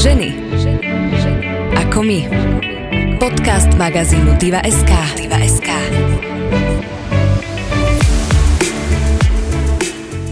Ženy. 0.00 0.32
Ako 1.76 2.00
my. 2.00 2.24
Podcast 3.20 3.68
magazínu 3.76 4.40
Diva.sk. 4.40 4.88
Diva.sk. 5.12 5.68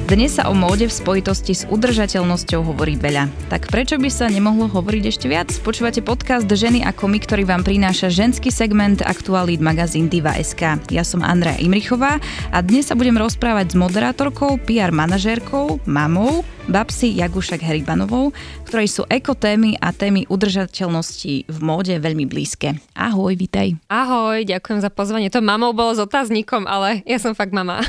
Dnes 0.09 0.41
sa 0.41 0.49
o 0.49 0.57
móde 0.57 0.89
v 0.89 0.97
spojitosti 0.97 1.53
s 1.53 1.69
udržateľnosťou 1.69 2.65
hovorí 2.65 2.97
veľa. 2.97 3.29
Tak 3.53 3.69
prečo 3.69 4.01
by 4.01 4.09
sa 4.09 4.33
nemohlo 4.33 4.73
hovoriť 4.73 5.05
ešte 5.05 5.29
viac? 5.29 5.53
Počúvate 5.61 6.01
podcast 6.01 6.49
Ženy 6.49 6.89
ako 6.89 7.05
my, 7.05 7.21
ktorý 7.21 7.45
vám 7.45 7.61
prináša 7.61 8.09
ženský 8.09 8.49
segment 8.49 9.05
aktualít 9.05 9.61
magazín 9.61 10.09
Diva.sk. 10.09 10.81
Ja 10.89 11.05
som 11.05 11.21
Andrea 11.21 11.61
Imrichová 11.61 12.17
a 12.57 12.59
dnes 12.65 12.89
sa 12.89 12.97
budem 12.97 13.21
rozprávať 13.21 13.77
s 13.77 13.77
moderátorkou, 13.77 14.57
PR 14.65 14.97
manažérkou, 14.97 15.85
mamou, 15.85 16.41
Babsi 16.69 17.17
Jagušak 17.17 17.65
Heribanovou, 17.65 18.37
ktorej 18.69 18.93
sú 18.93 19.03
ekotémy 19.09 19.81
a 19.81 19.89
témy 19.89 20.29
udržateľnosti 20.29 21.49
v 21.49 21.59
móde 21.65 21.97
veľmi 21.97 22.29
blízke. 22.29 22.77
Ahoj, 22.93 23.33
vítaj. 23.41 23.73
Ahoj, 23.89 24.45
ďakujem 24.45 24.85
za 24.85 24.93
pozvanie. 24.93 25.33
To 25.33 25.41
mamou 25.41 25.73
bolo 25.73 25.97
s 25.97 26.01
otáznikom, 26.05 26.69
ale 26.69 27.01
ja 27.09 27.17
som 27.17 27.33
fakt 27.33 27.57
mama. 27.57 27.81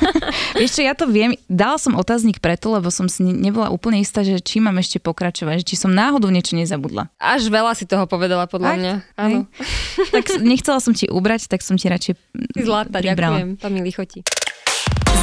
Čo, 0.74 0.80
ja 0.80 0.96
to 0.96 1.04
viem. 1.04 1.36
Dala 1.52 1.76
som 1.76 2.00
otáznik 2.00 2.40
preto, 2.40 2.72
lebo 2.72 2.88
som 2.88 3.12
si 3.12 3.20
nebola 3.20 3.68
úplne 3.68 4.00
istá, 4.00 4.24
že 4.24 4.40
či 4.40 4.58
mám 4.58 4.80
ešte 4.80 4.98
pokračovať, 5.04 5.60
či 5.60 5.76
som 5.76 5.92
náhodou 5.92 6.32
niečo 6.32 6.56
nezabudla. 6.56 7.12
Až 7.20 7.52
veľa 7.52 7.76
si 7.76 7.84
toho 7.84 8.08
povedala, 8.08 8.48
podľa 8.48 8.72
Fakt? 8.72 8.80
mňa. 8.80 8.94
Áno. 9.20 9.38
tak 10.16 10.40
nechcela 10.40 10.80
som 10.80 10.96
ti 10.96 11.12
ubrať, 11.12 11.46
tak 11.46 11.60
som 11.60 11.76
ti 11.76 11.92
radšej 11.92 12.16
Ty 12.56 12.60
zlata, 12.64 13.04
pribrala. 13.04 13.44
ďakujem. 13.44 13.50
To 13.60 13.68
mi 13.68 13.80
lichotí. 13.84 14.24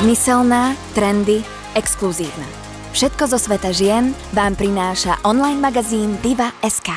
Zmyselná, 0.05 0.77
trendy, 0.93 1.41
exkluzívna. 1.73 2.60
Všetko 2.91 3.23
zo 3.31 3.39
sveta 3.39 3.71
žien 3.71 4.11
vám 4.35 4.59
prináša 4.59 5.15
online 5.23 5.63
magazín 5.63 6.19
Diva.sk. 6.19 6.91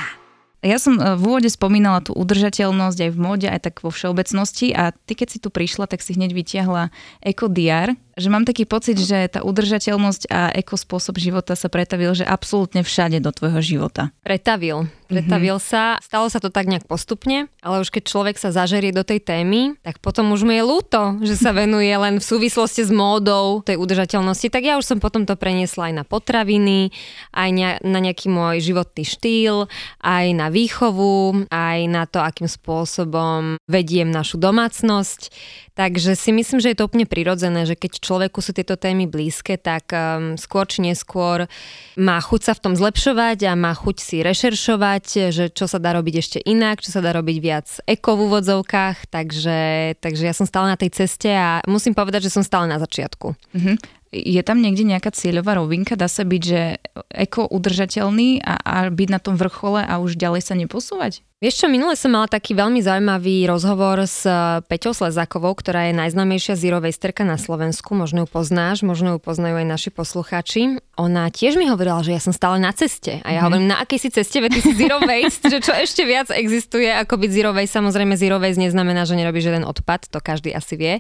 Ja 0.59 0.75
som 0.83 0.99
e, 0.99 1.15
v 1.15 1.23
úvode 1.23 1.47
spomínala 1.47 2.03
tú 2.03 2.11
udržateľnosť 2.19 2.99
aj 2.99 3.11
v 3.15 3.19
móde, 3.23 3.47
aj 3.47 3.71
tak 3.71 3.79
vo 3.79 3.95
všeobecnosti 3.95 4.75
a 4.75 4.91
ty 4.91 5.15
keď 5.15 5.29
si 5.31 5.39
tu 5.39 5.55
prišla, 5.55 5.87
tak 5.87 6.03
si 6.03 6.19
hneď 6.19 6.35
vytiahla 6.35 6.91
EcoDR, 7.23 7.95
že 8.15 8.29
mám 8.29 8.43
taký 8.43 8.65
pocit, 8.65 8.97
že 8.97 9.27
tá 9.29 9.43
udržateľnosť 9.43 10.23
a 10.31 10.55
ekospôsob 10.55 11.19
života 11.19 11.55
sa 11.55 11.67
pretavil, 11.69 12.15
že 12.15 12.23
absolútne 12.23 12.83
všade 12.83 13.19
do 13.19 13.31
tvojho 13.31 13.61
života. 13.61 14.15
Pretavil. 14.23 14.87
Pretavil 15.05 15.61
Mhm. 15.61 15.63
sa. 15.63 15.83
Stalo 16.01 16.27
sa 16.33 16.41
to 16.41 16.49
tak 16.49 16.65
nejak 16.67 16.89
postupne, 16.89 17.47
ale 17.61 17.85
už 17.85 17.93
keď 17.93 18.03
človek 18.09 18.37
sa 18.41 18.51
zažerie 18.51 18.91
do 18.91 19.05
tej 19.05 19.21
témy, 19.21 19.77
tak 19.85 20.01
potom 20.01 20.33
už 20.33 20.43
mi 20.43 20.57
je 20.57 20.65
ľúto, 20.65 21.21
že 21.21 21.37
sa 21.37 21.53
venuje 21.61 21.93
len 21.93 22.19
v 22.19 22.25
súvislosti 22.25 22.83
s 22.83 22.91
módou 22.91 23.61
tej 23.63 23.77
udržateľnosti. 23.77 24.49
Tak 24.49 24.63
ja 24.65 24.75
už 24.81 24.89
som 24.89 24.99
potom 24.99 25.29
to 25.29 25.37
preniesla 25.37 25.93
aj 25.93 25.95
na 26.01 26.05
potraviny, 26.09 26.89
aj 27.37 27.49
na 27.85 27.99
nejaký 28.01 28.33
môj 28.33 28.65
životný 28.65 29.05
štýl, 29.05 29.69
aj 30.01 30.27
na 30.33 30.49
výchovu, 30.49 31.47
aj 31.53 31.79
na 31.85 32.09
to, 32.09 32.25
akým 32.25 32.49
spôsobom 32.49 33.61
vediem 33.69 34.09
našu 34.09 34.41
domácnosť. 34.41 35.31
Takže 35.75 36.15
si 36.15 36.31
myslím, 36.31 36.63
že 36.63 36.71
je 36.71 36.79
to 36.79 36.87
úplne 36.87 37.03
prirodzené, 37.03 37.67
že 37.67 37.75
keď 37.75 37.99
človeku 38.05 38.45
sú 38.45 38.53
tieto 38.53 38.77
témy 38.77 39.09
blízke, 39.09 39.57
tak 39.57 39.89
um, 39.97 40.37
skôr 40.37 40.69
či 40.69 40.85
neskôr 40.85 41.49
má 41.97 42.21
chuť 42.21 42.41
sa 42.45 42.53
v 42.53 42.63
tom 42.69 42.75
zlepšovať 42.77 43.49
a 43.49 43.53
má 43.57 43.73
chuť 43.73 43.97
si 43.97 44.21
rešeršovať, 44.21 45.33
že 45.33 45.45
čo 45.49 45.65
sa 45.65 45.81
dá 45.81 45.97
robiť 45.97 46.15
ešte 46.21 46.39
inak, 46.45 46.85
čo 46.85 46.93
sa 46.93 47.01
dá 47.01 47.17
robiť 47.17 47.37
viac 47.41 47.67
eko 47.89 48.21
v 48.21 48.21
úvodzovkách, 48.29 49.09
takže, 49.09 49.59
takže 50.05 50.23
ja 50.29 50.35
som 50.37 50.45
stále 50.45 50.69
na 50.69 50.77
tej 50.77 50.93
ceste 50.93 51.33
a 51.33 51.65
musím 51.65 51.97
povedať, 51.97 52.29
že 52.29 52.35
som 52.37 52.45
stále 52.45 52.69
na 52.69 52.77
začiatku. 52.77 53.33
Mhm. 53.57 54.05
Je 54.15 54.39
tam 54.47 54.63
niekde 54.63 54.87
nejaká 54.87 55.11
cieľová 55.11 55.59
rovinka? 55.59 55.99
Dá 55.99 56.07
sa 56.07 56.23
byť, 56.23 56.43
že 56.47 56.79
eko 57.11 57.51
udržateľný 57.51 58.47
a, 58.47 58.55
a 58.63 58.77
byť 58.87 59.09
na 59.11 59.19
tom 59.19 59.35
vrchole 59.35 59.83
a 59.83 59.99
už 59.99 60.15
ďalej 60.15 60.43
sa 60.47 60.55
neposúvať? 60.55 61.27
Vieš 61.45 61.61
čo, 61.61 61.69
minule 61.69 61.93
som 61.93 62.09
mala 62.09 62.25
taký 62.25 62.57
veľmi 62.57 62.81
zaujímavý 62.81 63.45
rozhovor 63.45 64.09
s 64.09 64.25
eh, 64.25 64.65
Peťou 64.65 64.97
Slezákovou, 64.97 65.53
ktorá 65.53 65.93
je 65.93 66.01
najznámejšia 66.01 66.57
zero 66.57 66.81
wasterka 66.81 67.21
na 67.21 67.37
Slovensku. 67.37 67.93
Možno 67.93 68.25
ju 68.25 68.29
poznáš, 68.33 68.81
možno 68.81 69.13
ju 69.13 69.19
poznajú 69.21 69.61
aj 69.61 69.69
naši 69.69 69.93
poslucháči. 69.93 70.81
Ona 70.97 71.29
tiež 71.29 71.61
mi 71.61 71.69
hovorila, 71.69 72.01
že 72.01 72.17
ja 72.17 72.21
som 72.25 72.33
stále 72.33 72.57
na 72.57 72.73
ceste. 72.73 73.21
A 73.21 73.29
ja 73.29 73.29
mm-hmm. 73.29 73.45
hovorím, 73.45 73.69
na 73.69 73.77
akej 73.77 74.01
si 74.01 74.09
ceste, 74.09 74.41
veď 74.41 74.57
ty 74.57 74.61
si 74.65 74.73
zero 74.73 75.05
waste, 75.05 75.45
že 75.53 75.61
čo 75.61 75.77
ešte 75.77 76.09
viac 76.09 76.33
existuje 76.33 76.89
ako 76.89 77.13
byť 77.21 77.31
zero 77.37 77.53
waste. 77.53 77.77
Samozrejme 77.77 78.17
zero 78.17 78.41
waste 78.41 78.65
neznamená, 78.65 79.05
že 79.05 79.13
nerobíš 79.13 79.53
jeden 79.53 79.69
odpad, 79.69 80.09
to 80.09 80.25
každý 80.25 80.49
asi 80.57 80.81
vie. 80.81 80.95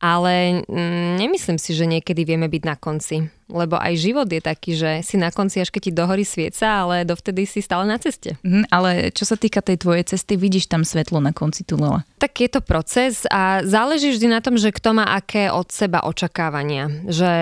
Ale 0.00 0.64
mm, 0.64 1.20
nemyslím 1.20 1.60
si, 1.60 1.76
že 1.76 1.84
niekedy 1.84 2.24
vieme 2.24 2.48
byť 2.48 2.62
na 2.64 2.80
konci. 2.80 3.28
Lebo 3.50 3.76
aj 3.76 3.94
život 4.00 4.28
je 4.28 4.40
taký, 4.40 4.72
že 4.76 4.90
si 5.04 5.20
na 5.20 5.28
konci, 5.28 5.60
až 5.60 5.68
keď 5.68 5.82
ti 5.90 5.92
dohorí 5.92 6.24
svieca, 6.24 6.86
ale 6.86 7.04
dovtedy 7.04 7.44
si 7.44 7.60
stále 7.60 7.84
na 7.84 8.00
ceste. 8.00 8.36
Mhm, 8.40 8.68
ale 8.72 8.90
čo 9.12 9.28
sa 9.28 9.36
týka 9.36 9.60
tej 9.60 9.80
tvojej 9.80 10.04
cesty, 10.08 10.36
vidíš 10.40 10.68
tam 10.68 10.82
svetlo 10.82 11.20
na 11.20 11.36
konci 11.36 11.64
tunela? 11.64 12.04
Tak 12.20 12.32
je 12.40 12.48
to 12.48 12.60
proces 12.64 13.28
a 13.28 13.60
záleží 13.66 14.12
vždy 14.12 14.32
na 14.32 14.40
tom, 14.40 14.56
že 14.56 14.72
kto 14.72 14.96
má 14.96 15.04
aké 15.12 15.52
od 15.52 15.68
seba 15.68 16.04
očakávania. 16.08 16.88
Že 17.04 17.32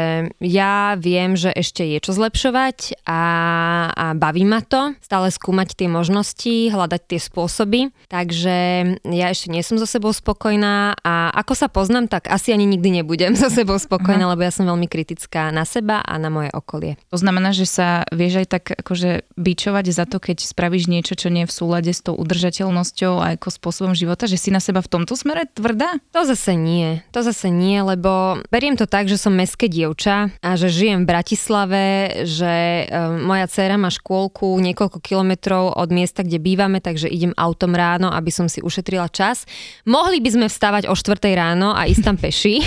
ja 0.43 0.99
viem, 0.99 1.39
že 1.39 1.55
ešte 1.55 1.87
je 1.87 1.99
čo 2.03 2.13
zlepšovať 2.15 3.07
a, 3.07 3.23
a 3.95 4.07
baví 4.19 4.43
ma 4.43 4.65
to. 4.65 4.99
Stále 4.99 5.31
skúmať 5.31 5.79
tie 5.79 5.87
možnosti, 5.87 6.73
hľadať 6.73 7.03
tie 7.07 7.21
spôsoby. 7.21 7.81
Takže 8.11 8.57
ja 9.07 9.27
ešte 9.31 9.53
nie 9.53 9.63
som 9.63 9.79
so 9.79 9.87
sebou 9.87 10.11
spokojná 10.11 10.99
a 11.03 11.31
ako 11.37 11.53
sa 11.55 11.69
poznám, 11.69 12.09
tak 12.09 12.31
asi 12.31 12.51
ani 12.51 12.65
nikdy 12.67 13.03
nebudem 13.03 13.37
so 13.41 13.53
sebou 13.53 13.77
spokojná, 13.77 14.25
lebo 14.31 14.43
ja 14.43 14.53
som 14.55 14.65
veľmi 14.65 14.89
kritická 14.89 15.53
na 15.53 15.69
seba 15.69 15.92
a 16.01 16.15
na 16.17 16.33
moje 16.33 16.49
okolie. 16.55 16.97
To 17.13 17.19
znamená, 17.21 17.53
že 17.53 17.69
sa 17.69 18.09
vieš 18.09 18.45
aj 18.45 18.49
tak 18.49 18.65
akože 18.73 19.29
bičovať 19.37 19.85
za 19.93 20.09
to, 20.09 20.23
keď 20.23 20.47
spravíš 20.47 20.89
niečo, 20.89 21.19
čo 21.19 21.29
nie 21.29 21.45
je 21.45 21.51
v 21.51 21.57
súlade 21.57 21.93
s 21.93 22.01
tou 22.01 22.17
udržateľnosťou 22.17 23.21
a 23.21 23.37
ako 23.37 23.49
spôsobom 23.53 23.93
života, 23.93 24.31
že 24.31 24.39
si 24.39 24.49
na 24.49 24.63
seba 24.63 24.81
v 24.81 24.89
tomto 24.89 25.19
smere 25.19 25.51
tvrdá? 25.51 25.99
To 26.15 26.23
zase 26.23 26.55
nie. 26.55 27.03
To 27.13 27.21
zase 27.21 27.51
nie, 27.53 27.83
lebo 27.83 28.41
beriem 28.49 28.79
to 28.79 28.87
tak, 28.87 29.11
že 29.11 29.19
som 29.19 29.35
meské 29.35 29.67
dievča 29.67 30.33
a 30.39 30.49
že 30.55 30.71
žijem 30.71 31.05
v 31.05 31.11
Bratislave, 31.11 31.83
že 32.25 32.87
um, 32.87 33.27
moja 33.27 33.51
dcéra 33.51 33.75
má 33.75 33.91
škôlku 33.91 34.55
niekoľko 34.63 35.03
kilometrov 35.03 35.75
od 35.75 35.89
miesta, 35.91 36.23
kde 36.23 36.39
bývame, 36.39 36.79
takže 36.79 37.11
idem 37.11 37.35
autom 37.35 37.75
ráno, 37.75 38.13
aby 38.13 38.31
som 38.31 38.47
si 38.47 38.63
ušetrila 38.63 39.11
čas. 39.11 39.45
Mohli 39.89 40.23
by 40.23 40.31
sme 40.31 40.47
vstávať 40.47 40.87
o 40.87 40.95
4 40.95 41.19
ráno 41.35 41.75
a 41.75 41.89
ísť 41.89 42.03
tam 42.05 42.17
peši, 42.21 42.63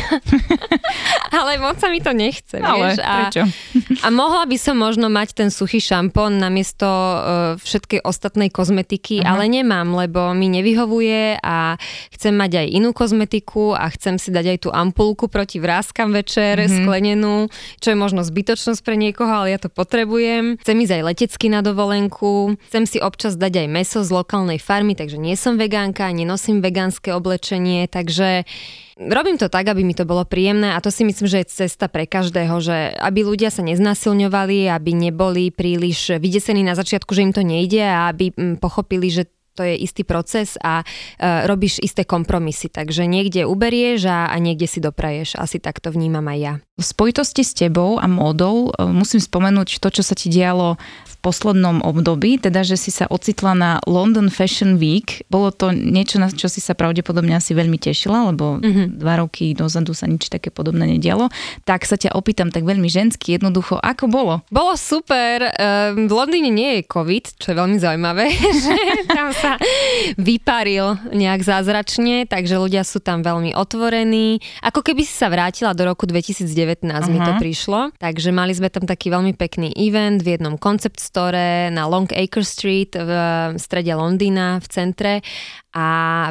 ale 1.39 1.61
moc 1.61 1.79
sa 1.79 1.87
mi 1.87 2.03
to 2.03 2.11
nechce, 2.11 2.59
Ale 2.59 2.91
vieš. 2.91 2.99
A, 2.99 3.14
prečo? 3.17 3.41
a 4.05 4.09
mohla 4.09 4.43
by 4.43 4.55
som 4.55 4.75
možno 4.75 5.07
mať 5.07 5.33
ten 5.33 5.49
suchý 5.49 5.79
šampón 5.79 6.35
namiesto 6.35 6.85
uh, 6.85 7.19
všetkej 7.57 8.01
ostatnej 8.01 8.49
kozmetiky, 8.49 9.21
Mhm. 9.21 9.27
ale 9.27 9.43
nemám, 9.47 9.87
lebo 9.95 10.31
mi 10.31 10.49
nevyhovuje 10.49 11.39
a 11.39 11.79
chcem 12.11 12.33
mať 12.33 12.51
aj 12.61 12.67
inú 12.69 12.89
kozmetiku 12.91 13.71
a 13.71 13.87
chcem 13.89 14.15
si 14.15 14.29
dať 14.29 14.45
aj 14.45 14.57
tú 14.59 14.69
ampulku 14.69 15.27
proti 15.27 15.57
vrázkam 15.57 16.11
večer, 16.11 16.59
Mhm. 16.59 16.69
sklenenú, 16.75 17.35
čo 17.79 17.91
je 17.91 17.97
možno 17.97 18.21
zbytočnosť 18.21 18.81
pre 18.81 18.95
niekoho, 18.95 19.29
ale 19.29 19.51
ja 19.51 19.59
to 19.59 19.67
potrebujem. 19.67 20.57
Chcem 20.61 20.77
ísť 20.79 20.93
aj 20.95 21.03
letecky 21.05 21.47
na 21.47 21.59
dovolenku, 21.59 22.55
chcem 22.67 22.83
si 22.85 22.97
občas 22.99 23.35
dať 23.35 23.65
aj 23.65 23.67
meso 23.67 23.99
z 24.01 24.09
lokálnej 24.09 24.57
farmy, 24.57 24.93
takže 24.93 25.15
nie 25.15 25.35
som 25.35 25.55
vegánka, 25.55 26.09
nenosím 26.09 26.59
vegánske 26.59 27.11
oblečenie, 27.11 27.87
takže 27.87 28.43
Robím 28.95 29.35
to 29.35 29.51
tak, 29.51 29.67
aby 29.67 29.83
mi 29.83 29.91
to 29.91 30.07
bolo 30.07 30.23
príjemné 30.23 30.71
a 30.71 30.79
to 30.79 30.87
si 30.87 31.03
myslím, 31.03 31.27
že 31.27 31.43
je 31.43 31.67
cesta 31.67 31.91
pre 31.91 32.07
každého, 32.07 32.63
že 32.63 32.95
aby 32.95 33.27
ľudia 33.27 33.51
sa 33.51 33.59
neznásilňovali, 33.59 34.71
aby 34.71 34.91
neboli 34.95 35.51
príliš 35.51 36.15
vydesení 36.15 36.63
na 36.63 36.79
začiatku, 36.79 37.11
že 37.11 37.27
im 37.27 37.35
to 37.35 37.43
nejde 37.43 37.83
a 37.83 38.07
aby 38.07 38.31
mm, 38.31 38.63
pochopili, 38.63 39.11
že 39.11 39.27
to 39.55 39.63
je 39.63 39.75
istý 39.79 40.03
proces 40.03 40.59
a 40.59 40.83
e, 40.83 40.85
robíš 41.47 41.79
isté 41.79 42.03
kompromisy. 42.03 42.67
Takže 42.67 43.07
niekde 43.07 43.47
uberieš 43.47 44.11
a, 44.11 44.19
a 44.27 44.35
niekde 44.35 44.67
si 44.67 44.83
dopraješ. 44.83 45.39
Asi 45.39 45.63
tak 45.63 45.79
to 45.79 45.95
vnímam 45.95 46.27
aj 46.27 46.39
ja. 46.39 46.53
V 46.75 46.83
spojitosti 46.83 47.43
s 47.47 47.55
tebou 47.55 47.95
a 47.95 48.05
módou 48.05 48.75
e, 48.75 48.83
musím 48.83 49.23
spomenúť 49.23 49.79
to, 49.79 49.87
čo 49.87 50.03
sa 50.03 50.13
ti 50.13 50.27
dialo 50.27 50.75
v 51.07 51.14
poslednom 51.25 51.81
období, 51.81 52.37
teda, 52.37 52.61
že 52.61 52.77
si 52.77 52.93
sa 52.93 53.09
ocitla 53.09 53.57
na 53.57 53.71
London 53.89 54.29
Fashion 54.29 54.77
Week. 54.77 55.25
Bolo 55.25 55.49
to 55.49 55.73
niečo, 55.73 56.21
na 56.21 56.29
čo 56.29 56.45
si 56.45 56.61
sa 56.61 56.77
pravdepodobne 56.77 57.33
asi 57.33 57.57
veľmi 57.57 57.81
tešila, 57.81 58.29
lebo 58.29 58.61
mm-hmm. 58.61 59.01
dva 59.01 59.25
roky 59.25 59.57
dozadu 59.57 59.97
sa 59.97 60.05
nič 60.05 60.29
také 60.29 60.53
podobné 60.53 60.85
nedialo. 60.85 61.33
Tak 61.65 61.89
sa 61.89 61.97
ťa 61.97 62.13
opýtam 62.13 62.53
tak 62.53 62.61
veľmi 62.61 62.85
žensky, 62.85 63.33
jednoducho, 63.41 63.81
ako 63.81 64.05
bolo? 64.05 64.45
Bolo 64.53 64.77
super. 64.77 65.49
Ehm, 65.57 66.05
V 66.05 66.13
Londýne 66.13 66.53
nie 66.53 66.77
je 66.77 66.81
COVID, 66.85 67.41
čo 67.41 67.47
je 67.49 67.55
veľmi 67.57 67.77
zaujímavé, 67.81 68.29
že 68.65 68.75
tam 69.09 69.33
sa 69.33 69.57
vyparil 70.21 71.01
nejak 71.09 71.41
zázračne, 71.41 72.29
takže 72.29 72.61
ľudia 72.61 72.85
sú 72.85 73.01
tam 73.01 73.25
veľmi 73.25 73.57
otvorení. 73.57 74.37
Ako 74.61 74.85
keby 74.85 75.01
si 75.01 75.15
sa 75.17 75.33
vrátila 75.33 75.73
do 75.73 75.89
roku 75.89 76.05
2019, 76.05 76.85
uh-huh. 76.85 77.09
mi 77.09 77.17
to 77.17 77.33
prišlo. 77.41 77.89
Takže 77.97 78.29
mali 78.29 78.53
sme 78.53 78.69
tam 78.69 78.85
taký 78.85 79.09
veľmi 79.09 79.33
pekný 79.33 79.73
event 79.73 80.21
v 80.21 80.37
jednom 80.37 80.59
concept 80.59 81.01
store 81.15 81.71
na 81.71 81.87
Long 81.87 82.11
Acre 82.11 82.43
Street 82.43 82.91
v 82.99 83.11
strede 83.55 83.95
Londýna 83.95 84.59
v 84.59 84.67
centre 84.67 85.13
a 85.75 85.87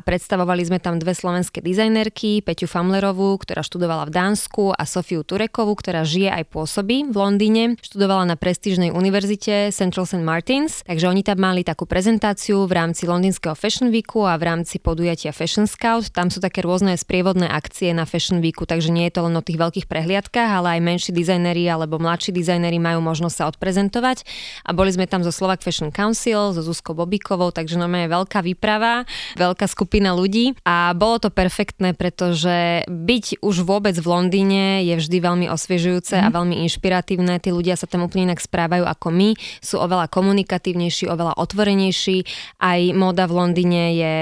predstavovali 0.08 0.64
sme 0.64 0.80
tam 0.80 0.96
dve 0.96 1.12
slovenské 1.12 1.60
dizajnerky, 1.60 2.40
Peťu 2.40 2.64
Famlerovú, 2.64 3.36
ktorá 3.36 3.60
študovala 3.60 4.08
v 4.08 4.16
Dánsku 4.16 4.72
a 4.72 4.88
Sofiu 4.88 5.20
Turekovú, 5.20 5.76
ktorá 5.76 6.00
žije 6.00 6.32
aj 6.32 6.48
pôsobí 6.48 7.04
v 7.12 7.12
Londýne. 7.12 7.76
Študovala 7.84 8.24
na 8.24 8.40
prestížnej 8.40 8.88
univerzite 8.88 9.68
Central 9.68 10.08
St. 10.08 10.24
Martins, 10.24 10.80
takže 10.88 11.12
oni 11.12 11.20
tam 11.20 11.44
mali 11.44 11.60
takú 11.60 11.84
prezentáciu 11.84 12.64
v 12.64 12.72
rámci 12.72 13.04
londýnskeho 13.04 13.52
Fashion 13.52 13.92
Weeku 13.92 14.24
a 14.24 14.40
v 14.40 14.48
rámci 14.48 14.80
podujatia 14.80 15.36
Fashion 15.36 15.68
Scout. 15.68 16.08
Tam 16.08 16.32
sú 16.32 16.40
také 16.40 16.64
rôzne 16.64 16.96
sprievodné 16.96 17.44
akcie 17.44 17.92
na 17.92 18.08
Fashion 18.08 18.40
Weeku, 18.40 18.64
takže 18.64 18.88
nie 18.88 19.12
je 19.12 19.20
to 19.20 19.28
len 19.28 19.36
o 19.36 19.44
tých 19.44 19.60
veľkých 19.60 19.86
prehliadkách, 19.92 20.50
ale 20.56 20.80
aj 20.80 20.88
menší 20.88 21.10
dizajneri 21.12 21.68
alebo 21.68 22.00
mladší 22.00 22.32
dizajneri 22.32 22.80
majú 22.80 23.04
možnosť 23.04 23.36
sa 23.36 23.44
odprezentovať. 23.52 24.24
A 24.64 24.72
boli 24.72 24.88
sme 24.88 25.04
tam 25.04 25.20
zo 25.20 25.28
Slovak 25.28 25.60
Fashion 25.60 25.92
Council, 25.92 26.56
so 26.56 26.64
Zuzkou 26.64 26.96
Bobikovou, 26.96 27.52
takže 27.52 27.76
no 27.76 27.92
je 27.92 28.08
veľká 28.08 28.40
výprava 28.40 29.04
veľká 29.36 29.66
skupina 29.70 30.14
ľudí 30.14 30.54
a 30.66 30.94
bolo 30.96 31.20
to 31.20 31.28
perfektné, 31.30 31.92
pretože 31.92 32.86
byť 32.88 33.42
už 33.42 33.56
vôbec 33.66 33.94
v 33.98 34.06
Londýne 34.06 34.82
je 34.86 34.94
vždy 34.98 35.18
veľmi 35.20 35.46
osviežujúce 35.50 36.18
mm. 36.18 36.22
a 36.24 36.28
mhm. 36.30 36.34
veľmi 36.34 36.56
inšpiratívne. 36.68 37.34
Tí 37.42 37.50
ľudia 37.50 37.74
sa 37.74 37.86
tam 37.90 38.06
úplne 38.06 38.32
inak 38.32 38.40
správajú 38.40 38.84
ako 38.86 39.08
my, 39.10 39.30
sú 39.60 39.78
oveľa 39.78 40.10
komunikatívnejší, 40.10 41.10
oveľa 41.10 41.36
otvorenejší. 41.38 42.24
Aj 42.62 42.80
moda 42.94 43.28
v 43.28 43.36
Londýne 43.36 43.82
je 43.94 44.16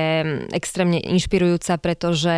extrémne 0.53 0.99
inšpirujúca, 0.99 1.79
pretože 1.79 2.35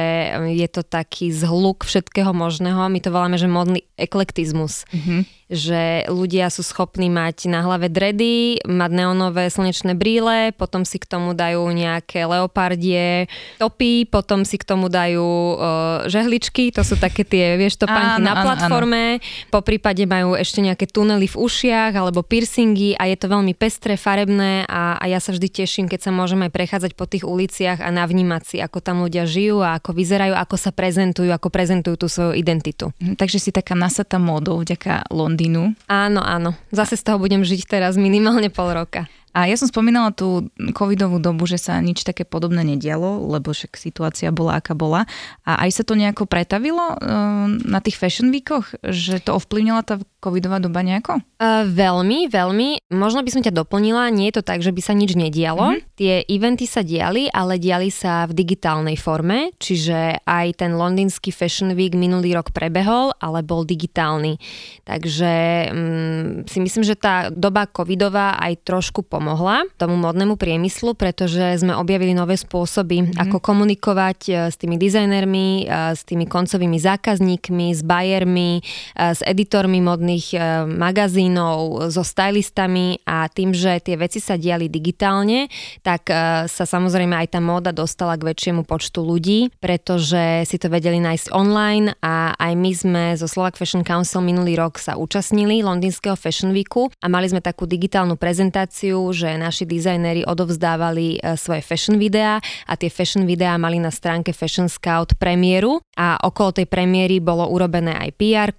je 0.55 0.69
to 0.71 0.83
taký 0.83 1.31
zhluk 1.31 1.87
všetkého 1.87 2.35
možného. 2.35 2.91
My 2.91 3.01
to 3.01 3.15
voláme, 3.15 3.37
že 3.39 3.51
modný 3.51 3.87
eklektizmus. 3.97 4.87
Mm-hmm 4.91 5.44
že 5.55 6.05
ľudia 6.11 6.51
sú 6.51 6.67
schopní 6.67 7.07
mať 7.09 7.47
na 7.47 7.63
hlave 7.63 7.87
dredy, 7.87 8.59
mať 8.67 8.91
neonové 8.91 9.47
slnečné 9.49 9.95
brýle, 9.95 10.51
potom 10.59 10.83
si 10.83 10.99
k 10.99 11.07
tomu 11.07 11.33
dajú 11.33 11.63
nejaké 11.71 12.27
leopardie 12.27 13.31
topy, 13.63 14.11
potom 14.11 14.43
si 14.43 14.59
k 14.59 14.67
tomu 14.67 14.91
dajú 14.91 15.23
uh, 15.23 16.11
žehličky, 16.11 16.75
to 16.75 16.83
sú 16.83 16.99
také 16.99 17.23
tie, 17.23 17.55
vieš, 17.55 17.79
topánky 17.79 18.21
áno, 18.21 18.27
na 18.27 18.35
platforme, 18.43 19.03
áno, 19.17 19.23
áno. 19.23 19.51
po 19.55 19.61
prípade 19.63 20.03
majú 20.05 20.35
ešte 20.35 20.59
nejaké 20.59 20.91
tunely 20.91 21.31
v 21.31 21.37
ušiach 21.39 21.95
alebo 21.95 22.27
piercingy 22.27 22.99
a 22.99 23.07
je 23.07 23.17
to 23.17 23.31
veľmi 23.31 23.55
pestré, 23.55 23.95
farebné 23.95 24.67
a, 24.67 24.99
a 24.99 25.05
ja 25.07 25.23
sa 25.23 25.31
vždy 25.31 25.49
teším, 25.63 25.87
keď 25.87 26.09
sa 26.09 26.11
môžeme 26.11 26.51
prechádzať 26.51 26.99
po 26.99 27.07
tých 27.07 27.23
uliciach 27.23 27.79
a 27.79 27.89
navnímať 27.95 28.43
si, 28.43 28.57
ako 28.59 28.83
tam 28.83 29.07
ľudia 29.07 29.25
žijú 29.25 29.63
a 29.63 29.79
ako 29.79 29.95
vyzerajú, 29.95 30.35
ako 30.35 30.57
sa 30.59 30.75
prezentujú, 30.75 31.31
ako 31.31 31.49
prezentujú 31.49 31.95
tú 31.95 32.07
svoju 32.11 32.35
identitu. 32.35 32.91
Mhm, 32.99 33.15
takže 33.15 33.39
si 33.39 33.55
taká 33.55 33.79
nasatá 33.79 34.19
módou 34.19 34.65
vďaka 34.65 35.13
Londýnu 35.13 35.44
Londýnu. 35.45 35.77
Áno, 35.93 36.25
áno. 36.25 36.57
Zase 36.73 36.97
z 36.97 37.05
toho 37.05 37.21
budem 37.21 37.45
žiť 37.45 37.69
teraz 37.69 38.01
minimálne 38.01 38.49
pol 38.49 38.73
roka. 38.73 39.05
A 39.35 39.51
ja 39.51 39.59
som 39.59 39.67
spomínala 39.67 40.15
tú 40.15 40.49
covidovú 40.79 41.19
dobu, 41.19 41.45
že 41.51 41.59
sa 41.59 41.83
nič 41.83 42.07
také 42.07 42.23
podobné 42.23 42.63
nedialo, 42.63 43.27
lebo 43.35 43.51
však 43.51 43.75
situácia 43.75 44.31
bola 44.31 44.63
aká 44.63 44.79
bola. 44.79 45.11
A 45.43 45.67
aj 45.67 45.71
sa 45.75 45.83
to 45.83 45.99
nejako 45.99 46.31
pretavilo 46.31 46.95
uh, 46.95 47.51
na 47.51 47.83
tých 47.83 47.99
fashion 47.99 48.31
weekoch, 48.31 48.79
že 48.87 49.19
to 49.19 49.35
ovplyvnila 49.35 49.83
tá 49.83 49.99
covidová 50.23 50.63
doba 50.63 50.87
nejako? 50.87 51.19
Uh, 51.43 51.67
veľmi, 51.67 52.31
veľmi. 52.31 52.95
Možno 52.95 53.27
by 53.27 53.31
som 53.35 53.43
ťa 53.43 53.53
doplnila, 53.53 54.07
nie 54.15 54.31
je 54.31 54.39
to 54.39 54.47
tak, 54.47 54.63
že 54.63 54.71
by 54.71 54.81
sa 54.81 54.95
nič 54.95 55.19
nedialo. 55.19 55.75
Mm-hmm. 55.75 55.93
Tie 55.99 56.15
eventy 56.31 56.71
sa 56.71 56.87
diali, 56.87 57.27
ale 57.29 57.59
diali 57.59 57.91
sa 57.91 58.31
v 58.31 58.39
digitálnej 58.39 58.95
forme, 58.95 59.51
čiže 59.59 60.23
aj 60.23 60.63
ten 60.63 60.79
londýnsky 60.79 61.35
Fashion 61.35 61.75
Week 61.75 61.99
minulý 61.99 62.39
rok 62.39 62.55
prebehol, 62.55 63.11
ale 63.19 63.43
bol 63.43 63.67
digitálny. 63.67 64.39
Takže 64.87 65.33
um, 65.75 66.47
si 66.47 66.59
myslím, 66.63 66.87
že 66.87 66.95
tá 66.95 67.35
doba 67.35 67.67
covidová 67.67 68.39
aj 68.39 68.63
trošku 68.63 69.03
pomohla 69.03 69.24
pomohla 69.25 69.65
tomu 69.81 69.97
modnému 69.97 70.37
priemyslu, 70.37 70.93
pretože 70.93 71.57
sme 71.57 71.73
objavili 71.73 72.13
nové 72.13 72.37
spôsoby, 72.37 73.09
mm-hmm. 73.09 73.23
ako 73.25 73.41
komunikovať 73.41 74.19
e, 74.29 74.33
s 74.53 74.61
tými 74.61 74.77
dizajnermi, 74.77 75.65
e, 75.65 75.97
s 75.97 76.05
tými 76.05 76.29
koncovými 76.29 76.77
zákazníkmi, 76.77 77.73
s 77.73 77.81
bajermi, 77.81 78.61
e, 78.61 78.63
s 79.01 79.25
editormi 79.25 79.81
modných 79.81 80.37
magazínov, 80.69 81.89
so 81.89 82.05
stylistami 82.05 83.01
a 83.09 83.33
tým, 83.33 83.57
že 83.57 83.81
tie 83.81 83.97
veci 83.97 84.21
sa 84.21 84.37
diali 84.37 84.69
digitálne, 84.69 85.49
tak 85.81 86.11
sa 86.51 86.65
samozrejme 86.67 87.15
aj 87.15 87.39
tá 87.39 87.41
móda 87.41 87.71
dostala 87.71 88.19
k 88.19 88.35
väčšiemu 88.35 88.67
počtu 88.67 89.01
ľudí, 89.01 89.49
pretože 89.63 90.45
si 90.45 90.57
to 90.59 90.69
vedeli 90.69 90.99
nájsť 90.99 91.31
online 91.31 91.95
a 92.03 92.35
aj 92.35 92.53
my 92.59 92.73
sme 92.75 93.03
zo 93.15 93.31
Slovak 93.31 93.55
Fashion 93.55 93.87
Council 93.87 94.21
minulý 94.21 94.59
rok 94.59 94.83
sa 94.83 94.99
účastnili 94.99 95.63
londýnskeho 95.63 96.19
Fashion 96.19 96.51
Weeku 96.51 96.91
a 96.99 97.07
mali 97.07 97.31
sme 97.31 97.39
takú 97.39 97.65
digitálnu 97.65 98.19
prezentáciu, 98.19 99.14
že 99.15 99.39
naši 99.39 99.65
dizajnéri 99.65 100.27
odovzdávali 100.27 101.23
e, 101.23 101.39
svoje 101.39 101.63
fashion 101.63 101.97
videá 101.97 102.43
a 102.67 102.75
tie 102.75 102.91
fashion 102.91 103.23
videá 103.23 103.55
mali 103.55 103.79
na 103.79 103.95
stránke 103.95 104.35
Fashion 104.35 104.67
Scout 104.67 105.15
premiéru. 105.17 105.79
A 105.95 106.19
okolo 106.27 106.51
tej 106.51 106.67
premiéry 106.67 107.23
bolo 107.23 107.47
urobené 107.47 107.95
aj 107.95 108.11
pr 108.19 108.51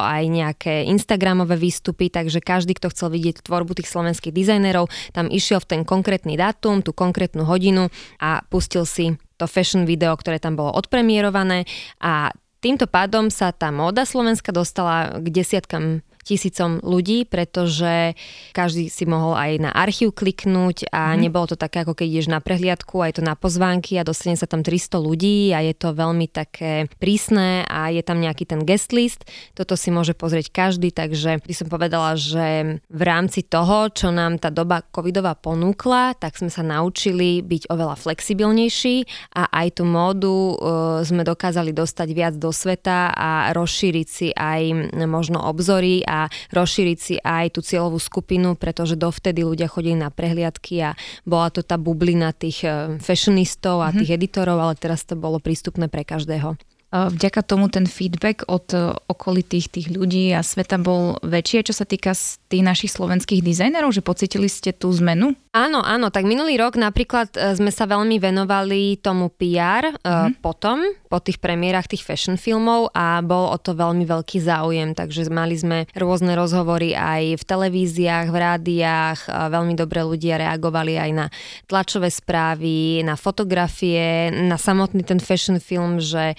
aj 0.00 0.24
nejaké 0.24 0.88
Instagramové 0.88 1.60
výstupy, 1.60 2.08
takže 2.08 2.40
každý, 2.40 2.72
kto 2.80 2.88
chcel 2.88 3.12
vidieť 3.12 3.44
tvorbu 3.44 3.76
tých 3.76 3.92
slovenských 3.92 4.32
dizajnerov, 4.32 4.88
tam 5.12 5.28
išiel 5.28 5.60
v 5.60 5.68
ten 5.76 5.82
konkrétny 5.84 6.40
dátum, 6.40 6.80
tú 6.80 6.96
konkrétnu 6.96 7.44
hodinu 7.44 7.92
a 8.16 8.40
pustil 8.48 8.88
si 8.88 9.20
to 9.36 9.44
fashion 9.44 9.84
video, 9.84 10.16
ktoré 10.16 10.40
tam 10.40 10.56
bolo 10.56 10.72
odpremierované 10.72 11.68
a 12.00 12.32
Týmto 12.58 12.90
pádom 12.90 13.30
sa 13.30 13.54
tá 13.54 13.70
móda 13.70 14.02
Slovenska 14.02 14.50
dostala 14.50 15.22
k 15.22 15.30
desiatkam 15.30 16.02
tisícom 16.28 16.84
ľudí, 16.84 17.24
pretože 17.24 18.12
každý 18.52 18.92
si 18.92 19.08
mohol 19.08 19.32
aj 19.32 19.52
na 19.64 19.70
archív 19.72 20.12
kliknúť 20.12 20.92
a 20.92 21.16
mm. 21.16 21.18
nebolo 21.24 21.48
to 21.48 21.56
také, 21.56 21.80
ako 21.80 21.96
keď 21.96 22.06
ideš 22.12 22.28
na 22.28 22.44
prehliadku 22.44 23.00
a 23.00 23.08
je 23.08 23.16
to 23.20 23.24
na 23.24 23.32
pozvánky 23.32 23.96
a 23.96 24.04
dostane 24.04 24.36
sa 24.36 24.44
tam 24.44 24.60
300 24.60 25.00
ľudí 25.00 25.56
a 25.56 25.64
je 25.64 25.72
to 25.72 25.96
veľmi 25.96 26.28
také 26.28 26.92
prísne 27.00 27.64
a 27.64 27.88
je 27.88 28.04
tam 28.04 28.20
nejaký 28.20 28.44
ten 28.44 28.66
guest 28.68 28.92
list. 28.92 29.24
Toto 29.56 29.78
si 29.78 29.88
môže 29.88 30.12
pozrieť 30.12 30.52
každý, 30.52 30.92
takže 30.92 31.40
by 31.40 31.54
som 31.56 31.72
povedala, 31.72 32.18
že 32.18 32.78
v 32.90 33.02
rámci 33.02 33.46
toho, 33.46 33.88
čo 33.88 34.12
nám 34.12 34.36
tá 34.36 34.52
doba 34.52 34.82
covidová 34.82 35.38
ponúkla, 35.38 36.18
tak 36.18 36.36
sme 36.36 36.50
sa 36.50 36.66
naučili 36.66 37.40
byť 37.40 37.70
oveľa 37.70 37.96
flexibilnejší 37.96 39.06
a 39.38 39.48
aj 39.64 39.80
tú 39.80 39.84
módu 39.86 40.58
uh, 40.58 41.00
sme 41.06 41.22
dokázali 41.22 41.70
dostať 41.70 42.08
viac 42.10 42.34
do 42.34 42.50
sveta 42.50 43.14
a 43.14 43.54
rozšíriť 43.54 44.08
si 44.08 44.28
aj 44.34 44.90
možno 45.06 45.38
obzory 45.46 46.02
a 46.02 46.17
rozšíriť 46.50 46.98
si 46.98 47.14
aj 47.22 47.54
tú 47.54 47.60
cieľovú 47.62 48.02
skupinu, 48.02 48.58
pretože 48.58 48.98
dovtedy 48.98 49.46
ľudia 49.46 49.70
chodili 49.70 49.94
na 49.94 50.10
prehliadky 50.10 50.82
a 50.82 50.98
bola 51.22 51.54
to 51.54 51.62
tá 51.62 51.78
bublina 51.78 52.34
tých 52.34 52.66
eh, 52.66 52.98
fashionistov 52.98 53.78
a 53.86 53.94
mhm. 53.94 54.02
tých 54.02 54.10
editorov, 54.18 54.58
ale 54.58 54.74
teraz 54.74 55.06
to 55.06 55.14
bolo 55.14 55.38
prístupné 55.38 55.86
pre 55.86 56.02
každého. 56.02 56.58
Vďaka 56.88 57.44
tomu 57.44 57.68
ten 57.68 57.84
feedback 57.84 58.48
od 58.48 58.64
e, 58.72 58.96
okolitých 59.12 59.68
tých 59.68 59.86
ľudí 59.92 60.32
a 60.32 60.40
sveta 60.40 60.80
bol 60.80 61.20
väčšie, 61.20 61.68
čo 61.68 61.76
sa 61.76 61.84
týka 61.84 62.16
tých 62.48 62.64
našich 62.64 62.96
slovenských 62.96 63.44
dizajnerov, 63.44 63.92
že 63.92 64.00
pocitili 64.00 64.48
ste 64.48 64.72
tú 64.72 64.88
zmenu? 64.96 65.36
Áno, 65.52 65.84
áno, 65.84 66.08
tak 66.08 66.24
minulý 66.24 66.56
rok 66.56 66.80
napríklad 66.80 67.36
e, 67.36 67.60
sme 67.60 67.68
sa 67.68 67.84
veľmi 67.84 68.16
venovali 68.16 69.04
tomu 69.04 69.28
PR 69.28 69.92
mm-hmm. 70.00 70.40
potom, 70.40 70.80
po 71.12 71.20
tých 71.20 71.36
premiérach 71.36 71.84
tých 71.84 72.08
fashion 72.08 72.40
filmov 72.40 72.88
a 72.96 73.20
bol 73.20 73.52
o 73.52 73.60
to 73.60 73.76
veľmi 73.76 74.08
veľký 74.08 74.40
záujem, 74.40 74.96
takže 74.96 75.28
mali 75.28 75.60
sme 75.60 75.84
rôzne 75.92 76.32
rozhovory 76.40 76.96
aj 76.96 77.36
v 77.36 77.44
televíziách, 77.44 78.32
v 78.32 78.38
rádiách, 78.40 79.18
veľmi 79.28 79.76
dobre 79.76 80.08
ľudia 80.08 80.40
reagovali 80.40 80.96
aj 80.96 81.10
na 81.12 81.26
tlačové 81.68 82.08
správy, 82.08 83.04
na 83.04 83.20
fotografie, 83.20 84.32
na 84.32 84.56
samotný 84.56 85.04
ten 85.04 85.20
fashion 85.20 85.60
film, 85.60 86.00
že 86.00 86.32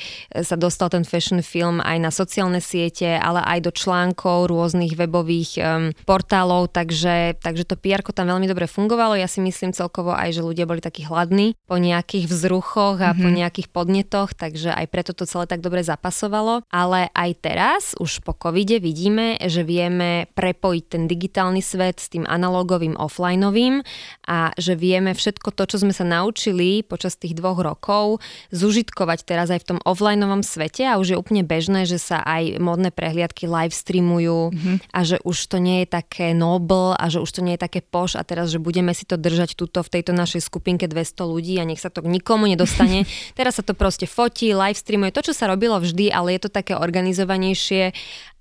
sa 0.44 0.56
dostal 0.60 0.92
ten 0.92 1.04
fashion 1.08 1.42
film 1.44 1.82
aj 1.82 1.98
na 2.00 2.12
sociálne 2.14 2.60
siete, 2.64 3.18
ale 3.18 3.42
aj 3.44 3.60
do 3.66 3.72
článkov 3.74 4.50
rôznych 4.50 4.94
webových 4.96 5.52
um, 5.60 5.92
portálov, 6.04 6.72
takže, 6.74 7.40
takže 7.40 7.64
to 7.66 7.76
PR 7.80 8.02
tam 8.10 8.30
veľmi 8.30 8.50
dobre 8.50 8.66
fungovalo. 8.68 9.16
Ja 9.16 9.30
si 9.30 9.40
myslím 9.40 9.72
celkovo 9.72 10.12
aj, 10.12 10.36
že 10.36 10.46
ľudia 10.46 10.66
boli 10.68 10.82
takí 10.82 11.06
hladní 11.06 11.56
po 11.70 11.78
nejakých 11.78 12.28
vzruchoch 12.28 13.00
a 13.00 13.14
mm-hmm. 13.14 13.24
po 13.24 13.28
mhm. 13.30 13.38
nejakých 13.42 13.68
podnetoch, 13.70 14.30
takže 14.36 14.70
aj 14.74 14.86
preto 14.92 15.12
to 15.16 15.24
celé 15.30 15.46
tak 15.48 15.64
dobre 15.64 15.82
zapasovalo. 15.86 16.66
Ale 16.70 17.10
aj 17.14 17.32
teraz, 17.40 17.82
už 17.98 18.22
po 18.22 18.36
covide, 18.36 18.82
vidíme, 18.84 19.40
že 19.40 19.64
vieme 19.64 20.28
prepojiť 20.34 20.84
ten 20.90 21.04
digitálny 21.06 21.62
svet 21.64 22.00
s 22.00 22.12
tým 22.12 22.26
analogovým 22.28 22.98
offlineovým 22.98 23.82
a 24.28 24.52
že 24.58 24.76
vieme 24.76 25.16
všetko 25.16 25.54
to, 25.54 25.64
čo 25.66 25.78
sme 25.82 25.94
sa 25.96 26.06
naučili 26.06 26.82
počas 26.86 27.16
tých 27.16 27.38
dvoch 27.38 27.62
rokov, 27.62 28.22
zužitkovať 28.52 29.20
teraz 29.26 29.48
aj 29.50 29.64
v 29.64 29.68
tom 29.76 29.80
offline 29.86 30.22
novom 30.30 30.46
svete 30.46 30.86
a 30.86 31.02
už 31.02 31.16
je 31.16 31.18
úplne 31.18 31.42
bežné, 31.42 31.90
že 31.90 31.98
sa 31.98 32.22
aj 32.22 32.62
modné 32.62 32.94
prehliadky 32.94 33.50
live 33.50 33.74
streamujú 33.74 34.54
mm-hmm. 34.54 34.94
a 34.94 35.00
že 35.02 35.18
už 35.26 35.38
to 35.50 35.58
nie 35.58 35.82
je 35.82 35.88
také 35.90 36.38
noble 36.38 36.94
a 36.94 37.10
že 37.10 37.18
už 37.18 37.30
to 37.34 37.42
nie 37.42 37.58
je 37.58 37.66
také 37.66 37.82
poš 37.82 38.14
a 38.14 38.22
teraz, 38.22 38.54
že 38.54 38.62
budeme 38.62 38.94
si 38.94 39.10
to 39.10 39.18
držať 39.18 39.58
tuto 39.58 39.82
v 39.82 39.90
tejto 39.90 40.14
našej 40.14 40.46
skupinke 40.46 40.86
200 40.86 41.26
ľudí 41.26 41.58
a 41.58 41.66
nech 41.66 41.82
sa 41.82 41.90
to 41.90 42.06
nikomu 42.06 42.46
nedostane. 42.46 43.10
teraz 43.40 43.58
sa 43.58 43.66
to 43.66 43.74
proste 43.74 44.06
fotí, 44.06 44.54
live 44.54 44.78
streamuje, 44.78 45.10
to, 45.10 45.26
čo 45.26 45.34
sa 45.34 45.50
robilo 45.50 45.82
vždy, 45.82 46.14
ale 46.14 46.38
je 46.38 46.46
to 46.46 46.50
také 46.54 46.78
organizovanejšie 46.78 47.98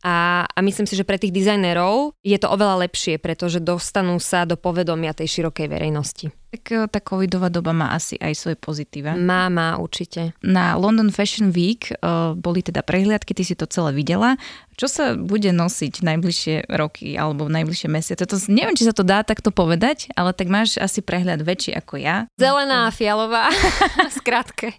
A, 0.06 0.46
a 0.46 0.58
myslím 0.62 0.86
si, 0.86 0.94
že 0.94 1.02
pre 1.02 1.18
tých 1.18 1.34
dizajnerov 1.34 2.14
je 2.22 2.38
to 2.38 2.46
oveľa 2.46 2.86
lepšie, 2.86 3.18
pretože 3.18 3.58
dostanú 3.58 4.22
sa 4.22 4.46
do 4.46 4.54
povedomia 4.54 5.10
tej 5.10 5.26
širokej 5.26 5.66
verejnosti. 5.66 6.30
Tak 6.54 6.62
e, 6.70 6.86
tá 6.86 7.02
covidová 7.02 7.50
doba 7.50 7.74
má 7.74 7.90
asi 7.90 8.14
aj 8.22 8.32
svoje 8.38 8.56
pozitíva. 8.56 9.18
Má, 9.18 9.50
má, 9.50 9.74
určite. 9.76 10.38
Na 10.38 10.78
London 10.78 11.10
Fashion 11.10 11.50
Week 11.50 11.90
uh, 11.98 12.32
boli 12.38 12.62
teda 12.62 12.86
prehliadky, 12.86 13.34
ty 13.34 13.42
si 13.42 13.58
to 13.58 13.66
celé 13.66 13.90
videla. 13.90 14.38
Čo 14.78 14.86
sa 14.86 15.04
bude 15.18 15.50
nosiť 15.50 16.06
najbližšie 16.06 16.70
roky 16.70 17.18
alebo 17.18 17.50
najbližšie 17.50 17.90
mesiace? 17.90 18.22
To, 18.22 18.38
neviem, 18.46 18.78
či 18.78 18.86
sa 18.86 18.94
to 18.94 19.02
dá 19.02 19.26
takto 19.26 19.50
povedať, 19.50 20.06
ale 20.14 20.30
tak 20.30 20.46
máš 20.46 20.78
asi 20.78 21.02
prehľad 21.02 21.42
väčší 21.42 21.74
ako 21.74 21.98
ja. 21.98 22.30
Zelená 22.38 22.86
a 22.86 22.94
fialová, 22.94 23.50
skrátke. 24.22 24.78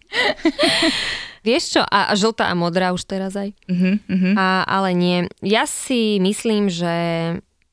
Vieš 1.44 1.63
čo, 1.75 1.82
a, 1.84 2.08
a 2.08 2.13
žltá 2.15 2.48
a 2.48 2.56
modrá 2.56 2.96
už 2.96 3.03
teraz 3.03 3.36
aj. 3.36 3.51
Uh-huh, 3.68 4.00
uh-huh. 4.00 4.34
A, 4.39 4.63
ale 4.63 4.96
nie. 4.96 5.27
Ja 5.44 5.68
si 5.68 6.15
myslím, 6.24 6.72
že 6.72 6.96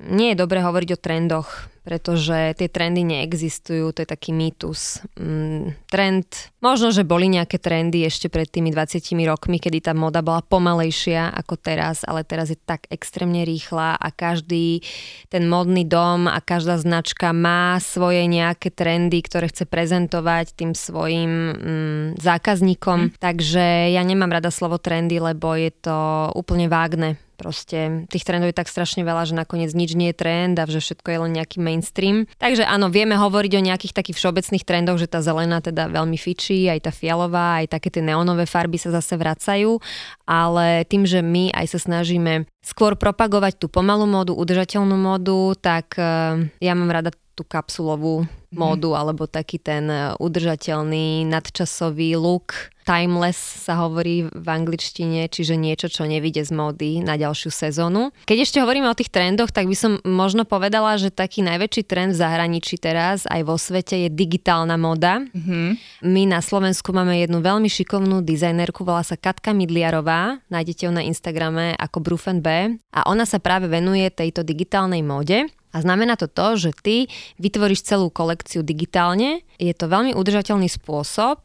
nie 0.03 0.35
je 0.35 0.41
dobre 0.43 0.67
hovoriť 0.67 0.99
o 0.99 1.03
trendoch 1.03 1.71
pretože 1.87 2.59
tie 2.59 2.67
trendy 2.67 3.07
neexistujú, 3.07 3.95
to 3.95 4.03
je 4.03 4.09
taký 4.11 4.35
mýtus. 4.35 5.07
Mm, 5.15 5.79
trend, 5.87 6.51
možno, 6.59 6.91
že 6.91 7.07
boli 7.07 7.31
nejaké 7.31 7.63
trendy 7.63 8.03
ešte 8.03 8.27
pred 8.27 8.51
tými 8.51 8.75
20 8.75 8.99
rokmi, 9.23 9.63
kedy 9.63 9.87
tá 9.87 9.95
moda 9.95 10.19
bola 10.19 10.43
pomalejšia 10.43 11.31
ako 11.31 11.55
teraz, 11.55 12.03
ale 12.03 12.27
teraz 12.27 12.51
je 12.51 12.59
tak 12.59 12.91
extrémne 12.91 13.47
rýchla 13.47 13.95
a 13.95 14.09
každý 14.11 14.83
ten 15.31 15.47
modný 15.47 15.87
dom 15.87 16.27
a 16.27 16.43
každá 16.43 16.75
značka 16.83 17.31
má 17.31 17.79
svoje 17.79 18.27
nejaké 18.27 18.75
trendy, 18.75 19.23
ktoré 19.23 19.47
chce 19.47 19.71
prezentovať 19.71 20.59
tým 20.59 20.75
svojim 20.75 21.33
mm, 21.55 22.07
zákazníkom. 22.19 22.99
Mm. 22.99 23.11
Takže 23.23 23.95
ja 23.95 24.03
nemám 24.03 24.35
rada 24.35 24.51
slovo 24.51 24.83
trendy, 24.83 25.23
lebo 25.23 25.55
je 25.55 25.71
to 25.71 26.35
úplne 26.35 26.67
vágne 26.67 27.15
Proste 27.37 28.09
tých 28.09 28.25
trendov 28.25 28.49
je 28.49 28.57
tak 28.57 28.73
strašne 28.73 29.05
veľa, 29.05 29.29
že 29.29 29.37
nakoniec 29.37 29.71
nič 29.77 29.93
nie 29.93 30.11
je 30.11 30.17
trend 30.17 30.57
a 30.57 30.65
že 30.65 30.81
všetko 30.81 31.09
je 31.13 31.19
len 31.21 31.33
nejaký 31.37 31.61
mainstream. 31.61 32.25
Takže 32.41 32.65
áno, 32.65 32.89
vieme 32.89 33.15
hovoriť 33.15 33.53
o 33.61 33.67
nejakých 33.69 33.93
takých 33.93 34.17
všeobecných 34.17 34.65
trendoch, 34.65 34.97
že 34.97 35.07
tá 35.07 35.21
zelená 35.21 35.61
teda 35.61 35.93
veľmi 35.93 36.17
fičí, 36.17 36.67
aj 36.73 36.89
tá 36.89 36.93
fialová, 36.93 37.61
aj 37.61 37.77
také 37.77 37.93
tie 37.93 38.01
neonové 38.01 38.49
farby 38.49 38.81
sa 38.81 38.89
zase 38.89 39.21
vracajú, 39.21 39.77
ale 40.25 40.89
tým, 40.89 41.05
že 41.05 41.21
my 41.21 41.53
aj 41.53 41.77
sa 41.77 41.79
snažíme 41.79 42.49
skôr 42.65 42.99
propagovať 42.99 43.63
tú 43.63 43.71
pomalú 43.71 44.09
módu, 44.09 44.35
udržateľnú 44.35 44.97
módu, 44.99 45.55
tak 45.55 45.95
uh, 46.01 46.41
ja 46.59 46.73
mám 46.75 46.91
rada 46.91 47.15
tú 47.37 47.45
kapsulovú 47.45 48.25
mhm. 48.25 48.57
módu, 48.57 48.91
mm. 48.97 48.99
alebo 48.99 49.29
taký 49.29 49.61
ten 49.61 49.85
eh, 49.93 50.17
udržateľný, 50.17 51.29
nadčasový 51.29 52.17
look 52.17 52.73
timeless 52.87 53.67
sa 53.67 53.83
hovorí 53.83 54.31
v 54.31 54.47
angličtine, 54.47 55.27
čiže 55.27 55.59
niečo, 55.59 55.91
čo 55.91 56.07
nevíde 56.07 56.47
z 56.47 56.55
módy 56.55 57.03
na 57.03 57.19
ďalšiu 57.19 57.51
sezónu. 57.51 58.15
Keď 58.25 58.39
ešte 58.47 58.63
hovoríme 58.63 58.87
o 58.87 58.95
tých 58.95 59.11
trendoch, 59.11 59.51
tak 59.51 59.67
by 59.67 59.75
som 59.75 59.93
možno 60.07 60.47
povedala, 60.47 60.95
že 60.95 61.11
taký 61.11 61.43
najväčší 61.43 61.83
trend 61.83 62.15
v 62.15 62.23
zahraničí 62.23 62.79
teraz 62.79 63.27
aj 63.27 63.43
vo 63.43 63.59
svete 63.59 64.07
je 64.07 64.09
digitálna 64.09 64.79
moda. 64.79 65.27
Mm-hmm. 65.27 65.67
My 66.07 66.23
na 66.31 66.39
Slovensku 66.39 66.95
máme 66.95 67.19
jednu 67.19 67.43
veľmi 67.43 67.67
šikovnú 67.67 68.23
dizajnerku, 68.23 68.87
volá 68.87 69.03
sa 69.03 69.19
Katka 69.19 69.51
Midliarová, 69.51 70.39
nájdete 70.47 70.87
ju 70.87 70.93
na 70.95 71.03
Instagrame 71.03 71.75
ako 71.75 71.99
Brufen 71.99 72.39
B 72.39 72.79
a 72.95 73.01
ona 73.11 73.27
sa 73.27 73.43
práve 73.43 73.67
venuje 73.67 74.07
tejto 74.15 74.47
digitálnej 74.47 75.03
móde. 75.03 75.51
A 75.77 75.85
znamená 75.85 76.17
to 76.17 76.25
to, 76.25 76.57
že 76.57 76.71
ty 76.81 77.05
vytvoríš 77.37 77.85
celú 77.85 78.09
kolekciu 78.09 78.65
digitálne. 78.65 79.45
Je 79.61 79.77
to 79.77 79.93
veľmi 79.93 80.17
udržateľný 80.17 80.73
spôsob, 80.73 81.45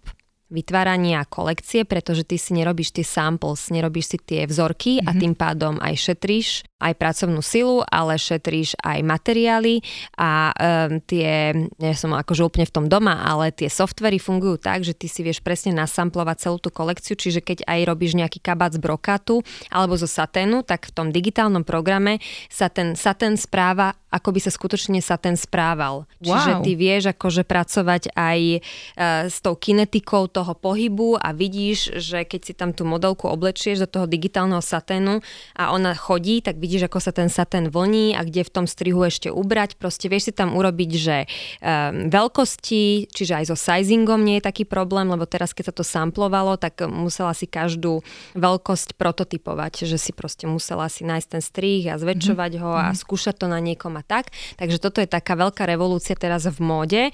vytvárania 0.52 1.24
kolekcie, 1.26 1.88
pretože 1.88 2.28
ty 2.28 2.36
si 2.36 2.52
nerobíš 2.54 2.92
tie 2.92 3.08
samples, 3.08 3.72
nerobíš 3.72 4.06
si 4.14 4.18
tie 4.20 4.44
vzorky 4.44 5.00
mm-hmm. 5.00 5.08
a 5.08 5.12
mhm. 5.16 5.20
tým 5.20 5.34
pádom 5.34 5.74
aj 5.80 5.96
šetríš 6.12 6.48
aj 6.82 6.98
pracovnú 6.98 7.46
silu, 7.46 7.86
ale 7.86 8.18
šetríš 8.18 8.74
aj 8.82 9.06
materiály 9.06 9.86
a 10.18 10.50
um, 10.50 10.98
tie, 11.06 11.54
ja 11.78 11.94
som 11.94 12.18
akože 12.18 12.42
úplne 12.42 12.66
v 12.66 12.74
tom 12.74 12.86
doma, 12.90 13.22
ale 13.22 13.54
tie 13.54 13.70
softvery 13.70 14.18
fungujú 14.18 14.58
tak, 14.58 14.82
že 14.82 14.98
ty 14.98 15.06
si 15.06 15.22
vieš 15.22 15.46
presne 15.46 15.78
nasamplovať 15.78 16.50
celú 16.50 16.58
tú 16.58 16.74
kolekciu, 16.74 17.14
čiže 17.14 17.46
keď 17.46 17.70
aj 17.70 17.80
robíš 17.86 18.18
nejaký 18.18 18.42
kabát 18.42 18.74
z 18.74 18.82
brokátu 18.82 19.46
alebo 19.70 19.94
zo 19.94 20.10
saténu, 20.10 20.66
tak 20.66 20.90
v 20.90 20.96
tom 20.98 21.08
digitálnom 21.14 21.62
programe 21.62 22.18
sa 22.50 22.72
ten 22.72 22.98
satén 22.98 23.38
správa, 23.38 23.94
ako 24.10 24.34
by 24.34 24.40
sa 24.42 24.52
skutočne 24.52 25.00
satén 25.00 25.38
správal. 25.38 26.10
Wow. 26.20 26.26
Čiže 26.26 26.52
ty 26.66 26.72
vieš 26.74 27.04
akože 27.14 27.44
pracovať 27.46 28.12
aj 28.18 28.40
uh, 28.60 29.30
s 29.30 29.38
tou 29.44 29.54
kinetikou 29.54 30.26
toho 30.32 30.58
pohybu 30.58 31.20
a 31.20 31.36
vidíš, 31.36 32.00
že 32.00 32.24
keď 32.26 32.42
si 32.42 32.54
tam 32.56 32.72
tú 32.72 32.88
modelku 32.88 33.28
oblečieš 33.28 33.84
do 33.84 33.88
toho 33.88 34.06
digitálneho 34.08 34.64
saténu 34.64 35.20
a 35.56 35.76
ona 35.76 35.92
chodí, 35.94 36.40
tak 36.40 36.58
vidíš, 36.58 36.71
vidíš, 36.72 36.88
ako 36.88 37.04
sa 37.04 37.12
ten 37.12 37.28
satén 37.28 37.68
vlní 37.68 38.16
a 38.16 38.24
kde 38.24 38.48
v 38.48 38.54
tom 38.56 38.64
strihu 38.64 39.04
ešte 39.04 39.28
ubrať. 39.28 39.76
Proste 39.76 40.08
vieš 40.08 40.32
si 40.32 40.34
tam 40.34 40.56
urobiť, 40.56 40.92
že 40.96 41.28
um, 41.28 42.08
veľkosti, 42.08 43.12
čiže 43.12 43.44
aj 43.44 43.46
so 43.52 43.60
sizingom 43.60 44.24
nie 44.24 44.40
je 44.40 44.48
taký 44.48 44.64
problém, 44.64 45.12
lebo 45.12 45.28
teraz 45.28 45.52
keď 45.52 45.68
sa 45.68 45.76
to 45.76 45.84
samplovalo, 45.84 46.56
tak 46.56 46.80
musela 46.88 47.36
si 47.36 47.44
každú 47.44 48.08
veľkosť 48.40 48.96
prototypovať, 48.96 49.84
že 49.84 50.00
si 50.00 50.16
proste 50.16 50.48
musela 50.48 50.88
si 50.88 51.04
nájsť 51.04 51.28
ten 51.28 51.44
strih 51.44 51.84
a 51.92 52.00
zväčšovať 52.00 52.52
ho 52.64 52.72
a 52.72 52.96
mhm. 52.96 52.98
skúšať 53.04 53.36
to 53.36 53.52
na 53.52 53.60
niekom 53.60 54.00
a 54.00 54.04
tak. 54.08 54.32
Takže 54.56 54.80
toto 54.80 55.04
je 55.04 55.12
taká 55.12 55.36
veľká 55.36 55.68
revolúcia 55.68 56.16
teraz 56.16 56.48
v 56.48 56.60
móde 56.64 57.12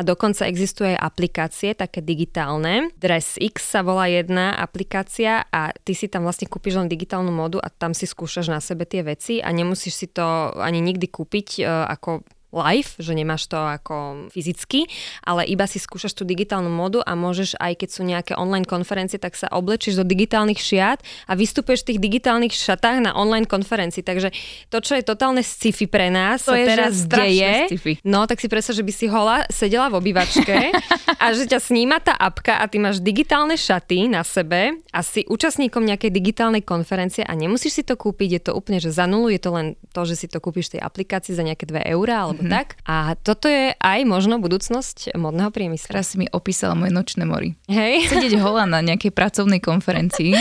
a 0.00 0.02
dokonca 0.02 0.48
existuje 0.48 0.96
aj 0.96 1.12
aplikácie, 1.12 1.76
také 1.76 2.00
digitálne. 2.00 2.88
Dress 2.96 3.36
X 3.36 3.76
sa 3.76 3.84
volá 3.84 4.08
jedna 4.08 4.56
aplikácia 4.56 5.44
a 5.52 5.76
ty 5.84 5.92
si 5.92 6.08
tam 6.08 6.24
vlastne 6.24 6.48
kúpiš 6.48 6.80
len 6.80 6.88
digitálnu 6.88 7.28
modu 7.28 7.60
a 7.60 7.68
tam 7.68 7.92
si 7.92 8.08
skúšaš 8.08 8.48
na 8.48 8.64
sebe 8.64 8.88
tie 8.88 9.04
veci 9.04 9.44
a 9.44 9.52
nemusíš 9.52 9.92
si 9.92 10.06
to 10.08 10.56
ani 10.56 10.80
nikdy 10.80 11.04
kúpiť 11.04 11.48
uh, 11.60 11.84
ako 11.92 12.24
live, 12.50 12.90
že 12.98 13.12
nemáš 13.14 13.46
to 13.46 13.56
ako 13.56 14.28
fyzicky, 14.34 14.90
ale 15.22 15.46
iba 15.46 15.64
si 15.70 15.78
skúšaš 15.78 16.18
tú 16.18 16.22
digitálnu 16.26 16.70
modu 16.70 17.02
a 17.02 17.14
môžeš 17.14 17.58
aj 17.58 17.72
keď 17.78 17.88
sú 17.88 18.02
nejaké 18.02 18.32
online 18.34 18.66
konferencie, 18.66 19.22
tak 19.22 19.38
sa 19.38 19.46
oblečíš 19.50 20.02
do 20.02 20.04
digitálnych 20.04 20.58
šiat 20.58 21.02
a 21.30 21.32
vystupuješ 21.38 21.86
v 21.86 21.88
tých 21.94 22.00
digitálnych 22.02 22.54
šatách 22.54 23.02
na 23.06 23.14
online 23.14 23.46
konferencii. 23.46 24.02
Takže 24.02 24.34
to, 24.68 24.78
čo 24.82 24.98
je 24.98 25.02
totálne 25.06 25.42
sci-fi 25.42 25.86
pre 25.86 26.10
nás, 26.10 26.42
to 26.44 26.54
je, 26.54 26.66
teraz 26.66 27.06
deje. 27.06 27.70
Sci-fi. 27.70 27.92
No, 28.02 28.26
tak 28.26 28.42
si 28.42 28.50
predstav, 28.50 28.74
že 28.74 28.84
by 28.84 28.92
si 28.92 29.06
hola 29.06 29.46
sedela 29.48 29.86
v 29.88 29.98
obývačke 30.02 30.74
a 31.22 31.26
že 31.32 31.46
ťa 31.46 31.58
sníma 31.62 32.02
tá 32.02 32.18
apka 32.18 32.58
a 32.58 32.66
ty 32.66 32.82
máš 32.82 32.98
digitálne 32.98 33.54
šaty 33.54 34.10
na 34.10 34.26
sebe 34.26 34.82
a 34.90 35.00
si 35.06 35.22
účastníkom 35.30 35.86
nejakej 35.86 36.10
digitálnej 36.10 36.66
konferencie 36.66 37.22
a 37.22 37.32
nemusíš 37.38 37.80
si 37.80 37.82
to 37.86 37.94
kúpiť, 37.94 38.28
je 38.30 38.42
to 38.50 38.52
úplne, 38.56 38.82
že 38.82 38.90
za 38.90 39.06
nulu, 39.06 39.30
je 39.30 39.40
to 39.40 39.50
len 39.54 39.66
to, 39.94 40.02
že 40.02 40.14
si 40.18 40.26
to 40.26 40.42
kúpiš 40.42 40.74
tej 40.74 40.80
aplikácii 40.82 41.36
za 41.36 41.46
nejaké 41.46 41.68
2 41.68 41.94
eurá 41.94 42.26
alebo 42.26 42.39
mm-hmm. 42.40 42.52
tak. 42.52 42.80
A 42.88 43.14
toto 43.20 43.46
je 43.46 43.76
aj 43.76 44.00
možno 44.08 44.40
budúcnosť 44.40 45.14
modného 45.16 45.52
priemyslu. 45.52 45.92
Teraz 45.92 46.12
si 46.12 46.16
mi 46.18 46.26
opísala 46.32 46.72
moje 46.74 46.90
nočné 46.90 47.28
mori. 47.28 47.54
Hej. 47.68 48.08
Sedieť 48.08 48.40
hola 48.40 48.64
na 48.64 48.80
nejakej 48.80 49.12
pracovnej 49.12 49.60
konferencii. 49.60 50.32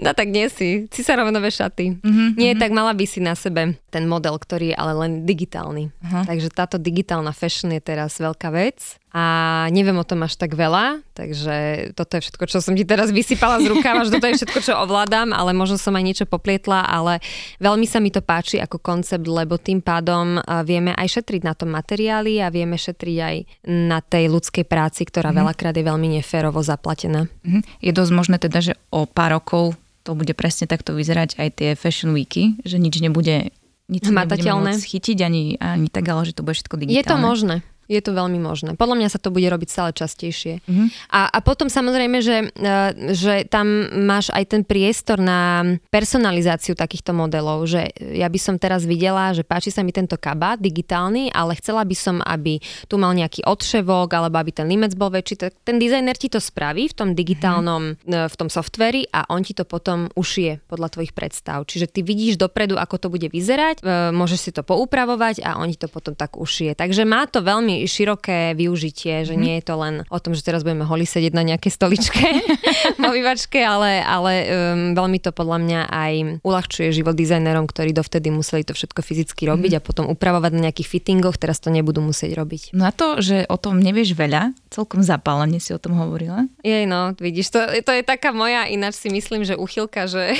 No 0.00 0.16
tak 0.16 0.32
nie 0.32 0.48
si. 0.48 0.88
Si 0.88 1.02
sa 1.04 1.18
rovnové 1.18 1.52
šaty. 1.52 2.00
Mm-hmm, 2.00 2.28
nie, 2.38 2.54
mm-hmm. 2.54 2.62
tak 2.62 2.70
mala 2.72 2.96
by 2.96 3.04
si 3.04 3.20
na 3.20 3.36
sebe 3.36 3.76
ten 3.92 4.04
model, 4.08 4.40
ktorý 4.40 4.72
je 4.72 4.76
ale 4.78 4.92
len 4.96 5.12
digitálny. 5.28 5.92
Uh-huh. 5.92 6.24
Takže 6.24 6.48
táto 6.48 6.80
digitálna 6.80 7.36
fashion 7.36 7.68
je 7.76 7.82
teraz 7.84 8.16
veľká 8.16 8.48
vec 8.48 9.01
a 9.12 9.24
neviem 9.68 9.92
o 10.00 10.08
tom 10.08 10.24
až 10.24 10.40
tak 10.40 10.56
veľa, 10.56 11.04
takže 11.12 11.92
toto 11.92 12.16
je 12.16 12.24
všetko, 12.24 12.44
čo 12.48 12.64
som 12.64 12.72
ti 12.72 12.88
teraz 12.88 13.12
vysypala 13.12 13.60
z 13.60 13.68
rukáva, 13.68 14.08
že 14.08 14.16
toto 14.16 14.24
je 14.24 14.40
všetko, 14.40 14.60
čo 14.64 14.72
ovládam, 14.80 15.36
ale 15.36 15.52
možno 15.52 15.76
som 15.76 15.92
aj 15.92 16.00
niečo 16.00 16.24
poplietla, 16.24 16.88
ale 16.88 17.20
veľmi 17.60 17.84
sa 17.84 18.00
mi 18.00 18.08
to 18.08 18.24
páči 18.24 18.56
ako 18.56 18.80
koncept, 18.80 19.28
lebo 19.28 19.60
tým 19.60 19.84
pádom 19.84 20.40
vieme 20.64 20.96
aj 20.96 21.20
šetriť 21.20 21.44
na 21.44 21.52
tom 21.52 21.76
materiáli 21.76 22.40
a 22.40 22.48
vieme 22.48 22.80
šetriť 22.80 23.16
aj 23.20 23.36
na 23.68 24.00
tej 24.00 24.32
ľudskej 24.32 24.64
práci, 24.64 25.04
ktorá 25.04 25.28
mm-hmm. 25.28 25.40
veľakrát 25.44 25.74
je 25.76 25.84
veľmi 25.84 26.08
neférovo 26.16 26.64
zaplatená. 26.64 27.28
Mm-hmm. 27.44 27.62
Je 27.84 27.92
dosť 27.92 28.12
možné 28.16 28.36
teda, 28.40 28.64
že 28.64 28.72
o 28.88 29.04
pár 29.04 29.36
rokov 29.36 29.76
to 30.08 30.16
bude 30.16 30.32
presne 30.34 30.64
takto 30.64 30.96
vyzerať 30.96 31.36
aj 31.36 31.48
tie 31.52 31.70
fashion 31.76 32.16
weeky, 32.16 32.56
že 32.64 32.80
nič 32.80 32.96
nebude 33.04 33.52
nič 33.92 34.08
hmatateľné. 34.08 34.80
chytiť 34.80 35.18
ani, 35.20 35.60
ani 35.60 35.92
tak, 35.92 36.08
ale 36.08 36.24
že 36.24 36.32
to 36.32 36.40
bude 36.40 36.56
všetko 36.56 36.80
digitálne. 36.80 36.96
Je 36.96 37.04
to 37.04 37.16
možné. 37.20 37.56
Je 37.92 38.00
to 38.00 38.16
veľmi 38.16 38.40
možné. 38.40 38.72
Podľa 38.72 38.96
mňa 38.96 39.08
sa 39.12 39.20
to 39.20 39.28
bude 39.28 39.44
robiť 39.44 39.68
stále 39.68 39.90
častejšie. 39.92 40.64
Mm-hmm. 40.64 40.86
A, 41.12 41.28
a 41.28 41.38
potom 41.44 41.68
samozrejme, 41.68 42.24
že, 42.24 42.48
e, 42.56 42.76
že 43.12 43.44
tam 43.52 43.92
máš 44.08 44.32
aj 44.32 44.44
ten 44.48 44.62
priestor 44.64 45.20
na 45.20 45.76
personalizáciu 45.92 46.72
takýchto 46.72 47.12
modelov, 47.12 47.68
že 47.68 47.92
ja 48.00 48.32
by 48.32 48.38
som 48.40 48.56
teraz 48.56 48.88
videla, 48.88 49.36
že 49.36 49.44
páči 49.44 49.68
sa 49.68 49.84
mi 49.84 49.92
tento 49.92 50.16
kabát 50.16 50.56
digitálny, 50.56 51.28
ale 51.36 51.52
chcela 51.60 51.84
by 51.84 51.96
som, 51.96 52.16
aby 52.24 52.56
tu 52.88 52.96
mal 52.96 53.12
nejaký 53.12 53.44
odševok, 53.44 54.08
alebo 54.08 54.40
aby 54.40 54.56
ten 54.56 54.64
limec 54.64 54.96
bol 54.96 55.12
väčší. 55.12 55.52
Ten 55.60 55.76
dizajner 55.76 56.16
ti 56.16 56.32
to 56.32 56.40
spraví 56.40 56.88
v 56.88 56.96
tom 56.96 57.08
digitálnom, 57.12 58.00
mm-hmm. 58.00 58.32
v 58.32 58.34
tom 58.40 58.48
softveri 58.48 59.04
a 59.12 59.28
on 59.28 59.44
ti 59.44 59.52
to 59.52 59.68
potom 59.68 60.08
ušije 60.16 60.64
podľa 60.64 60.88
tvojich 60.96 61.12
predstav. 61.12 61.68
Čiže 61.68 61.92
ty 61.92 62.00
vidíš 62.00 62.40
dopredu, 62.40 62.80
ako 62.80 62.96
to 62.96 63.08
bude 63.12 63.28
vyzerať, 63.28 63.82
e, 63.82 64.12
môžeš 64.14 64.40
si 64.40 64.50
to 64.54 64.64
poupravovať 64.64 65.44
a 65.44 65.60
oni 65.60 65.76
to 65.76 65.90
potom 65.90 66.16
tak 66.16 66.38
ušije. 66.38 66.78
Takže 66.78 67.02
má 67.04 67.28
to 67.28 67.42
veľmi 67.42 67.81
veľmi 67.82 67.90
široké 67.90 68.54
využitie, 68.54 69.26
že 69.26 69.34
mm. 69.34 69.40
nie 69.42 69.54
je 69.58 69.64
to 69.66 69.74
len 69.74 69.94
o 70.06 70.18
tom, 70.22 70.38
že 70.38 70.46
teraz 70.46 70.62
budeme 70.62 70.86
holi 70.86 71.02
sedieť 71.02 71.34
na 71.34 71.42
nejakej 71.42 71.72
stoličke 71.74 72.22
v 73.00 73.02
obývačke, 73.02 73.58
ale, 73.58 73.98
ale 74.02 74.32
um, 74.46 74.94
veľmi 74.94 75.18
to 75.18 75.34
podľa 75.34 75.58
mňa 75.58 75.80
aj 75.90 76.14
uľahčuje 76.46 76.94
život 76.94 77.18
dizajnerom, 77.18 77.66
ktorí 77.66 77.90
dovtedy 77.90 78.30
museli 78.30 78.62
to 78.62 78.74
všetko 78.76 79.02
fyzicky 79.02 79.50
robiť 79.50 79.72
mm. 79.74 79.78
a 79.78 79.84
potom 79.84 80.04
upravovať 80.06 80.50
na 80.54 80.70
nejakých 80.70 80.88
fittingoch, 80.98 81.38
teraz 81.38 81.58
to 81.58 81.74
nebudú 81.74 81.98
musieť 81.98 82.38
robiť. 82.38 82.62
No 82.78 82.86
a 82.86 82.94
to, 82.94 83.18
že 83.18 83.48
o 83.50 83.58
tom 83.58 83.82
nevieš 83.82 84.14
veľa, 84.14 84.54
celkom 84.70 85.02
zapálenie 85.02 85.58
si 85.58 85.74
o 85.74 85.82
tom 85.82 85.98
hovorila. 85.98 86.46
Jej 86.62 86.86
no, 86.86 87.12
vidíš, 87.18 87.50
to, 87.50 87.60
to 87.82 87.90
je 87.90 88.02
taká 88.06 88.30
moja, 88.30 88.70
ináč 88.70 89.02
si 89.02 89.08
myslím, 89.10 89.42
že 89.42 89.58
uchylka, 89.58 90.06
že 90.06 90.38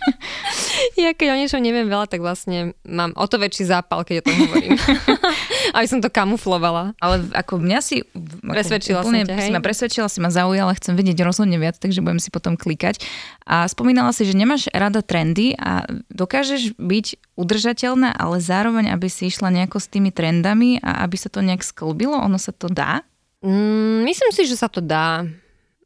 ja 1.00 1.10
keď 1.12 1.34
o 1.34 1.40
niečom 1.40 1.60
neviem 1.60 1.86
veľa, 1.86 2.06
tak 2.10 2.20
vlastne 2.24 2.76
mám 2.86 3.14
o 3.16 3.26
to 3.26 3.36
väčší 3.36 3.68
zápal, 3.68 4.04
keď 4.04 4.22
o 4.22 4.26
tom 4.26 4.36
hovorím. 4.46 4.78
Aby 5.76 5.86
som 5.86 6.00
to 6.02 6.10
kamuflovala. 6.10 6.96
Ale 6.98 7.26
ako 7.32 7.62
mňa 7.62 7.78
si... 7.84 8.02
Presvedčila 8.42 9.06
úplne, 9.06 9.24
som 9.24 9.30
ťa, 9.30 9.36
hej? 9.38 9.48
Si 9.48 9.54
ma 9.54 9.62
presvedčila, 9.62 10.06
si 10.10 10.18
ma 10.18 10.30
zaujala, 10.32 10.74
chcem 10.76 10.98
vedieť 10.98 11.22
rozhodne 11.22 11.56
viac, 11.60 11.78
takže 11.78 12.02
budem 12.02 12.18
si 12.18 12.32
potom 12.34 12.58
klikať. 12.58 13.02
A 13.46 13.66
spomínala 13.70 14.10
si, 14.10 14.26
že 14.26 14.34
nemáš 14.34 14.66
rada 14.74 15.04
trendy 15.04 15.54
a 15.56 15.86
dokážeš 16.10 16.74
byť 16.76 17.38
udržateľná, 17.38 18.12
ale 18.14 18.42
zároveň, 18.42 18.92
aby 18.92 19.08
si 19.08 19.30
išla 19.30 19.48
nejako 19.54 19.78
s 19.78 19.86
tými 19.88 20.10
trendami 20.10 20.82
a 20.82 21.06
aby 21.06 21.16
sa 21.16 21.32
to 21.32 21.40
nejak 21.40 21.64
sklbilo, 21.64 22.18
ono 22.18 22.36
sa 22.36 22.50
to 22.50 22.68
dá? 22.68 23.06
Mm, 23.40 24.04
myslím 24.04 24.30
si, 24.36 24.44
že 24.44 24.56
sa 24.60 24.68
to 24.68 24.84
dá. 24.84 25.24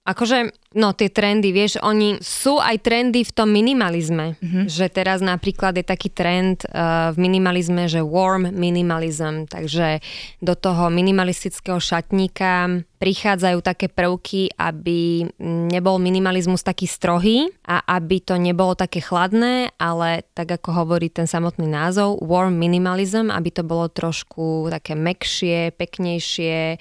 Akože, 0.04 0.52
no 0.74 0.92
tie 0.92 1.08
trendy, 1.08 1.54
vieš, 1.54 1.78
oni 1.80 2.18
sú 2.18 2.58
aj 2.58 2.82
trendy 2.82 3.22
v 3.22 3.32
tom 3.32 3.48
minimalizme. 3.50 4.34
Mm-hmm. 4.38 4.64
Že 4.68 4.86
teraz 4.90 5.18
napríklad 5.22 5.78
je 5.78 5.86
taký 5.86 6.10
trend 6.10 6.66
uh, 6.68 7.14
v 7.14 7.18
minimalizme, 7.18 7.86
že 7.86 8.02
warm 8.02 8.50
minimalism, 8.50 9.46
takže 9.46 10.02
do 10.42 10.54
toho 10.58 10.90
minimalistického 10.90 11.78
šatníka 11.78 12.84
prichádzajú 12.98 13.58
také 13.60 13.92
prvky, 13.92 14.48
aby 14.56 15.28
nebol 15.68 16.00
minimalizmus 16.00 16.64
taký 16.64 16.88
strohý 16.88 17.52
a 17.68 17.84
aby 18.00 18.24
to 18.24 18.40
nebolo 18.40 18.72
také 18.72 19.04
chladné, 19.04 19.76
ale 19.76 20.24
tak 20.32 20.48
ako 20.56 20.72
hovorí 20.72 21.12
ten 21.12 21.28
samotný 21.28 21.68
názov, 21.68 22.24
warm 22.24 22.56
minimalism, 22.56 23.28
aby 23.28 23.52
to 23.52 23.60
bolo 23.60 23.92
trošku 23.92 24.72
také 24.72 24.96
mekšie, 24.96 25.76
peknejšie, 25.76 26.80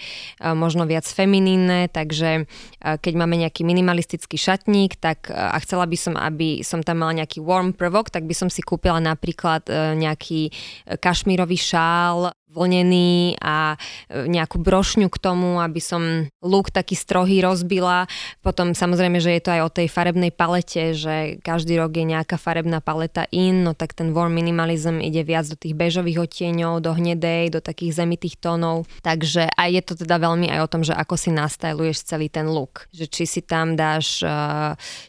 možno 0.55 0.88
viac 0.88 1.03
feminínne, 1.03 1.91
takže 1.91 2.47
keď 2.79 3.13
máme 3.19 3.35
nejaký 3.43 3.67
minimalistický 3.84 4.40
šatník, 4.40 4.96
tak 4.96 5.28
a 5.28 5.60
chcela 5.60 5.84
by 5.84 5.98
som, 6.00 6.16
aby 6.16 6.63
som 6.63 6.80
tam 6.80 7.04
mala 7.04 7.20
nejaký 7.20 7.44
warm 7.44 7.75
prvok, 7.75 8.08
tak 8.08 8.24
by 8.24 8.32
som 8.32 8.48
si 8.48 8.63
kúpila 8.63 9.04
napríklad 9.04 9.68
e, 9.68 10.00
nejaký 10.00 10.48
e, 10.48 10.52
kašmírový 10.96 11.60
šál 11.60 12.32
vlnený 12.53 13.41
a 13.41 13.75
e, 14.07 14.29
nejakú 14.29 14.62
brošňu 14.62 15.10
k 15.10 15.17
tomu, 15.17 15.57
aby 15.57 15.81
som 15.81 16.29
look 16.45 16.69
taký 16.69 16.93
strohý 16.93 17.41
rozbila. 17.41 18.05
Potom 18.45 18.77
samozrejme, 18.77 19.17
že 19.17 19.33
je 19.33 19.41
to 19.41 19.51
aj 19.57 19.62
o 19.65 19.74
tej 19.74 19.88
farebnej 19.89 20.29
palete, 20.29 20.93
že 20.93 21.41
každý 21.41 21.81
rok 21.81 21.98
je 21.98 22.05
nejaká 22.05 22.38
farebná 22.38 22.79
paleta 22.79 23.25
in, 23.33 23.65
no 23.65 23.74
tak 23.74 23.98
ten 23.98 24.13
warm 24.13 24.38
minimalism 24.38 25.01
ide 25.01 25.25
viac 25.25 25.50
do 25.50 25.57
tých 25.57 25.74
bežových 25.74 26.29
odtieňov, 26.29 26.86
do 26.86 26.93
hnedej, 26.93 27.50
do 27.50 27.60
takých 27.60 28.05
zemitých 28.05 28.38
tónov. 28.38 28.86
Takže 29.01 29.50
aj 29.50 29.69
je 29.74 29.81
to 29.81 29.93
teda 30.05 30.22
veľmi 30.22 30.48
aj 30.53 30.60
o 30.62 30.72
tom, 30.72 30.81
že 30.86 30.93
ako 30.93 31.17
si 31.17 31.33
nastajluješ 31.33 32.05
celý 32.05 32.29
ten 32.29 32.45
look. 32.45 32.86
Že 32.93 33.05
či 33.10 33.24
si 33.25 33.41
tam 33.41 33.74
dáš, 33.74 34.22
e, 34.22 34.38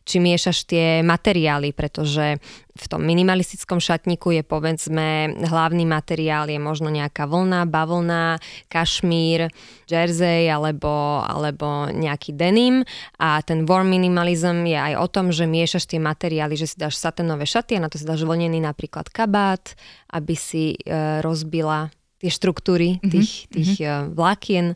či 0.09 0.17
miešaš 0.19 0.65
tie 0.65 1.05
materiály, 1.05 1.77
pretože 1.77 2.41
v 2.75 2.87
tom 2.91 3.07
minimalistickom 3.07 3.79
šatníku 3.79 4.35
je 4.35 4.43
povedzme 4.43 5.31
hlavný 5.47 5.87
materiál 5.87 6.51
je 6.51 6.59
možno 6.59 6.91
nejaká 6.91 7.31
vlna, 7.31 7.71
bavlna, 7.71 8.43
kašmír, 8.67 9.47
jersey 9.87 10.51
alebo, 10.51 11.23
alebo 11.23 11.87
nejaký 11.95 12.35
denim 12.35 12.83
a 13.23 13.39
ten 13.47 13.63
warm 13.63 13.95
minimalism 13.95 14.67
je 14.67 14.75
aj 14.75 14.95
o 14.99 15.07
tom, 15.07 15.31
že 15.31 15.47
miešaš 15.47 15.87
tie 15.87 16.03
materiály, 16.03 16.59
že 16.59 16.67
si 16.67 16.77
dáš 16.77 16.99
satenové 16.99 17.47
šaty 17.47 17.79
a 17.79 17.85
na 17.87 17.87
to 17.87 17.95
si 17.95 18.03
dáš 18.03 18.27
vlnený 18.27 18.59
napríklad 18.59 19.07
kabát, 19.07 19.79
aby 20.11 20.35
si 20.35 20.75
e, 20.75 21.23
rozbila 21.23 21.95
tie 22.19 22.31
štruktúry 22.33 22.99
mhm, 22.99 23.07
tých, 23.07 23.31
mm-hmm. 23.31 23.55
tých 23.55 23.73
e, 23.79 23.87
vlákien 24.11 24.67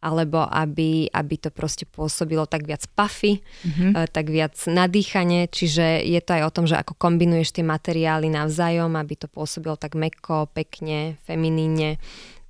alebo 0.00 0.44
aby, 0.44 1.08
aby 1.08 1.34
to 1.40 1.48
proste 1.48 1.88
pôsobilo 1.88 2.44
tak 2.44 2.68
viac 2.68 2.84
puffy, 2.92 3.40
mm-hmm. 3.40 4.08
tak 4.12 4.28
viac 4.28 4.54
nadýchanie, 4.68 5.48
čiže 5.48 6.04
je 6.04 6.20
to 6.20 6.30
aj 6.36 6.42
o 6.46 6.54
tom, 6.54 6.64
že 6.68 6.76
ako 6.76 6.94
kombinuješ 6.96 7.56
tie 7.56 7.64
materiály 7.64 8.28
navzájom, 8.28 8.94
aby 8.94 9.14
to 9.16 9.26
pôsobilo 9.26 9.74
tak 9.80 9.96
meko, 9.96 10.46
pekne, 10.52 11.16
feminíne. 11.24 11.96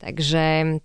Takže 0.02 0.78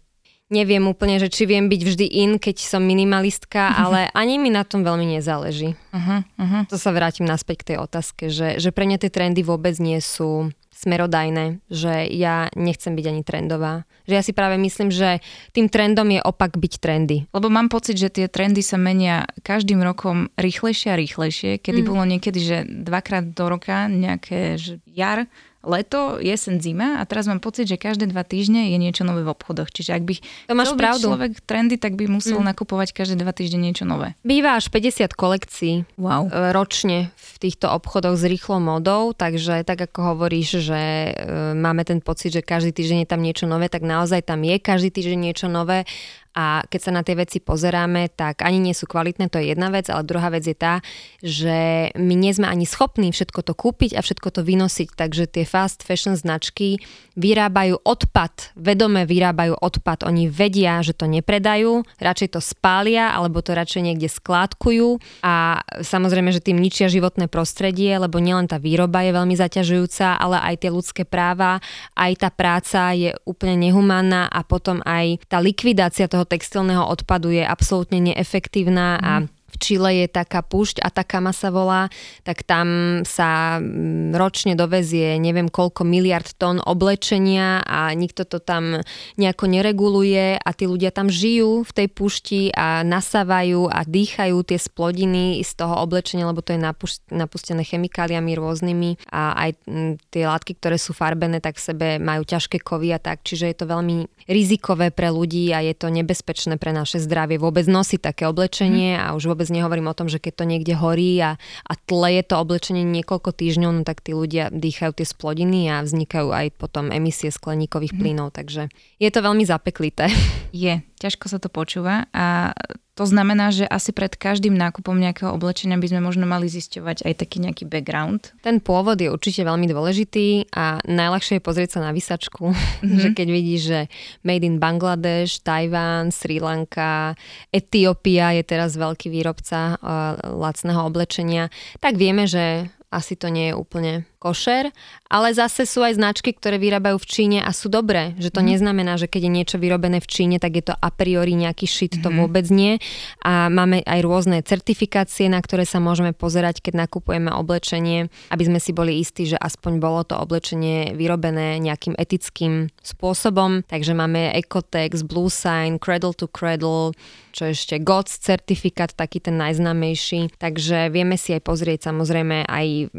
neviem 0.52 0.84
úplne, 0.86 1.16
že 1.18 1.32
či 1.32 1.48
viem 1.48 1.72
byť 1.72 1.82
vždy 1.82 2.06
in, 2.12 2.32
keď 2.36 2.60
som 2.60 2.84
minimalistka, 2.84 3.72
mm-hmm. 3.72 3.84
ale 3.88 4.00
ani 4.12 4.36
mi 4.38 4.52
na 4.52 4.68
tom 4.68 4.84
veľmi 4.84 5.18
nezáleží. 5.18 5.80
Uh-huh, 5.96 6.22
uh-huh. 6.28 6.62
To 6.68 6.76
sa 6.76 6.92
vrátim 6.92 7.24
naspäť 7.24 7.64
k 7.64 7.68
tej 7.74 7.78
otázke, 7.80 8.28
že, 8.28 8.60
že 8.60 8.76
pre 8.76 8.84
mňa 8.84 9.08
tie 9.08 9.12
trendy 9.12 9.42
vôbec 9.48 9.80
nie 9.80 9.98
sú 10.04 10.52
smerodajné, 10.82 11.62
že 11.70 12.10
ja 12.10 12.50
nechcem 12.58 12.98
byť 12.98 13.06
ani 13.06 13.22
trendová. 13.22 13.86
Že 14.10 14.14
ja 14.18 14.24
si 14.26 14.34
práve 14.34 14.58
myslím, 14.58 14.90
že 14.90 15.22
tým 15.54 15.70
trendom 15.70 16.10
je 16.10 16.22
opak 16.26 16.58
byť 16.58 16.74
trendy. 16.82 17.18
Lebo 17.30 17.54
mám 17.54 17.70
pocit, 17.70 18.02
že 18.02 18.10
tie 18.10 18.26
trendy 18.26 18.66
sa 18.66 18.82
menia 18.82 19.30
každým 19.46 19.86
rokom 19.86 20.34
rýchlejšie 20.42 20.90
a 20.90 21.00
rýchlejšie, 21.00 21.62
kedy 21.62 21.80
mm. 21.86 21.88
bolo 21.88 22.04
niekedy, 22.10 22.40
že 22.42 22.58
dvakrát 22.66 23.30
do 23.30 23.46
roka 23.46 23.86
nejaké 23.86 24.58
že 24.58 24.82
jar, 24.90 25.30
leto, 25.62 26.18
jesen, 26.18 26.58
zima 26.58 26.98
a 26.98 27.06
teraz 27.06 27.30
mám 27.30 27.38
pocit, 27.38 27.70
že 27.70 27.78
každé 27.78 28.10
dva 28.10 28.26
týždne 28.26 28.74
je 28.74 28.78
niečo 28.82 29.06
nové 29.06 29.22
v 29.22 29.30
obchodoch. 29.34 29.70
Čiže 29.70 29.94
ak 29.94 30.04
by 30.04 30.14
to 30.50 30.56
máš 30.58 30.74
pravdu. 30.74 31.06
človek 31.10 31.32
trendy, 31.46 31.78
tak 31.78 31.94
by 31.94 32.10
musel 32.10 32.42
mm. 32.42 32.54
nakupovať 32.54 32.98
každé 32.98 33.22
dva 33.22 33.34
týždne 33.34 33.62
niečo 33.62 33.86
nové. 33.86 34.18
Býva 34.26 34.58
až 34.58 34.74
50 34.74 35.14
kolekcií 35.14 35.86
wow. 36.02 36.26
E, 36.28 36.54
ročne 36.54 37.14
v 37.14 37.36
týchto 37.38 37.70
obchodoch 37.70 38.18
s 38.18 38.26
rýchlou 38.26 38.58
modou, 38.58 39.14
takže 39.14 39.62
tak 39.62 39.86
ako 39.86 40.18
hovoríš, 40.18 40.66
že 40.66 40.82
e, 40.82 41.12
máme 41.54 41.86
ten 41.86 42.02
pocit, 42.02 42.34
že 42.34 42.42
každý 42.42 42.74
týždeň 42.74 43.06
je 43.06 43.10
tam 43.10 43.22
niečo 43.22 43.46
nové, 43.46 43.70
tak 43.70 43.86
naozaj 43.86 44.26
tam 44.26 44.42
je 44.42 44.58
každý 44.58 44.90
týždeň 44.90 45.20
niečo 45.30 45.48
nové 45.50 45.86
a 46.32 46.64
keď 46.68 46.80
sa 46.80 46.92
na 46.96 47.04
tie 47.04 47.16
veci 47.20 47.44
pozeráme, 47.44 48.12
tak 48.16 48.42
ani 48.42 48.60
nie 48.60 48.76
sú 48.76 48.88
kvalitné, 48.88 49.28
to 49.28 49.40
je 49.40 49.52
jedna 49.52 49.68
vec, 49.68 49.92
ale 49.92 50.08
druhá 50.08 50.32
vec 50.32 50.48
je 50.48 50.56
tá, 50.56 50.80
že 51.20 51.92
my 52.00 52.14
nie 52.16 52.32
sme 52.32 52.48
ani 52.48 52.64
schopní 52.64 53.12
všetko 53.12 53.44
to 53.44 53.54
kúpiť 53.54 54.00
a 54.00 54.04
všetko 54.04 54.32
to 54.32 54.42
vynosiť, 54.42 54.96
takže 54.96 55.28
tie 55.28 55.44
fast 55.44 55.84
fashion 55.84 56.16
značky 56.16 56.80
vyrábajú 57.20 57.84
odpad, 57.84 58.56
vedome 58.56 59.04
vyrábajú 59.04 59.60
odpad, 59.60 60.08
oni 60.08 60.32
vedia, 60.32 60.80
že 60.80 60.96
to 60.96 61.12
nepredajú, 61.12 61.84
radšej 62.00 62.30
to 62.38 62.40
spália 62.40 63.12
alebo 63.12 63.44
to 63.44 63.52
radšej 63.52 63.82
niekde 63.84 64.08
skládkujú. 64.08 64.98
A 65.28 65.60
samozrejme, 65.84 66.32
že 66.32 66.40
tým 66.40 66.58
ničia 66.58 66.88
životné 66.88 67.28
prostredie, 67.28 67.92
lebo 68.00 68.24
nielen 68.24 68.48
tá 68.48 68.56
výroba 68.58 69.04
je 69.04 69.12
veľmi 69.12 69.36
zaťažujúca, 69.36 70.16
ale 70.16 70.40
aj 70.40 70.56
tie 70.64 70.72
ľudské 70.72 71.04
práva, 71.04 71.60
aj 72.00 72.12
tá 72.24 72.30
práca 72.32 72.96
je 72.96 73.12
úplne 73.28 73.60
nehumánna 73.60 74.32
a 74.32 74.42
potom 74.48 74.80
aj 74.88 75.20
tá 75.28 75.44
likvidácia 75.44 76.08
toho 76.08 76.21
toho 76.22 76.30
textilného 76.30 76.86
odpadu 76.86 77.34
je 77.34 77.42
absolútne 77.42 77.98
neefektívna 77.98 79.02
a 79.02 79.14
mm 79.26 79.41
v 79.52 79.56
Čile 79.60 79.92
je 80.04 80.08
taká 80.08 80.42
púšť 80.42 80.80
a 80.80 80.90
taká 80.90 81.20
sa 81.32 81.54
volá, 81.54 81.92
tak 82.26 82.42
tam 82.48 83.02
sa 83.06 83.62
mm, 83.62 84.16
ročne 84.18 84.58
dovezie 84.58 85.20
neviem 85.22 85.52
koľko 85.52 85.86
miliard 85.86 86.26
tón 86.40 86.58
oblečenia 86.64 87.62
a 87.62 87.94
nikto 87.94 88.26
to 88.26 88.42
tam 88.42 88.82
nejako 89.20 89.46
nereguluje 89.46 90.40
a 90.40 90.50
tí 90.56 90.66
ľudia 90.66 90.90
tam 90.90 91.12
žijú 91.12 91.62
v 91.68 91.72
tej 91.72 91.88
púšti 91.92 92.42
a 92.56 92.82
nasávajú 92.82 93.70
a 93.70 93.84
dýchajú 93.86 94.38
tie 94.48 94.58
splodiny 94.58 95.44
z 95.44 95.52
toho 95.54 95.78
oblečenia, 95.84 96.30
lebo 96.30 96.42
to 96.42 96.56
je 96.56 96.64
napustené 97.12 97.62
chemikáliami 97.62 98.32
rôznymi 98.34 99.12
a 99.12 99.36
aj 99.48 99.50
mm, 99.68 99.94
tie 100.10 100.24
látky, 100.26 100.58
ktoré 100.58 100.80
sú 100.80 100.96
farbené, 100.96 101.44
tak 101.44 101.60
v 101.60 101.66
sebe 101.72 101.88
majú 102.02 102.24
ťažké 102.26 102.64
kovy 102.64 102.96
a 102.96 103.00
tak, 103.00 103.22
čiže 103.26 103.52
je 103.52 103.58
to 103.58 103.66
veľmi 103.70 104.08
rizikové 104.30 104.90
pre 104.94 105.10
ľudí 105.10 105.52
a 105.52 105.60
je 105.66 105.76
to 105.76 105.90
nebezpečné 105.90 106.56
pre 106.62 106.72
naše 106.72 107.02
zdravie 107.02 107.42
vôbec 107.42 107.66
nosiť 107.66 108.00
také 108.00 108.24
oblečenie 108.30 108.96
a 108.98 109.14
už 109.18 109.34
vôbec 109.34 109.41
vôbec 109.42 109.58
nehovorím 109.58 109.90
o 109.90 109.98
tom, 109.98 110.06
že 110.06 110.22
keď 110.22 110.34
to 110.38 110.46
niekde 110.46 110.78
horí 110.78 111.18
a, 111.18 111.42
a 111.66 111.74
tleje 111.90 112.30
to 112.30 112.38
oblečenie 112.38 112.86
niekoľko 112.86 113.34
týždňov, 113.34 113.72
no 113.74 113.82
tak 113.82 114.06
tí 114.06 114.14
ľudia 114.14 114.54
dýchajú 114.54 115.02
tie 115.02 115.08
splodiny 115.10 115.66
a 115.66 115.82
vznikajú 115.82 116.30
aj 116.30 116.54
potom 116.62 116.94
emisie 116.94 117.34
skleníkových 117.34 117.98
mm. 117.98 117.98
plynov, 117.98 118.30
takže 118.38 118.70
je 119.02 119.10
to 119.10 119.26
veľmi 119.26 119.42
zapeklité. 119.42 120.14
Je, 120.54 120.86
ťažko 121.02 121.26
sa 121.26 121.42
to 121.42 121.50
počúva 121.50 122.06
a 122.14 122.54
to 122.92 123.08
znamená, 123.08 123.56
že 123.56 123.64
asi 123.64 123.96
pred 123.96 124.12
každým 124.12 124.52
nákupom 124.52 125.00
nejakého 125.00 125.32
oblečenia 125.32 125.80
by 125.80 125.88
sme 125.88 126.02
možno 126.04 126.28
mali 126.28 126.52
zisťovať 126.52 127.08
aj 127.08 127.14
taký 127.24 127.40
nejaký 127.40 127.64
background. 127.64 128.36
Ten 128.44 128.60
pôvod 128.60 129.00
je 129.00 129.08
určite 129.08 129.48
veľmi 129.48 129.64
dôležitý 129.72 130.52
a 130.52 130.84
najľahšie 130.84 131.40
je 131.40 131.46
pozrieť 131.46 131.80
sa 131.80 131.88
na 131.88 131.96
vysačku, 131.96 132.52
mm-hmm. 132.52 133.00
že 133.00 133.10
keď 133.16 133.28
vidíš, 133.32 133.62
že 133.64 133.80
made 134.28 134.44
in 134.44 134.60
Bangladeš, 134.60 135.40
Tajván, 135.40 136.12
Sri 136.12 136.44
Lanka, 136.44 137.16
Etiópia 137.48 138.36
je 138.36 138.44
teraz 138.44 138.76
veľký 138.76 139.08
výrobca 139.08 139.80
uh, 139.80 140.20
lacného 140.28 140.84
oblečenia, 140.84 141.48
tak 141.80 141.96
vieme, 141.96 142.28
že 142.28 142.68
asi 142.92 143.16
to 143.16 143.32
nie 143.32 143.50
je 143.50 143.56
úplne 143.56 144.04
košer, 144.22 144.70
ale 145.10 145.34
zase 145.34 145.66
sú 145.66 145.82
aj 145.82 145.98
značky, 145.98 146.30
ktoré 146.38 146.62
vyrábajú 146.62 147.02
v 147.02 147.10
Číne 147.10 147.40
a 147.42 147.50
sú 147.50 147.74
dobré. 147.74 148.14
Že 148.22 148.30
to 148.38 148.42
mm. 148.46 148.48
neznamená, 148.54 148.94
že 149.02 149.10
keď 149.10 149.22
je 149.26 149.32
niečo 149.34 149.58
vyrobené 149.58 149.98
v 149.98 150.06
Číne, 150.06 150.38
tak 150.38 150.62
je 150.62 150.70
to 150.70 150.78
a 150.78 150.90
priori 150.94 151.34
nejaký 151.34 151.66
šit, 151.66 151.98
to 152.06 152.14
mhm. 152.14 152.18
vôbec 152.22 152.46
nie. 152.54 152.78
A 153.26 153.50
máme 153.50 153.82
aj 153.82 154.00
rôzne 154.06 154.46
certifikácie, 154.46 155.26
na 155.26 155.42
ktoré 155.42 155.66
sa 155.66 155.82
môžeme 155.82 156.14
pozerať, 156.14 156.62
keď 156.62 156.86
nakupujeme 156.86 157.34
oblečenie, 157.34 158.14
aby 158.30 158.44
sme 158.46 158.62
si 158.62 158.72
boli 158.72 159.02
istí, 159.02 159.26
že 159.26 159.42
aspoň 159.42 159.82
bolo 159.82 160.06
to 160.06 160.14
oblečenie 160.22 160.94
vyrobené 160.94 161.58
nejakým 161.58 161.98
etickým 161.98 162.70
spôsobom. 162.86 163.66
Takže 163.66 163.98
máme 163.98 164.38
Ecotex, 164.38 165.02
Blue 165.02 165.34
Sign, 165.34 165.82
Cradle 165.82 166.14
to 166.14 166.30
Cradle, 166.30 166.94
čo 167.32 167.50
ešte 167.50 167.80
GOTS 167.80 168.22
certifikát, 168.22 168.92
taký 168.92 169.24
ten 169.24 169.40
najznamejší. 169.40 170.36
Takže 170.36 170.92
vieme 170.92 171.16
si 171.16 171.34
aj 171.34 171.42
pozrieť 171.48 171.90
samozrejme 171.90 172.46
aj 172.46 172.92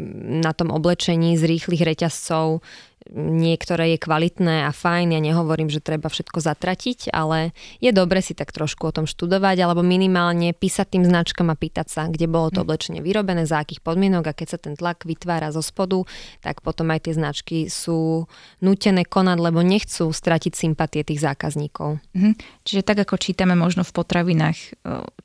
na 0.43 0.51
tom 0.57 0.73
oblečení 0.73 1.12
z 1.37 1.43
rýchlych 1.43 1.81
reťazcov, 1.81 2.61
niektoré 3.11 3.95
je 3.95 3.99
kvalitné 3.99 4.63
a 4.63 4.71
fajn, 4.71 5.15
ja 5.15 5.21
nehovorím, 5.21 5.67
že 5.67 5.83
treba 5.83 6.07
všetko 6.07 6.39
zatratiť, 6.39 7.11
ale 7.11 7.51
je 7.83 7.91
dobre 7.91 8.23
si 8.23 8.31
tak 8.31 8.55
trošku 8.55 8.87
o 8.87 8.95
tom 8.95 9.05
študovať 9.09 9.59
alebo 9.59 9.83
minimálne 9.83 10.55
písať 10.55 10.97
tým 10.97 11.03
značkám 11.03 11.51
a 11.51 11.59
pýtať 11.59 11.87
sa, 11.91 12.01
kde 12.07 12.31
bolo 12.31 12.49
to 12.49 12.63
hm. 12.63 12.65
oblečenie 12.67 13.01
vyrobené, 13.03 13.43
za 13.43 13.61
akých 13.61 13.83
podmienok 13.83 14.31
a 14.31 14.37
keď 14.37 14.47
sa 14.55 14.59
ten 14.59 14.79
tlak 14.79 15.03
vytvára 15.03 15.51
zo 15.51 15.59
spodu, 15.59 16.07
tak 16.39 16.63
potom 16.63 16.89
aj 16.91 17.09
tie 17.09 17.13
značky 17.15 17.57
sú 17.67 18.25
nutené 18.63 19.03
konať, 19.03 19.37
lebo 19.39 19.59
nechcú 19.59 20.09
stratiť 20.09 20.53
sympatie 20.55 21.03
tých 21.03 21.19
zákazníkov. 21.19 21.99
Mhm. 22.15 22.31
Čiže 22.63 22.81
tak 22.87 23.03
ako 23.03 23.19
čítame 23.19 23.53
možno 23.53 23.83
v 23.83 23.91
potravinách, 23.91 24.57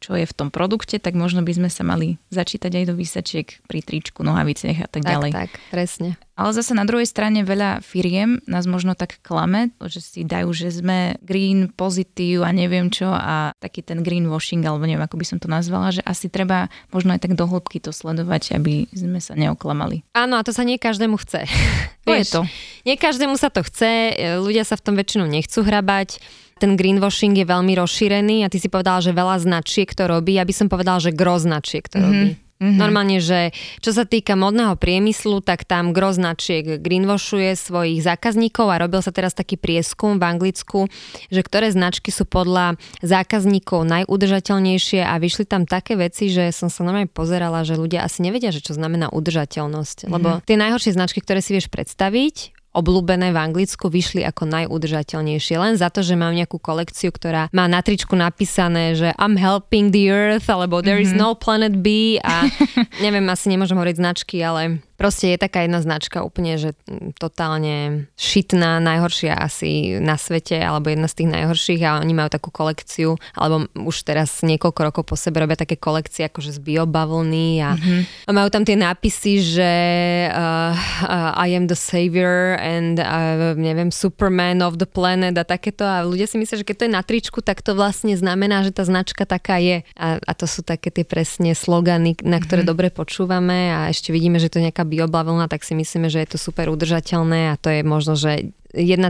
čo 0.02 0.12
je 0.18 0.26
v 0.26 0.34
tom 0.34 0.50
produkte, 0.50 0.98
tak 0.98 1.14
možno 1.14 1.46
by 1.46 1.52
sme 1.54 1.70
sa 1.70 1.86
mali 1.86 2.18
začítať 2.34 2.74
aj 2.74 2.84
do 2.90 2.94
výsačiek 2.98 3.46
pri 3.70 3.80
tričku, 3.80 4.26
nohaviciach 4.26 4.84
a 4.84 4.88
tak, 4.90 5.02
tak 5.02 5.12
ďalej. 5.14 5.30
Tak, 5.32 5.50
presne. 5.70 6.18
Ale 6.38 6.54
zase 6.54 6.70
na 6.70 6.86
druhej 6.86 7.10
strane 7.10 7.42
veľa 7.42 7.82
firiem 7.82 8.38
nás 8.46 8.70
možno 8.70 8.94
tak 8.94 9.18
klame, 9.26 9.74
že 9.82 9.98
si 9.98 10.20
dajú, 10.22 10.54
že 10.54 10.70
sme 10.70 11.18
green, 11.18 11.74
pozitív 11.74 12.46
a 12.46 12.54
neviem 12.54 12.94
čo 12.94 13.10
a 13.10 13.50
taký 13.58 13.82
ten 13.82 14.06
greenwashing, 14.06 14.62
alebo 14.62 14.86
neviem, 14.86 15.02
ako 15.02 15.18
by 15.18 15.26
som 15.26 15.42
to 15.42 15.50
nazvala, 15.50 15.90
že 15.90 15.98
asi 16.06 16.30
treba 16.30 16.70
možno 16.94 17.10
aj 17.18 17.26
tak 17.26 17.34
do 17.34 17.42
hĺbky 17.42 17.82
to 17.82 17.90
sledovať, 17.90 18.54
aby 18.54 18.86
sme 18.94 19.18
sa 19.18 19.34
neoklamali. 19.34 20.06
Áno, 20.14 20.38
a 20.38 20.46
to 20.46 20.54
sa 20.54 20.62
nie 20.62 20.78
každému 20.78 21.18
chce. 21.18 21.42
To 22.08 22.16
je 22.16 22.24
to. 22.24 22.40
Nie 22.88 22.96
každému 22.96 23.36
sa 23.36 23.52
to 23.52 23.60
chce, 23.60 24.16
ľudia 24.40 24.64
sa 24.64 24.80
v 24.80 24.84
tom 24.88 24.96
väčšinou 24.96 25.28
nechcú 25.28 25.60
hrabať 25.60 26.16
ten 26.58 26.74
greenwashing 26.74 27.38
je 27.38 27.46
veľmi 27.46 27.78
rozšírený 27.78 28.42
a 28.42 28.50
ty 28.50 28.58
si 28.58 28.66
povedala, 28.66 28.98
že 28.98 29.14
veľa 29.14 29.44
značiek 29.46 29.86
to 29.86 30.10
robí. 30.10 30.40
Ja 30.40 30.48
by 30.48 30.54
som 30.56 30.66
povedala, 30.66 30.98
že 30.98 31.14
gro 31.14 31.38
značiek 31.38 31.86
to 31.86 32.00
mm-hmm. 32.00 32.08
robí. 32.08 32.47
Mm-hmm. 32.58 32.74
Normálne, 32.74 33.18
že 33.22 33.54
čo 33.78 33.94
sa 33.94 34.02
týka 34.02 34.34
modného 34.34 34.74
priemyslu, 34.74 35.38
tak 35.46 35.62
tam 35.62 35.94
gro 35.94 36.10
značiek 36.10 36.82
greenwashuje 36.82 37.54
svojich 37.54 38.02
zákazníkov 38.02 38.66
a 38.66 38.82
robil 38.82 38.98
sa 38.98 39.14
teraz 39.14 39.30
taký 39.30 39.54
prieskum 39.54 40.18
v 40.18 40.26
Anglicku, 40.26 40.90
že 41.30 41.40
ktoré 41.46 41.70
značky 41.70 42.10
sú 42.10 42.26
podľa 42.26 42.74
zákazníkov 42.98 43.86
najudržateľnejšie 43.86 45.06
a 45.06 45.14
vyšli 45.22 45.46
tam 45.46 45.70
také 45.70 45.94
veci, 45.94 46.34
že 46.34 46.50
som 46.50 46.66
sa 46.66 46.82
normálne 46.82 47.06
pozerala, 47.06 47.62
že 47.62 47.78
ľudia 47.78 48.02
asi 48.02 48.26
nevedia, 48.26 48.50
že 48.50 48.58
čo 48.58 48.74
znamená 48.74 49.06
udržateľnosť. 49.14 50.10
Lebo 50.10 50.42
mhm. 50.42 50.50
tie 50.50 50.58
najhoršie 50.58 50.98
značky, 50.98 51.22
ktoré 51.22 51.38
si 51.38 51.54
vieš 51.54 51.70
predstaviť, 51.70 52.57
obľúbené 52.78 53.34
v 53.34 53.38
Anglicku 53.38 53.90
vyšli 53.90 54.22
ako 54.22 54.46
najudržateľnejšie. 54.46 55.54
Len 55.58 55.74
za 55.74 55.90
to, 55.90 56.06
že 56.06 56.14
mám 56.14 56.32
nejakú 56.32 56.62
kolekciu, 56.62 57.10
ktorá 57.10 57.50
má 57.50 57.66
na 57.66 57.82
tričku 57.82 58.14
napísané, 58.14 58.94
že 58.94 59.10
I'm 59.18 59.34
helping 59.34 59.90
the 59.90 60.06
earth, 60.08 60.46
alebo 60.46 60.78
there 60.80 61.02
mm-hmm. 61.02 61.10
is 61.10 61.12
mhm. 61.14 61.20
no 61.20 61.28
planet 61.34 61.82
B 61.82 62.18
a 62.22 62.46
neviem, 63.04 63.26
asi 63.26 63.50
nemôžem 63.50 63.74
hovoriť 63.74 63.96
značky, 63.98 64.38
ale 64.40 64.80
Proste 64.98 65.30
je 65.30 65.38
taká 65.38 65.62
jedna 65.62 65.78
značka 65.78 66.26
úplne, 66.26 66.58
že 66.58 66.74
totálne 67.22 68.10
šitná, 68.18 68.82
najhoršia 68.82 69.30
asi 69.38 69.94
na 70.02 70.18
svete, 70.18 70.58
alebo 70.58 70.90
jedna 70.90 71.06
z 71.06 71.22
tých 71.22 71.30
najhorších 71.38 71.80
a 71.86 72.02
oni 72.02 72.18
majú 72.18 72.26
takú 72.34 72.50
kolekciu, 72.50 73.14
alebo 73.38 73.70
už 73.78 74.02
teraz 74.02 74.42
niekoľko 74.42 74.80
rokov 74.82 75.02
po 75.06 75.14
sebe 75.14 75.38
robia 75.38 75.54
také 75.54 75.78
kolekcie 75.78 76.26
akože 76.26 76.50
z 76.50 76.58
biobavlny 76.58 77.62
a 77.62 77.78
mm-hmm. 77.78 78.34
majú 78.34 78.50
tam 78.50 78.66
tie 78.66 78.74
nápisy, 78.74 79.38
že 79.38 79.72
uh, 80.34 80.74
uh, 81.06 81.46
I 81.46 81.54
am 81.54 81.70
the 81.70 81.78
savior 81.78 82.58
and 82.58 82.98
uh, 82.98 83.54
neviem, 83.54 83.94
superman 83.94 84.66
of 84.66 84.82
the 84.82 84.88
planet 84.90 85.38
a 85.38 85.46
takéto 85.46 85.86
a 85.86 86.02
ľudia 86.02 86.26
si 86.26 86.42
myslia, 86.42 86.58
že 86.58 86.66
keď 86.66 86.74
to 86.74 86.86
je 86.90 86.96
na 86.98 87.02
tričku, 87.06 87.38
tak 87.38 87.62
to 87.62 87.78
vlastne 87.78 88.18
znamená, 88.18 88.66
že 88.66 88.74
tá 88.74 88.82
značka 88.82 89.22
taká 89.30 89.62
je 89.62 89.86
a, 89.94 90.18
a 90.18 90.32
to 90.34 90.50
sú 90.50 90.66
také 90.66 90.90
tie 90.90 91.06
presne 91.06 91.54
slogany, 91.54 92.18
na 92.26 92.42
ktoré 92.42 92.66
mm-hmm. 92.66 92.72
dobre 92.74 92.90
počúvame 92.90 93.70
a 93.70 93.86
ešte 93.94 94.10
vidíme, 94.10 94.42
že 94.42 94.50
to 94.50 94.58
je 94.58 94.66
nejaká 94.66 94.87
biobavlna, 94.88 95.52
tak 95.52 95.60
si 95.62 95.76
myslíme, 95.76 96.08
že 96.08 96.24
je 96.24 96.32
to 96.32 96.40
super 96.40 96.72
udržateľné 96.72 97.52
a 97.52 97.60
to 97.60 97.68
je 97.68 97.84
možno, 97.84 98.16
že 98.16 98.56
1,000, 98.72 99.04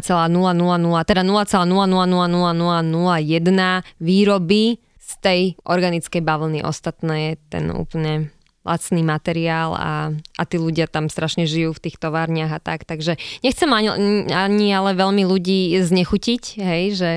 teda 1.07 1.23
0,0000001 1.23 4.03
výroby 4.03 4.83
z 4.99 5.13
tej 5.25 5.57
organickej 5.65 6.21
bavlny. 6.21 6.61
Ostatné 6.67 7.15
je 7.17 7.33
ten 7.49 7.73
úplne 7.73 8.29
lacný 8.69 9.01
materiál 9.01 9.73
a, 9.73 10.13
a 10.13 10.43
tí 10.45 10.61
ľudia 10.61 10.85
tam 10.85 11.09
strašne 11.09 11.49
žijú 11.49 11.73
v 11.73 11.89
tých 11.89 11.97
továrniach 11.97 12.53
a 12.53 12.61
tak. 12.61 12.85
Takže 12.85 13.17
nechcem 13.41 13.73
ani, 13.73 13.89
ani 14.29 14.69
ale 14.77 14.93
veľmi 14.93 15.25
ľudí 15.25 15.81
znechutiť, 15.81 16.61
hej, 16.61 16.85
že 16.93 17.11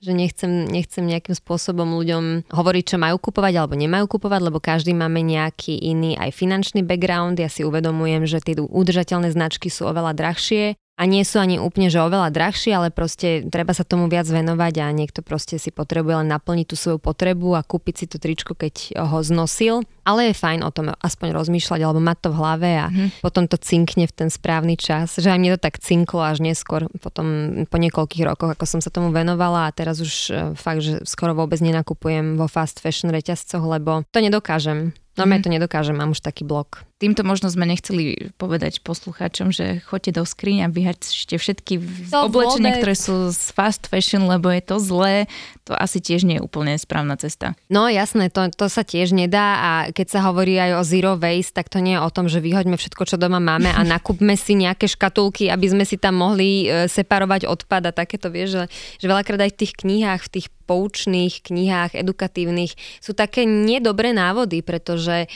že 0.00 0.16
nechcem, 0.16 0.64
nechcem 0.64 1.04
nejakým 1.04 1.36
spôsobom 1.36 1.92
ľuďom 2.00 2.48
hovoriť, 2.48 2.84
čo 2.84 2.96
majú 2.96 3.20
kupovať 3.20 3.54
alebo 3.60 3.76
nemajú 3.76 4.16
kupovať, 4.16 4.40
lebo 4.48 4.58
každý 4.58 4.96
máme 4.96 5.20
nejaký 5.20 5.76
iný 5.76 6.16
aj 6.16 6.32
finančný 6.32 6.80
background. 6.80 7.36
Ja 7.36 7.52
si 7.52 7.68
uvedomujem, 7.68 8.24
že 8.24 8.40
tie 8.40 8.56
udržateľné 8.56 9.28
značky 9.28 9.68
sú 9.68 9.84
oveľa 9.84 10.16
drahšie 10.16 10.80
a 11.00 11.08
nie 11.08 11.24
sú 11.24 11.40
ani 11.40 11.56
úplne, 11.56 11.88
že 11.88 11.96
oveľa 11.96 12.28
drahšie, 12.28 12.76
ale 12.76 12.92
proste 12.92 13.40
treba 13.48 13.72
sa 13.72 13.88
tomu 13.88 14.12
viac 14.12 14.28
venovať 14.28 14.84
a 14.84 14.92
niekto 14.92 15.24
proste 15.24 15.56
si 15.56 15.72
potrebuje 15.72 16.20
len 16.20 16.28
naplniť 16.28 16.66
tú 16.68 16.76
svoju 16.76 17.00
potrebu 17.00 17.56
a 17.56 17.64
kúpiť 17.64 17.94
si 17.96 18.04
to 18.04 18.20
tričko, 18.20 18.52
keď 18.52 19.00
ho 19.00 19.24
znosil. 19.24 19.88
Ale 20.04 20.28
je 20.28 20.36
fajn 20.36 20.60
o 20.60 20.68
tom 20.68 20.92
aspoň 20.92 21.32
rozmýšľať 21.32 21.80
alebo 21.80 22.04
mať 22.04 22.18
to 22.20 22.28
v 22.28 22.36
hlave 22.36 22.70
a 22.76 22.86
mm-hmm. 22.92 23.24
potom 23.24 23.48
to 23.48 23.56
cinkne 23.56 24.04
v 24.04 24.12
ten 24.12 24.28
správny 24.28 24.76
čas. 24.76 25.16
Že 25.16 25.32
aj 25.32 25.40
mne 25.40 25.50
to 25.56 25.64
tak 25.64 25.80
cinklo 25.80 26.20
až 26.20 26.44
neskôr, 26.44 26.84
potom 27.00 27.26
po 27.64 27.76
niekoľkých 27.80 28.26
rokoch, 28.28 28.52
ako 28.52 28.64
som 28.68 28.80
sa 28.84 28.92
tomu 28.92 29.08
venovala 29.08 29.72
a 29.72 29.74
teraz 29.74 30.04
už 30.04 30.12
e, 30.28 30.32
fakt, 30.52 30.84
že 30.84 31.00
skoro 31.08 31.32
vôbec 31.32 31.64
nenakupujem 31.64 32.36
vo 32.36 32.44
fast 32.44 32.76
fashion 32.76 33.08
reťazcoch, 33.08 33.64
lebo 33.64 34.04
to 34.12 34.20
nedokážem. 34.20 34.92
Normálne 35.20 35.44
mm-hmm. 35.44 35.52
to 35.52 35.56
nedokážem, 35.60 35.96
mám 35.96 36.16
už 36.16 36.24
taký 36.24 36.48
blok. 36.48 36.88
Týmto 37.00 37.24
možno 37.24 37.48
sme 37.48 37.64
nechceli 37.64 38.28
povedať 38.36 38.84
poslucháčom, 38.84 39.52
že 39.52 39.80
choďte 39.88 40.20
do 40.20 40.24
skriň 40.28 40.64
a 40.64 40.72
vyhačte 40.72 41.40
všetky 41.40 41.80
to 42.12 42.28
oblečenia, 42.28 42.76
vôbec. 42.76 42.80
ktoré 42.84 42.94
sú 42.96 43.32
z 43.32 43.56
fast 43.56 43.88
fashion, 43.88 44.28
lebo 44.28 44.52
je 44.52 44.60
to 44.60 44.76
zlé. 44.76 45.24
To 45.64 45.72
asi 45.72 46.04
tiež 46.04 46.28
nie 46.28 46.36
je 46.36 46.44
úplne 46.44 46.76
správna 46.76 47.16
cesta. 47.16 47.56
No 47.72 47.88
jasné, 47.88 48.28
to, 48.28 48.52
to 48.52 48.68
sa 48.68 48.84
tiež 48.84 49.16
nedá 49.16 49.48
a 49.60 49.70
keď 49.96 50.06
sa 50.12 50.20
hovorí 50.28 50.60
aj 50.60 50.76
o 50.76 50.82
zero 50.84 51.16
waste, 51.16 51.56
tak 51.56 51.72
to 51.72 51.80
nie 51.80 51.96
je 51.96 52.04
o 52.04 52.10
tom, 52.12 52.28
že 52.28 52.44
vyhoďme 52.44 52.76
všetko, 52.76 53.08
čo 53.08 53.16
doma 53.16 53.40
máme 53.40 53.72
a 53.72 53.80
nakúpme 53.96 54.36
si 54.36 54.52
nejaké 54.60 54.84
škatulky, 54.84 55.48
aby 55.48 55.72
sme 55.72 55.84
si 55.88 55.96
tam 55.96 56.20
mohli 56.20 56.68
e, 56.68 56.84
separovať 56.84 57.48
odpad 57.48 57.88
a 57.88 57.96
takéto, 57.96 58.28
vieš, 58.28 58.60
že, 58.60 58.64
že 59.00 59.06
veľakrát 59.08 59.40
aj 59.40 59.56
v 59.56 59.60
tých 59.64 59.72
knihách, 59.72 60.20
v 60.28 60.32
tých 60.36 60.48
poučných 60.70 61.42
knihách, 61.42 61.98
edukatívnych 61.98 62.78
sú 63.02 63.10
také 63.10 63.42
nedobré 63.42 64.14
návody, 64.14 64.62
pretože 64.62 65.26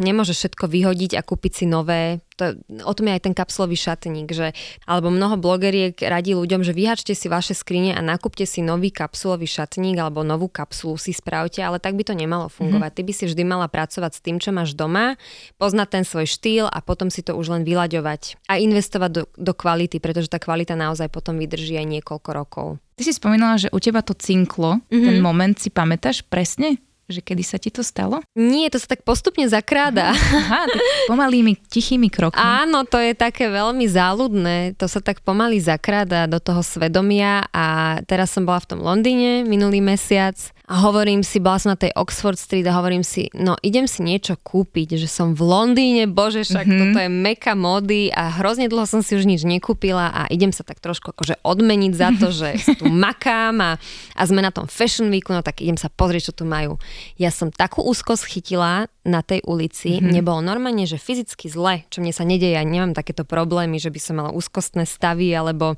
nemôže 0.00 0.32
všetko 0.32 0.64
vyhodiť 0.64 1.20
a 1.20 1.20
kúpiť 1.20 1.52
si 1.52 1.64
nové 1.68 2.24
to, 2.42 2.56
o 2.82 2.92
tom 2.96 3.08
je 3.08 3.16
aj 3.16 3.22
ten 3.28 3.34
kapsulový 3.36 3.76
šatník, 3.76 4.28
že, 4.32 4.56
alebo 4.88 5.12
mnoho 5.12 5.36
blogeriek 5.38 5.94
radí 6.00 6.32
ľuďom, 6.34 6.64
že 6.64 6.72
vyhačte 6.72 7.12
si 7.14 7.28
vaše 7.28 7.52
skrine 7.52 7.94
a 7.94 8.00
nakúpte 8.00 8.48
si 8.48 8.64
nový 8.64 8.90
kapsulový 8.90 9.46
šatník 9.46 10.00
alebo 10.00 10.24
novú 10.24 10.48
kapsulu 10.48 10.96
si 10.96 11.12
spravte, 11.12 11.60
ale 11.62 11.78
tak 11.78 11.94
by 11.94 12.02
to 12.02 12.14
nemalo 12.16 12.48
fungovať. 12.48 12.90
Mm-hmm. 12.96 13.04
Ty 13.04 13.08
by 13.08 13.12
si 13.12 13.24
vždy 13.28 13.42
mala 13.44 13.66
pracovať 13.68 14.12
s 14.16 14.24
tým, 14.24 14.36
čo 14.40 14.50
máš 14.50 14.74
doma, 14.74 15.20
poznať 15.60 15.88
ten 16.00 16.04
svoj 16.08 16.26
štýl 16.26 16.64
a 16.66 16.78
potom 16.80 17.12
si 17.12 17.20
to 17.22 17.36
už 17.36 17.52
len 17.52 17.62
vyľaďovať 17.62 18.48
a 18.48 18.58
investovať 18.58 19.10
do, 19.12 19.22
do 19.36 19.52
kvality, 19.52 20.00
pretože 20.00 20.32
tá 20.32 20.40
kvalita 20.40 20.74
naozaj 20.74 21.12
potom 21.12 21.36
vydrží 21.36 21.76
aj 21.78 22.00
niekoľko 22.00 22.30
rokov. 22.32 22.66
Ty 23.02 23.10
si 23.10 23.18
spomínala, 23.18 23.58
že 23.58 23.66
u 23.74 23.82
teba 23.82 23.98
to 23.98 24.14
cinklo, 24.14 24.78
mm-hmm. 24.78 25.02
ten 25.02 25.18
moment 25.18 25.58
si 25.58 25.74
pamätáš 25.74 26.22
presne? 26.22 26.78
že 27.10 27.18
kedy 27.18 27.42
sa 27.42 27.58
ti 27.58 27.68
to 27.68 27.82
stalo? 27.82 28.22
Nie, 28.38 28.70
to 28.72 28.78
sa 28.78 28.94
tak 28.94 29.02
postupne 29.02 29.44
zakráda. 29.44 30.14
Aha, 30.14 30.64
tak 30.70 30.82
pomalými, 31.12 31.58
tichými 31.68 32.08
krokmi. 32.08 32.40
Áno, 32.40 32.88
to 32.88 32.96
je 32.96 33.12
také 33.12 33.52
veľmi 33.52 33.84
záľudné. 33.84 34.78
To 34.80 34.86
sa 34.88 35.02
tak 35.04 35.20
pomaly 35.20 35.60
zakráda 35.60 36.24
do 36.24 36.40
toho 36.40 36.64
svedomia 36.64 37.44
a 37.52 37.98
teraz 38.08 38.32
som 38.32 38.48
bola 38.48 38.62
v 38.62 38.68
tom 38.72 38.80
Londýne 38.80 39.44
minulý 39.44 39.84
mesiac 39.84 40.38
a 40.72 40.88
hovorím 40.88 41.20
si, 41.20 41.36
bola 41.36 41.60
som 41.60 41.76
na 41.76 41.76
tej 41.76 41.92
Oxford 41.92 42.40
Street 42.40 42.64
a 42.64 42.72
hovorím 42.80 43.04
si, 43.04 43.28
no 43.36 43.60
idem 43.60 43.84
si 43.84 44.00
niečo 44.00 44.40
kúpiť, 44.40 44.96
že 44.96 45.04
som 45.04 45.36
v 45.36 45.44
Londýne, 45.44 46.08
bože, 46.08 46.48
však 46.48 46.64
mm-hmm. 46.64 46.80
toto 46.80 46.98
je 47.04 47.10
meka 47.12 47.52
mody 47.52 48.08
a 48.08 48.40
hrozne 48.40 48.72
dlho 48.72 48.88
som 48.88 49.04
si 49.04 49.12
už 49.12 49.28
nič 49.28 49.44
nekúpila 49.44 50.08
a 50.08 50.24
idem 50.32 50.48
sa 50.48 50.64
tak 50.64 50.80
trošku 50.80 51.12
akože 51.12 51.44
odmeniť 51.44 51.92
za 51.92 52.08
to, 52.16 52.32
že 52.32 52.56
tu 52.80 52.88
makám 53.04 53.60
a, 53.60 53.72
a 54.16 54.22
sme 54.24 54.40
na 54.40 54.48
tom 54.48 54.64
Fashion 54.64 55.12
Weeku, 55.12 55.36
no 55.36 55.44
tak 55.44 55.60
idem 55.60 55.76
sa 55.76 55.92
pozrieť, 55.92 56.32
čo 56.32 56.40
tu 56.40 56.44
majú. 56.48 56.80
Ja 57.20 57.28
som 57.28 57.52
takú 57.52 57.84
úzkosť 57.84 58.24
chytila, 58.32 58.88
na 59.02 59.20
tej 59.20 59.42
ulici, 59.42 59.98
mm-hmm. 59.98 60.08
mne 60.08 60.22
bolo 60.22 60.40
normálne, 60.40 60.86
že 60.86 61.00
fyzicky 61.00 61.50
zle, 61.50 61.82
čo 61.90 61.98
mne 61.98 62.14
sa 62.14 62.22
nedeje, 62.22 62.54
ja 62.54 62.62
nemám 62.62 62.94
takéto 62.94 63.26
problémy, 63.26 63.82
že 63.82 63.90
by 63.90 64.00
som 64.00 64.14
mala 64.22 64.30
úzkostné 64.30 64.86
stavy 64.86 65.34
alebo 65.34 65.74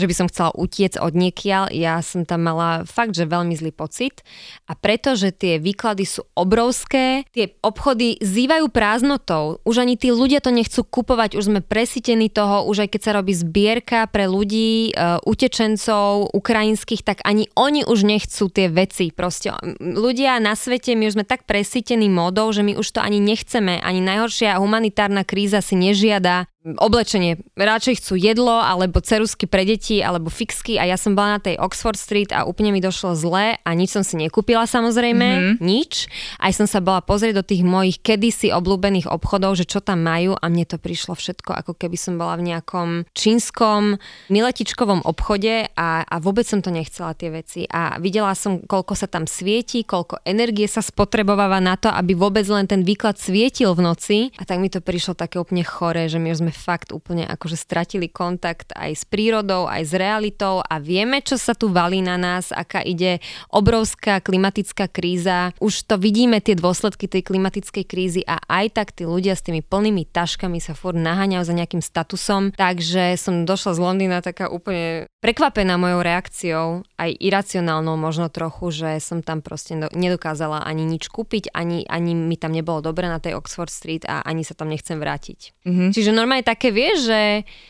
že 0.00 0.08
by 0.08 0.14
som 0.16 0.30
chcela 0.32 0.50
utiec 0.56 0.96
od 0.96 1.12
niekiaľ. 1.12 1.68
Ja 1.76 2.00
som 2.00 2.24
tam 2.24 2.48
mala 2.48 2.88
fakt, 2.88 3.12
že 3.12 3.28
veľmi 3.28 3.52
zlý 3.52 3.76
pocit. 3.76 4.24
A 4.64 4.72
pretože 4.72 5.28
tie 5.34 5.60
výklady 5.60 6.08
sú 6.08 6.24
obrovské, 6.32 7.28
tie 7.36 7.52
obchody 7.60 8.16
zývajú 8.24 8.72
prázdnotou. 8.72 9.60
Už 9.68 9.84
ani 9.84 10.00
tí 10.00 10.08
ľudia 10.08 10.40
to 10.40 10.54
nechcú 10.54 10.86
kupovať, 10.88 11.36
už 11.36 11.52
sme 11.52 11.60
presítení 11.60 12.32
toho, 12.32 12.64
už 12.64 12.86
aj 12.86 12.96
keď 12.96 13.00
sa 13.04 13.16
robí 13.20 13.36
zbierka 13.36 14.08
pre 14.08 14.24
ľudí, 14.24 14.96
uh, 14.96 15.20
utečencov, 15.28 16.32
ukrajinských, 16.32 17.04
tak 17.04 17.20
ani 17.26 17.52
oni 17.52 17.84
už 17.84 18.06
nechcú 18.08 18.48
tie 18.48 18.72
veci. 18.72 19.12
Proste 19.12 19.52
ľudia 19.80 20.40
na 20.40 20.56
svete, 20.56 20.96
my 20.96 21.12
už 21.12 21.20
sme 21.20 21.28
tak 21.28 21.44
presítení 21.44 22.08
modou, 22.08 22.48
že 22.54 22.59
my 22.66 22.76
už 22.76 22.92
to 22.92 23.00
ani 23.00 23.22
nechceme. 23.22 23.80
Ani 23.80 24.04
najhoršia 24.04 24.58
humanitárna 24.58 25.22
kríza 25.22 25.62
si 25.64 25.78
nežiada 25.78 26.49
oblečenie. 26.60 27.40
Radšej 27.56 28.04
chcú 28.04 28.20
jedlo, 28.20 28.52
alebo 28.52 29.00
cerusky 29.00 29.48
pre 29.48 29.64
deti, 29.64 30.04
alebo 30.04 30.28
fixky 30.28 30.76
a 30.76 30.84
ja 30.84 31.00
som 31.00 31.16
bola 31.16 31.36
na 31.36 31.40
tej 31.40 31.56
Oxford 31.56 31.96
Street 31.96 32.36
a 32.36 32.44
úplne 32.44 32.68
mi 32.68 32.84
došlo 32.84 33.16
zle 33.16 33.56
a 33.56 33.70
nič 33.72 33.96
som 33.96 34.04
si 34.04 34.20
nekúpila 34.20 34.68
samozrejme, 34.68 35.24
mm-hmm. 35.24 35.56
nič. 35.64 36.12
Aj 36.36 36.52
som 36.52 36.68
sa 36.68 36.84
bola 36.84 37.00
pozrieť 37.00 37.40
do 37.40 37.44
tých 37.44 37.64
mojich 37.64 38.04
kedysi 38.04 38.52
obľúbených 38.52 39.08
obchodov, 39.08 39.56
že 39.56 39.64
čo 39.64 39.80
tam 39.80 40.04
majú 40.04 40.36
a 40.36 40.44
mne 40.52 40.68
to 40.68 40.76
prišlo 40.76 41.16
všetko 41.16 41.56
ako 41.64 41.72
keby 41.80 41.96
som 41.96 42.20
bola 42.20 42.36
v 42.36 42.52
nejakom 42.52 43.08
čínskom 43.16 43.96
miletičkovom 44.28 45.08
obchode 45.08 45.72
a, 45.72 46.04
a 46.04 46.16
vôbec 46.20 46.44
som 46.44 46.60
to 46.60 46.68
nechcela 46.68 47.16
tie 47.16 47.32
veci 47.32 47.64
a 47.72 47.96
videla 47.96 48.36
som, 48.36 48.60
koľko 48.60 48.92
sa 48.92 49.08
tam 49.08 49.24
svieti, 49.24 49.80
koľko 49.80 50.20
energie 50.28 50.68
sa 50.68 50.84
spotrebováva 50.84 51.56
na 51.56 51.80
to, 51.80 51.88
aby 51.88 52.12
vôbec 52.12 52.44
len 52.52 52.68
ten 52.68 52.84
výklad 52.84 53.16
svietil 53.16 53.72
v 53.72 53.80
noci 53.80 54.18
a 54.36 54.44
tak 54.44 54.60
mi 54.60 54.68
to 54.68 54.84
prišlo 54.84 55.16
také 55.16 55.40
úplne 55.40 55.64
chore, 55.64 56.04
že 56.04 56.20
my 56.20 56.28
sme 56.36 56.49
sme 56.50 56.58
fakt 56.58 56.90
úplne 56.90 57.22
akože 57.30 57.54
stratili 57.54 58.10
kontakt 58.10 58.74
aj 58.74 58.90
s 58.98 59.04
prírodou, 59.06 59.70
aj 59.70 59.86
s 59.86 59.92
realitou 59.94 60.58
a 60.66 60.82
vieme, 60.82 61.22
čo 61.22 61.38
sa 61.38 61.54
tu 61.54 61.70
valí 61.70 62.02
na 62.02 62.18
nás, 62.18 62.50
aká 62.50 62.82
ide 62.82 63.22
obrovská 63.54 64.18
klimatická 64.18 64.90
kríza. 64.90 65.54
Už 65.62 65.86
to 65.86 65.94
vidíme, 65.94 66.42
tie 66.42 66.58
dôsledky 66.58 67.06
tej 67.06 67.22
klimatickej 67.22 67.84
krízy 67.86 68.22
a 68.26 68.42
aj 68.50 68.66
tak 68.74 68.88
tí 68.90 69.06
ľudia 69.06 69.38
s 69.38 69.46
tými 69.46 69.62
plnými 69.62 70.10
taškami 70.10 70.58
sa 70.58 70.74
furt 70.74 70.98
naháňajú 70.98 71.46
za 71.46 71.54
nejakým 71.54 71.82
statusom. 71.84 72.50
Takže 72.58 73.14
som 73.14 73.46
došla 73.46 73.78
z 73.78 73.80
Londýna 73.80 74.18
taká 74.18 74.50
úplne 74.50 75.06
prekvapená 75.22 75.78
mojou 75.78 76.00
reakciou, 76.02 76.66
aj 76.96 77.10
iracionálnou 77.20 77.94
možno 77.94 78.32
trochu, 78.32 78.72
že 78.72 78.90
som 78.98 79.20
tam 79.20 79.44
proste 79.44 79.76
nedokázala 79.76 80.64
ani 80.64 80.88
nič 80.88 81.12
kúpiť, 81.12 81.52
ani, 81.52 81.84
ani 81.86 82.16
mi 82.16 82.34
tam 82.40 82.56
nebolo 82.56 82.80
dobre 82.80 83.06
na 83.06 83.20
tej 83.20 83.36
Oxford 83.36 83.70
Street 83.70 84.08
a 84.08 84.24
ani 84.24 84.42
sa 84.42 84.56
tam 84.56 84.72
nechcem 84.72 84.96
vrátiť. 84.96 85.60
Mm-hmm. 85.68 85.90
Čiže 85.92 86.10
normálne 86.16 86.39
aj 86.40 86.44
také, 86.48 86.72
vieš, 86.72 87.12
že 87.12 87.20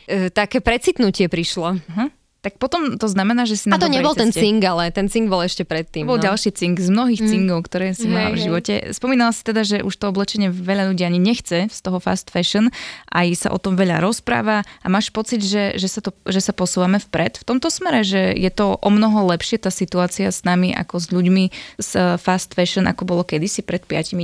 e, 0.07 0.31
také 0.31 0.63
precitnutie 0.63 1.27
prišlo. 1.27 1.75
Uh-huh. 1.75 2.09
Tak 2.41 2.57
potom 2.57 2.97
to 2.97 3.05
znamená, 3.05 3.45
že 3.45 3.53
si 3.53 3.69
na 3.69 3.77
A 3.77 3.85
to 3.85 3.85
nebol 3.85 4.17
ceste. 4.17 4.21
ten 4.25 4.29
cing, 4.33 4.61
ale 4.65 4.89
ten 4.89 5.05
cing 5.05 5.29
bol 5.29 5.45
ešte 5.45 5.61
predtým. 5.61 6.09
Bol 6.09 6.17
no. 6.17 6.25
ďalší 6.25 6.49
cing 6.57 6.73
z 6.73 6.89
mnohých 6.89 7.21
mm. 7.21 7.29
cingov, 7.29 7.69
ktoré 7.69 7.93
si 7.93 8.09
mala 8.09 8.33
v 8.33 8.41
živote. 8.41 8.89
Spomínala 8.97 9.29
si 9.29 9.45
teda, 9.45 9.61
že 9.61 9.85
už 9.85 9.93
to 9.93 10.09
oblečenie 10.09 10.49
veľa 10.49 10.89
ľudí 10.89 11.05
ani 11.05 11.21
nechce 11.21 11.69
z 11.69 11.79
toho 11.85 12.01
fast 12.01 12.33
fashion, 12.33 12.73
aj 13.13 13.45
sa 13.45 13.49
o 13.53 13.61
tom 13.61 13.77
veľa 13.77 14.01
rozpráva 14.01 14.65
a 14.65 14.87
máš 14.89 15.13
pocit, 15.13 15.45
že, 15.45 15.77
že, 15.77 15.85
sa, 15.85 16.01
to, 16.01 16.17
že 16.25 16.41
sa 16.41 16.49
posúvame 16.49 16.97
vpred 16.97 17.37
v 17.37 17.45
tomto 17.45 17.69
smere, 17.69 18.01
že 18.01 18.33
je 18.33 18.49
to 18.49 18.73
o 18.73 18.89
mnoho 18.89 19.29
lepšie 19.29 19.61
tá 19.61 19.69
situácia 19.69 20.33
s 20.33 20.41
nami 20.41 20.73
ako 20.73 20.97
s 20.97 21.13
ľuďmi 21.13 21.77
z 21.77 22.17
fast 22.17 22.57
fashion, 22.57 22.89
ako 22.89 23.05
bolo 23.05 23.21
kedysi 23.21 23.61
pred 23.61 23.85
5-10 23.85 24.17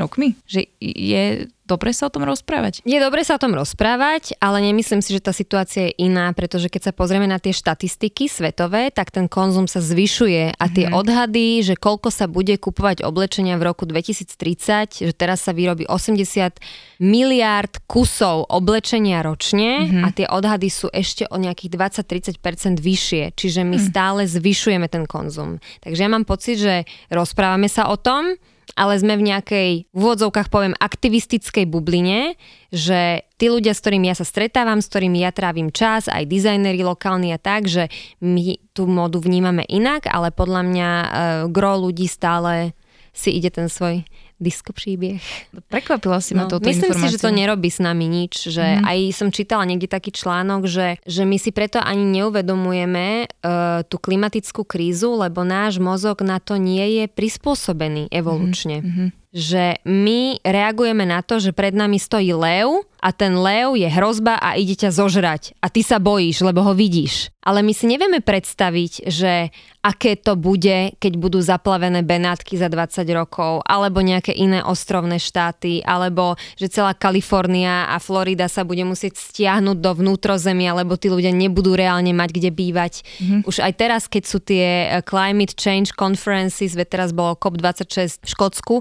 rokmi? 0.00 0.40
Že 0.48 0.72
je 0.80 1.52
dobre 1.68 1.92
sa 1.92 2.08
o 2.08 2.12
tom 2.12 2.24
rozprávať? 2.24 2.80
Je 2.88 2.96
dobre 2.96 3.20
sa 3.20 3.36
o 3.36 3.42
tom 3.42 3.52
rozprávať, 3.52 4.40
ale 4.40 4.64
nemyslím 4.64 5.04
si, 5.04 5.12
že 5.12 5.20
tá 5.20 5.36
situácia 5.36 5.92
je 5.92 6.08
iná, 6.08 6.32
pretože 6.32 6.72
keď 6.72 6.90
sa 6.90 6.92
pozrieme 6.96 7.28
na 7.28 7.36
tie 7.36 7.52
štatistiky 7.52 8.32
svetové, 8.32 8.88
tak 8.88 9.12
ten 9.12 9.28
konzum 9.28 9.68
sa 9.68 9.84
zvyšuje 9.84 10.56
a 10.56 10.64
tie 10.72 10.88
mm-hmm. 10.88 10.98
odhady, 10.98 11.60
že 11.60 11.76
koľko 11.76 12.08
sa 12.08 12.24
bude 12.24 12.56
kupovať 12.56 13.04
oblečenia 13.04 13.60
v 13.60 13.68
roku 13.68 13.84
2030, 13.84 15.04
že 15.04 15.12
teraz 15.12 15.44
sa 15.44 15.52
vyrobí 15.52 15.84
80 15.84 16.56
miliárd 17.04 17.84
kusov 17.84 18.48
oblečenia 18.48 19.20
ročne 19.20 19.84
mm-hmm. 19.84 20.02
a 20.02 20.08
tie 20.16 20.26
odhady 20.26 20.72
sú 20.72 20.88
ešte 20.88 21.28
o 21.28 21.36
nejakých 21.36 21.76
20-30% 22.00 22.80
vyššie, 22.80 23.36
čiže 23.36 23.60
my 23.62 23.76
mm. 23.76 23.84
stále 23.84 24.24
zvyšujeme 24.24 24.88
ten 24.88 25.04
konzum. 25.04 25.60
Takže 25.84 26.00
ja 26.00 26.10
mám 26.10 26.24
pocit, 26.24 26.56
že 26.56 26.88
rozprávame 27.12 27.68
sa 27.68 27.92
o 27.92 27.96
tom, 28.00 28.38
ale 28.74 29.00
sme 29.00 29.16
v 29.16 29.26
nejakej, 29.32 29.70
v 29.88 30.00
úvodzovkách 30.00 30.52
poviem, 30.52 30.76
aktivistickej 30.76 31.64
bubline, 31.70 32.36
že 32.68 33.24
tí 33.40 33.48
ľudia, 33.48 33.72
s 33.72 33.80
ktorými 33.80 34.10
ja 34.10 34.16
sa 34.18 34.26
stretávam, 34.28 34.82
s 34.82 34.90
ktorými 34.90 35.24
ja 35.24 35.32
trávim 35.32 35.72
čas, 35.72 36.10
aj 36.10 36.28
dizajneri 36.28 36.84
lokálni 36.84 37.32
a 37.32 37.40
tak, 37.40 37.70
že 37.70 37.88
my 38.20 38.60
tú 38.76 38.84
modu 38.84 39.22
vnímame 39.22 39.64
inak, 39.64 40.10
ale 40.10 40.34
podľa 40.34 40.62
mňa 40.66 40.90
uh, 40.90 41.08
gro 41.48 41.88
ľudí 41.88 42.04
stále 42.10 42.76
si 43.16 43.34
ide 43.34 43.50
ten 43.50 43.66
svoj 43.72 44.04
disco 44.38 44.70
príbeh. 44.70 45.18
Prekvapila 45.66 46.22
si 46.22 46.32
ma 46.38 46.46
no, 46.46 46.56
toto 46.56 46.66
Myslím 46.66 46.94
informáciu. 46.94 47.10
si, 47.10 47.14
že 47.18 47.22
to 47.26 47.30
nerobí 47.34 47.68
s 47.68 47.82
nami 47.82 48.06
nič, 48.06 48.48
že 48.48 48.78
mm. 48.78 48.86
aj 48.86 48.98
som 49.12 49.28
čítala 49.34 49.66
niekde 49.66 49.90
taký 49.90 50.14
článok, 50.14 50.70
že, 50.70 51.02
že 51.02 51.26
my 51.26 51.36
si 51.36 51.50
preto 51.50 51.82
ani 51.82 52.06
neuvedomujeme 52.06 53.26
uh, 53.26 53.82
tú 53.84 53.98
klimatickú 53.98 54.62
krízu, 54.62 55.18
lebo 55.18 55.42
náš 55.42 55.82
mozog 55.82 56.22
na 56.22 56.38
to 56.38 56.54
nie 56.56 57.02
je 57.02 57.04
prispôsobený 57.10 58.08
evolučne. 58.14 58.80
Mm-hmm 58.80 59.08
že 59.28 59.76
my 59.84 60.40
reagujeme 60.40 61.04
na 61.04 61.20
to, 61.20 61.36
že 61.36 61.52
pred 61.52 61.76
nami 61.76 62.00
stojí 62.00 62.32
lev 62.32 62.88
a 62.98 63.14
ten 63.14 63.36
lev 63.38 63.78
je 63.78 63.86
hrozba 63.86 64.40
a 64.40 64.58
ide 64.58 64.74
ťa 64.74 64.90
zožrať 64.90 65.54
a 65.62 65.70
ty 65.70 65.86
sa 65.86 66.02
bojíš, 66.02 66.42
lebo 66.42 66.64
ho 66.64 66.72
vidíš. 66.74 67.30
Ale 67.48 67.64
my 67.64 67.72
si 67.72 67.88
nevieme 67.88 68.20
predstaviť, 68.20 69.08
že 69.08 69.48
aké 69.80 70.20
to 70.20 70.36
bude, 70.36 70.92
keď 71.00 71.12
budú 71.16 71.40
zaplavené 71.40 72.04
Benátky 72.04 72.60
za 72.60 72.68
20 72.68 73.08
rokov, 73.14 73.64
alebo 73.64 74.04
nejaké 74.04 74.36
iné 74.36 74.60
ostrovné 74.60 75.16
štáty, 75.16 75.80
alebo 75.80 76.36
že 76.60 76.68
celá 76.68 76.92
Kalifornia 76.92 77.88
a 77.88 77.96
Florida 78.02 78.52
sa 78.52 78.68
bude 78.68 78.84
musieť 78.84 79.16
stiahnuť 79.16 79.80
do 79.80 79.92
vnútrozemia, 79.96 80.76
lebo 80.76 81.00
tí 81.00 81.08
ľudia 81.08 81.32
nebudú 81.32 81.72
reálne 81.72 82.12
mať 82.12 82.30
kde 82.36 82.50
bývať. 82.52 83.00
Mm-hmm. 83.00 83.40
Už 83.48 83.64
aj 83.64 83.72
teraz, 83.80 84.02
keď 84.10 84.22
sú 84.28 84.38
tie 84.44 84.66
eh, 84.84 85.00
Climate 85.00 85.56
Change 85.56 85.96
Conferences, 85.96 86.76
veď 86.76 87.00
teraz 87.00 87.10
bolo 87.16 87.38
COP26 87.38 88.20
v 88.20 88.28
Škótsku, 88.28 88.74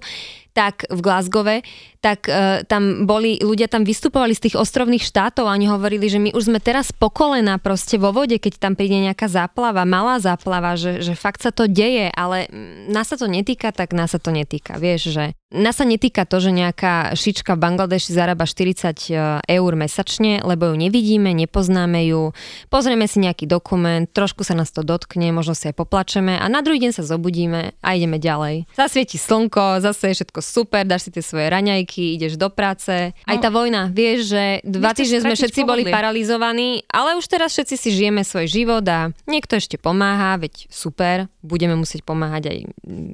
tak 0.58 0.90
v 0.90 1.02
Glasgowe, 1.02 1.62
tak 2.08 2.32
uh, 2.32 2.64
tam 2.64 3.04
boli, 3.04 3.36
ľudia 3.44 3.68
tam 3.68 3.84
vystupovali 3.84 4.32
z 4.32 4.48
tých 4.48 4.56
ostrovných 4.56 5.04
štátov 5.04 5.44
a 5.44 5.52
oni 5.60 5.68
hovorili, 5.68 6.08
že 6.08 6.24
my 6.24 6.32
už 6.32 6.48
sme 6.48 6.64
teraz 6.64 6.96
pokolená 6.96 7.60
proste 7.60 8.00
vo 8.00 8.16
vode, 8.16 8.40
keď 8.40 8.64
tam 8.64 8.80
príde 8.80 8.96
nejaká 8.96 9.28
záplava, 9.28 9.84
malá 9.84 10.16
záplava, 10.24 10.80
že, 10.80 11.04
že 11.04 11.20
fakt 11.20 11.44
sa 11.44 11.52
to 11.52 11.68
deje, 11.68 12.08
ale 12.16 12.48
nás 12.88 13.12
sa 13.12 13.20
to 13.20 13.28
netýka, 13.28 13.76
tak 13.76 13.92
nás 13.92 14.16
sa 14.16 14.24
to 14.24 14.32
netýka. 14.32 14.80
Vieš, 14.80 15.12
že 15.12 15.36
nás 15.48 15.80
sa 15.80 15.88
netýka 15.88 16.28
to, 16.28 16.44
že 16.44 16.52
nejaká 16.52 17.16
šička 17.16 17.56
v 17.56 17.64
Bangladeši 17.64 18.12
zarába 18.12 18.44
40 18.44 18.84
e, 18.84 19.16
eur 19.48 19.72
mesačne, 19.80 20.44
lebo 20.44 20.68
ju 20.68 20.76
nevidíme, 20.76 21.32
nepoznáme 21.32 22.04
ju, 22.04 22.36
pozrieme 22.68 23.08
si 23.08 23.24
nejaký 23.24 23.48
dokument, 23.48 24.04
trošku 24.12 24.44
sa 24.44 24.60
nás 24.60 24.76
to 24.76 24.84
dotkne, 24.84 25.32
možno 25.32 25.56
si 25.56 25.72
aj 25.72 25.80
poplačeme 25.80 26.36
a 26.36 26.46
na 26.52 26.60
druhý 26.60 26.84
deň 26.84 26.92
sa 27.00 27.04
zobudíme 27.08 27.80
a 27.80 27.90
ideme 27.96 28.20
ďalej. 28.20 28.68
Zasvieti 28.76 29.16
slnko, 29.16 29.80
zase 29.80 30.12
je 30.12 30.18
všetko 30.20 30.40
super, 30.44 30.84
dáš 30.84 31.08
si 31.08 31.16
tie 31.16 31.24
svoje 31.24 31.48
raňajky, 31.48 31.97
ideš 31.98 32.38
do 32.38 32.52
práce. 32.52 33.16
No, 33.26 33.32
aj 33.34 33.38
tá 33.42 33.50
vojna, 33.50 33.90
vieš, 33.90 34.34
že 34.36 34.44
dva 34.66 34.94
týždne 34.94 35.24
sme 35.24 35.34
všetci 35.34 35.62
pohodlie. 35.64 35.90
boli 35.90 35.94
paralizovaní, 35.94 36.70
ale 36.92 37.18
už 37.18 37.26
teraz 37.26 37.56
všetci 37.56 37.76
si 37.78 37.90
žijeme 37.94 38.22
svoj 38.22 38.46
život 38.46 38.86
a 38.86 39.10
niekto 39.26 39.58
ešte 39.58 39.82
pomáha, 39.82 40.38
veď 40.38 40.70
super, 40.70 41.32
budeme 41.42 41.74
musieť 41.74 42.06
pomáhať 42.06 42.44
aj 42.54 42.58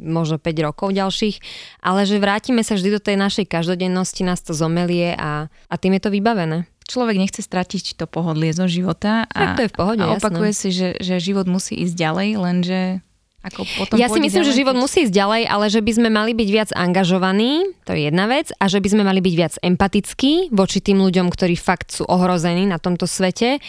možno 0.03 0.35
5 0.41 0.67
rokov 0.67 0.91
ďalších, 0.91 1.39
ale 1.81 2.03
že 2.03 2.19
vrátime 2.19 2.61
sa 2.61 2.75
vždy 2.75 2.89
do 2.93 3.01
tej 3.01 3.15
našej 3.15 3.45
každodennosti, 3.47 4.27
nás 4.27 4.43
to 4.43 4.51
zomelie 4.51 5.15
a, 5.15 5.47
a 5.49 5.75
tým 5.79 5.95
je 5.97 6.01
to 6.03 6.11
vybavené 6.11 6.67
človek 6.83 7.15
nechce 7.15 7.39
stratiť 7.39 7.95
to 7.95 8.05
pohodlie 8.05 8.51
zo 8.51 8.67
života 8.67 9.23
a, 9.31 9.55
to 9.55 9.65
je 9.65 9.71
v 9.71 9.75
pohode, 9.75 10.03
a 10.03 10.19
opakuje 10.19 10.51
jasné. 10.51 10.61
si, 10.61 10.69
že, 10.75 10.89
že 10.99 11.23
život 11.23 11.47
musí 11.47 11.79
ísť 11.79 11.95
ďalej, 11.95 12.29
lenže 12.35 12.79
ako 13.43 13.67
potom 13.75 13.99
ja 13.99 14.07
si 14.07 14.23
myslím, 14.23 14.47
že 14.47 14.55
život 14.55 14.71
musí 14.79 15.03
ísť 15.03 15.11
ďalej, 15.11 15.41
ale 15.51 15.65
že 15.67 15.83
by 15.83 15.91
sme 15.91 16.09
mali 16.09 16.31
byť 16.31 16.49
viac 16.49 16.69
angažovaní, 16.71 17.67
to 17.83 17.91
je 17.91 18.07
jedna 18.07 18.31
vec, 18.31 18.55
a 18.55 18.71
že 18.71 18.79
by 18.79 18.87
sme 18.87 19.03
mali 19.03 19.19
byť 19.19 19.35
viac 19.35 19.53
empatickí 19.59 20.55
voči 20.55 20.79
tým 20.79 21.03
ľuďom, 21.03 21.27
ktorí 21.27 21.59
fakt 21.59 21.91
sú 21.91 22.07
ohrození 22.07 22.63
na 22.63 22.79
tomto 22.79 23.03
svete 23.03 23.59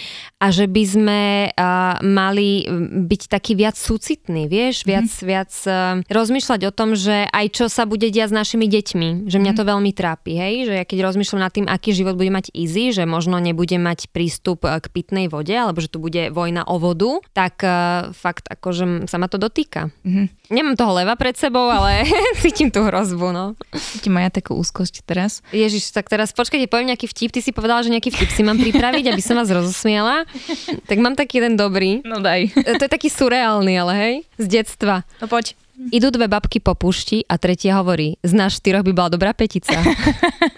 a 0.44 0.52
že 0.52 0.68
by 0.68 0.84
sme 0.84 1.20
uh, 1.48 1.96
mali 2.04 2.68
byť 3.08 3.32
taký 3.32 3.56
viac 3.56 3.80
súcitný, 3.80 4.44
vieš, 4.44 4.84
viac, 4.84 5.08
mm. 5.08 5.24
viac 5.24 5.52
uh, 5.64 6.04
rozmýšľať 6.04 6.60
o 6.68 6.72
tom, 6.76 6.92
že 6.92 7.24
aj 7.32 7.46
čo 7.56 7.64
sa 7.72 7.88
bude 7.88 8.12
diať 8.12 8.28
s 8.28 8.36
našimi 8.36 8.68
deťmi, 8.68 9.24
že 9.24 9.40
mňa 9.40 9.52
mm. 9.56 9.58
to 9.58 9.64
veľmi 9.64 9.90
trápi, 9.96 10.36
hej, 10.36 10.68
že 10.68 10.74
ja 10.76 10.84
keď 10.84 10.98
rozmýšľam 11.08 11.40
nad 11.40 11.52
tým, 11.56 11.64
aký 11.64 11.96
život 11.96 12.20
bude 12.20 12.28
mať 12.28 12.52
easy, 12.52 12.92
že 12.92 13.08
možno 13.08 13.40
nebude 13.40 13.80
mať 13.80 14.12
prístup 14.12 14.68
k 14.68 14.84
pitnej 14.92 15.32
vode, 15.32 15.56
alebo 15.56 15.80
že 15.80 15.88
tu 15.88 15.96
bude 15.96 16.28
vojna 16.28 16.68
o 16.68 16.76
vodu, 16.76 17.24
tak 17.32 17.64
uh, 17.64 18.12
fakt 18.12 18.44
akože 18.52 19.08
sa 19.08 19.16
ma 19.16 19.32
to 19.32 19.40
dotýka. 19.40 19.88
Mm. 20.04 20.28
Nemám 20.52 20.76
toho 20.76 20.92
leva 20.92 21.16
pred 21.16 21.32
sebou, 21.40 21.72
ale 21.72 22.04
cítim 22.44 22.68
tú 22.68 22.84
hrozbu, 22.84 23.32
no. 23.32 23.56
Cítim 23.72 24.12
aj 24.20 24.28
ja 24.28 24.30
takú 24.44 24.60
úzkosť 24.60 25.08
teraz. 25.08 25.40
Ježiš, 25.56 25.88
tak 25.96 26.12
teraz 26.12 26.36
počkajte, 26.36 26.68
poviem 26.68 26.92
nejaký 26.92 27.08
vtip. 27.08 27.32
Ty 27.32 27.40
si 27.40 27.48
povedala, 27.56 27.80
že 27.80 27.88
nejaký 27.88 28.12
vtip 28.12 28.28
si 28.28 28.44
mám 28.44 28.60
pripraviť, 28.60 29.08
aby 29.08 29.22
som 29.24 29.40
vás 29.40 29.48
rozosmiala. 29.48 30.28
Tak 30.90 30.98
mám 30.98 31.14
taký 31.16 31.40
jeden 31.40 31.56
dobrý. 31.56 32.02
No 32.04 32.20
daj. 32.20 32.50
To 32.54 32.82
je 32.84 32.90
taký 32.90 33.08
surreálny, 33.08 33.74
ale 33.78 33.92
hej, 33.94 34.14
z 34.36 34.46
detstva. 34.60 35.06
No 35.22 35.26
poď. 35.30 35.56
Idú 35.90 36.14
dve 36.14 36.30
babky 36.30 36.62
po 36.62 36.78
pušti 36.78 37.26
a 37.26 37.34
tretia 37.34 37.74
hovorí, 37.82 38.14
z 38.22 38.30
nás 38.30 38.54
štyroch 38.54 38.86
by 38.86 38.94
bola 38.94 39.10
dobrá 39.10 39.34
petica. 39.34 39.74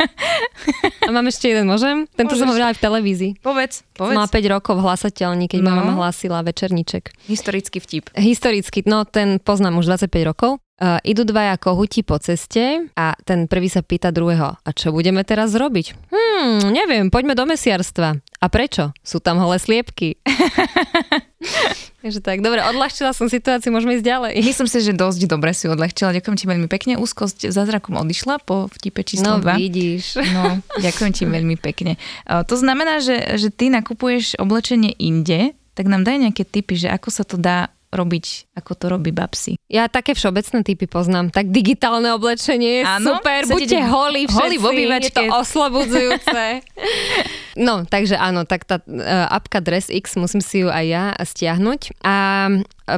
a 1.08 1.08
mám 1.08 1.24
ešte 1.32 1.48
jeden, 1.48 1.64
môžem? 1.64 2.04
Tento 2.12 2.36
Môžeš. 2.36 2.40
som 2.44 2.48
hovorila 2.52 2.68
aj 2.68 2.76
v 2.76 2.82
televízii. 2.84 3.32
Povedz, 3.40 3.80
povedz. 3.96 4.12
Má 4.12 4.28
5 4.28 4.52
rokov 4.52 4.76
v 4.76 4.84
hlasateľni, 4.84 5.48
keď 5.48 5.60
no. 5.64 5.72
mama 5.72 5.96
hlásila 5.96 6.44
večerníček. 6.44 7.16
Historický 7.32 7.80
vtip. 7.80 8.12
Historický, 8.12 8.84
no 8.84 9.08
ten 9.08 9.40
poznám 9.40 9.80
už 9.80 9.96
25 10.04 10.28
rokov. 10.36 10.60
Uh, 10.76 11.00
idú 11.08 11.24
dvaja 11.24 11.56
kohuti 11.56 12.04
po 12.04 12.20
ceste 12.20 12.92
a 13.00 13.16
ten 13.24 13.48
prvý 13.48 13.72
sa 13.72 13.80
pýta 13.80 14.12
druhého, 14.12 14.60
a 14.60 14.70
čo 14.76 14.92
budeme 14.92 15.24
teraz 15.24 15.56
robiť? 15.56 15.96
Hmm, 16.12 16.68
neviem, 16.68 17.08
poďme 17.08 17.32
do 17.32 17.48
mesiarstva. 17.48 18.20
A 18.20 18.46
prečo? 18.52 18.92
Sú 19.00 19.16
tam 19.16 19.40
holé 19.40 19.56
sliepky. 19.56 20.20
Takže 22.04 22.20
tak, 22.20 22.44
dobre, 22.44 22.60
odľahčila 22.60 23.16
som 23.16 23.24
situáciu, 23.24 23.72
môžeme 23.72 23.96
ísť 23.96 24.04
ďalej. 24.04 24.32
Myslím 24.44 24.68
si, 24.68 24.84
že 24.84 24.92
dosť 24.92 25.24
dobre 25.24 25.56
si 25.56 25.64
odľahčila. 25.64 26.12
Ďakujem 26.12 26.36
ti 26.36 26.44
veľmi 26.44 26.68
pekne. 26.68 27.00
Úzkosť 27.00 27.48
zázrakom 27.48 27.96
odišla 27.96 28.44
po 28.44 28.68
vtipe 28.68 29.00
číslo 29.00 29.40
no, 29.40 29.48
2. 29.48 29.56
vidíš. 29.56 30.20
No, 30.36 30.60
ďakujem 30.76 31.12
ti 31.16 31.24
veľmi 31.24 31.56
pekne. 31.56 31.96
Uh, 32.28 32.44
to 32.44 32.60
znamená, 32.60 33.00
že, 33.00 33.40
že 33.40 33.48
ty 33.48 33.72
nakupuješ 33.72 34.36
oblečenie 34.36 34.92
inde, 35.00 35.56
tak 35.72 35.88
nám 35.88 36.04
daj 36.04 36.28
nejaké 36.28 36.44
tipy, 36.44 36.76
že 36.76 36.92
ako 36.92 37.08
sa 37.08 37.24
to 37.24 37.40
dá 37.40 37.72
robiť, 37.90 38.56
ako 38.58 38.72
to 38.74 38.86
robí 38.90 39.10
babsi. 39.14 39.56
Ja 39.70 39.86
také 39.86 40.12
všeobecné 40.12 40.62
typy 40.66 40.86
poznám. 40.86 41.30
Tak 41.30 41.50
digitálne 41.50 42.10
oblečenie 42.14 42.80
je 42.80 42.82
Áno, 42.84 43.18
super, 43.18 43.46
buďte 43.46 43.78
holí 43.86 44.26
všetci, 44.26 44.36
holí 44.42 44.56
v 44.58 44.66
obývačke. 44.66 45.06
je 45.06 45.12
to 45.14 45.24
oslobodzujúce. 45.30 46.42
no, 47.56 47.82
takže 47.88 48.14
áno, 48.20 48.44
tak 48.44 48.68
tá 48.68 48.78
uh, 48.84 49.26
apka 49.32 49.58
Dress 49.64 49.90
X 49.90 50.20
musím 50.20 50.44
si 50.44 50.62
ju 50.62 50.68
aj 50.70 50.84
ja 50.86 51.04
stiahnuť. 51.16 52.00
A 52.06 52.14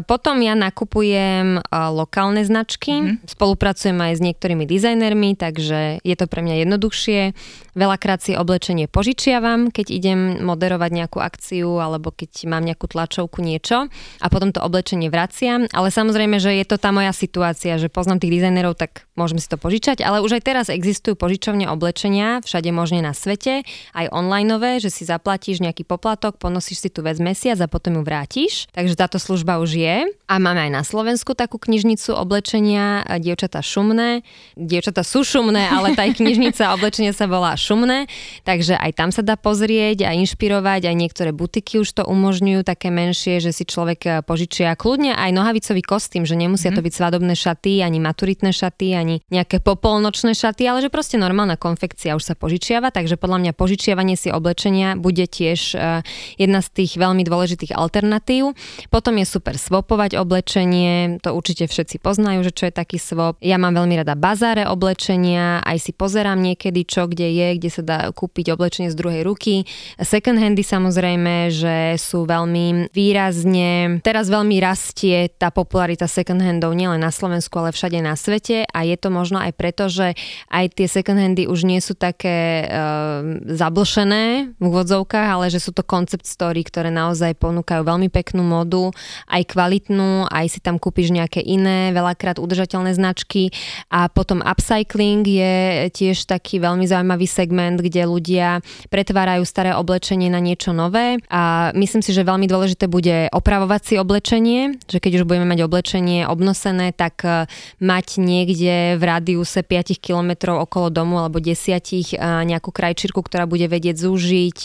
potom 0.05 0.37
ja 0.45 0.53
nakupujem 0.53 1.65
lokálne 1.73 2.45
značky, 2.45 2.93
mm-hmm. 2.93 3.25
spolupracujem 3.25 3.97
aj 3.97 4.21
s 4.21 4.25
niektorými 4.25 4.69
dizajnermi, 4.69 5.33
takže 5.33 6.05
je 6.05 6.15
to 6.19 6.29
pre 6.29 6.45
mňa 6.45 6.69
jednoduchšie. 6.69 7.33
Veľakrát 7.73 8.21
si 8.21 8.37
oblečenie 8.37 8.85
požičiavam, 8.85 9.73
keď 9.73 9.87
idem 9.89 10.21
moderovať 10.45 10.91
nejakú 10.93 11.25
akciu 11.25 11.81
alebo 11.81 12.13
keď 12.13 12.45
mám 12.53 12.69
nejakú 12.69 12.85
tlačovku 12.85 13.41
niečo 13.41 13.89
a 14.21 14.27
potom 14.29 14.53
to 14.53 14.61
oblečenie 14.61 15.09
vraciam. 15.09 15.65
Ale 15.73 15.89
samozrejme, 15.89 16.37
že 16.37 16.53
je 16.61 16.69
to 16.69 16.77
tá 16.77 16.93
moja 16.93 17.17
situácia, 17.17 17.81
že 17.81 17.89
poznám 17.89 18.21
tých 18.21 18.45
dizajnerov, 18.45 18.77
tak 18.77 19.08
môžem 19.19 19.43
si 19.43 19.51
to 19.51 19.59
požičať, 19.59 20.07
ale 20.07 20.23
už 20.23 20.39
aj 20.39 20.43
teraz 20.47 20.67
existujú 20.71 21.19
požičovne 21.19 21.67
oblečenia 21.67 22.39
všade 22.47 22.71
možne 22.71 23.03
na 23.03 23.11
svete, 23.11 23.67
aj 23.99 24.07
onlineové, 24.15 24.79
že 24.79 24.95
si 24.95 25.03
zaplatíš 25.03 25.59
nejaký 25.59 25.83
poplatok, 25.83 26.39
ponosíš 26.39 26.87
si 26.87 26.89
tú 26.95 27.03
vec 27.03 27.19
mesiac 27.19 27.59
a 27.59 27.67
potom 27.67 27.99
ju 27.99 28.03
vrátiš. 28.07 28.71
Takže 28.71 28.95
táto 28.95 29.19
služba 29.19 29.59
už 29.59 29.75
je. 29.75 29.97
A 30.29 30.35
máme 30.37 30.69
aj 30.69 30.73
na 30.73 30.83
Slovensku 30.85 31.33
takú 31.33 31.57
knižnicu 31.57 32.13
oblečenia 32.13 33.01
Dievčata 33.17 33.65
šumné. 33.65 34.21
Dievčata 34.55 35.01
sú 35.01 35.25
šumné, 35.25 35.73
ale 35.73 35.97
tá 35.97 36.05
knižnica 36.05 36.69
oblečenia 36.77 37.17
sa 37.17 37.25
volá 37.25 37.57
Šumné, 37.57 38.05
takže 38.45 38.77
aj 38.77 38.93
tam 38.93 39.09
sa 39.09 39.25
dá 39.25 39.41
pozrieť 39.41 40.05
a 40.05 40.13
inšpirovať, 40.13 40.85
aj 40.85 40.97
niektoré 40.97 41.31
butiky 41.33 41.81
už 41.81 41.89
to 41.97 42.03
umožňujú, 42.05 42.61
také 42.61 42.93
menšie, 42.93 43.41
že 43.41 43.57
si 43.57 43.65
človek 43.65 44.29
požičia 44.29 44.77
kľudne 44.77 45.17
aj 45.17 45.31
nohavicový 45.33 45.81
kostým, 45.81 46.29
že 46.29 46.37
nemusia 46.37 46.71
to 46.77 46.85
mhm. 46.85 46.87
byť 46.87 46.93
svadobné 46.93 47.35
šaty, 47.35 47.81
ani 47.81 47.99
maturitné 48.05 48.53
šaty, 48.53 48.93
ani 48.93 49.08
nejaké 49.33 49.65
popolnočné 49.65 50.37
šaty, 50.37 50.69
ale 50.69 50.85
že 50.85 50.93
proste 50.93 51.17
normálna 51.17 51.57
konfekcia 51.57 52.15
už 52.19 52.25
sa 52.25 52.35
požičiava, 52.37 52.93
takže 52.93 53.17
podľa 53.17 53.39
mňa 53.49 53.53
požičiavanie 53.57 54.15
si 54.19 54.29
oblečenia 54.29 54.99
bude 54.99 55.25
tiež 55.25 55.61
e, 55.73 56.05
jedna 56.37 56.61
z 56.61 56.69
tých 56.75 57.01
veľmi 57.01 57.23
dôležitých 57.25 57.73
alternatív. 57.73 58.53
Potom 58.93 59.17
je 59.17 59.27
super 59.27 59.57
svopovať 59.57 60.19
oblečenie, 60.19 61.23
to 61.23 61.33
určite 61.33 61.71
všetci 61.71 62.03
poznajú, 62.03 62.45
že 62.45 62.53
čo 62.53 62.65
je 62.69 62.75
taký 62.75 62.99
swap. 62.99 63.41
Ja 63.41 63.57
mám 63.57 63.79
veľmi 63.79 64.03
rada 64.03 64.19
bazáre 64.19 64.67
oblečenia, 64.67 65.63
aj 65.63 65.79
si 65.79 65.93
pozerám 65.95 66.43
niekedy, 66.43 66.85
čo 66.85 67.07
kde 67.07 67.31
je, 67.31 67.49
kde 67.57 67.71
sa 67.71 67.83
dá 67.87 67.99
kúpiť 68.11 68.53
oblečenie 68.53 68.91
z 68.91 68.99
druhej 68.99 69.23
ruky. 69.23 69.63
Second 70.03 70.43
handy 70.43 70.67
samozrejme, 70.67 71.55
že 71.55 71.77
sú 71.97 72.27
veľmi 72.27 72.91
výrazne, 72.91 74.03
teraz 74.03 74.27
veľmi 74.27 74.59
rastie 74.59 75.31
tá 75.39 75.55
popularita 75.55 76.11
second 76.11 76.43
handov 76.43 76.75
nielen 76.75 76.99
na 76.99 77.15
Slovensku, 77.15 77.55
ale 77.63 77.71
všade 77.71 78.03
na 78.03 78.19
svete 78.19 78.67
a 78.67 78.83
je 78.83 78.98
to 78.99 79.09
možno 79.15 79.39
aj 79.39 79.53
preto, 79.55 79.87
že 79.87 80.19
aj 80.51 80.75
tie 80.75 80.87
second 80.91 81.19
handy 81.19 81.47
už 81.47 81.63
nie 81.63 81.79
sú 81.79 81.95
také 81.95 82.67
uh, 82.67 83.23
zablšené 83.47 84.55
v 84.59 84.63
úvodzovkách, 84.63 85.29
ale 85.39 85.47
že 85.49 85.63
sú 85.63 85.71
to 85.71 85.87
concept 85.87 86.27
story, 86.27 86.67
ktoré 86.67 86.91
naozaj 86.91 87.39
ponúkajú 87.39 87.87
veľmi 87.87 88.11
peknú 88.11 88.43
modu, 88.43 88.91
aj 89.31 89.43
kvalitnú, 89.55 90.27
aj 90.27 90.47
si 90.51 90.59
tam 90.59 90.77
kúpiš 90.83 91.15
nejaké 91.15 91.39
iné, 91.39 91.95
veľakrát 91.95 92.43
udržateľné 92.43 92.99
značky. 92.99 93.55
A 93.93 94.11
potom 94.11 94.43
upcycling 94.43 95.23
je 95.23 95.55
tiež 95.93 96.27
taký 96.27 96.59
veľmi 96.59 96.89
zaujímavý 96.89 97.29
segment, 97.29 97.79
kde 97.79 98.09
ľudia 98.09 98.65
pretvárajú 98.89 99.45
staré 99.45 99.77
oblečenie 99.77 100.33
na 100.33 100.41
niečo 100.41 100.73
nové. 100.73 101.21
A 101.29 101.71
myslím 101.77 102.01
si, 102.01 102.11
že 102.11 102.27
veľmi 102.27 102.49
dôležité 102.49 102.89
bude 102.89 103.29
opravovať 103.31 103.83
si 103.85 103.95
oblečenie, 104.01 104.81
že 104.89 104.99
keď 104.99 105.23
už 105.23 105.27
budeme 105.29 105.45
mať 105.45 105.61
oblečenie 105.69 106.25
obnosené, 106.25 106.97
tak 106.97 107.21
e, 107.23 107.45
mať 107.85 108.07
niekde 108.17 108.88
v 108.97 109.03
radiuse 109.03 109.61
5 109.61 109.99
km 110.01 110.57
okolo 110.57 110.89
domu 110.89 111.21
alebo 111.21 111.43
10 111.43 111.53
e, 111.53 112.17
nejakú 112.49 112.71
krajčírku, 112.73 113.21
ktorá 113.21 113.45
bude 113.45 113.69
vedieť 113.69 114.01
zúžiť, 114.01 114.59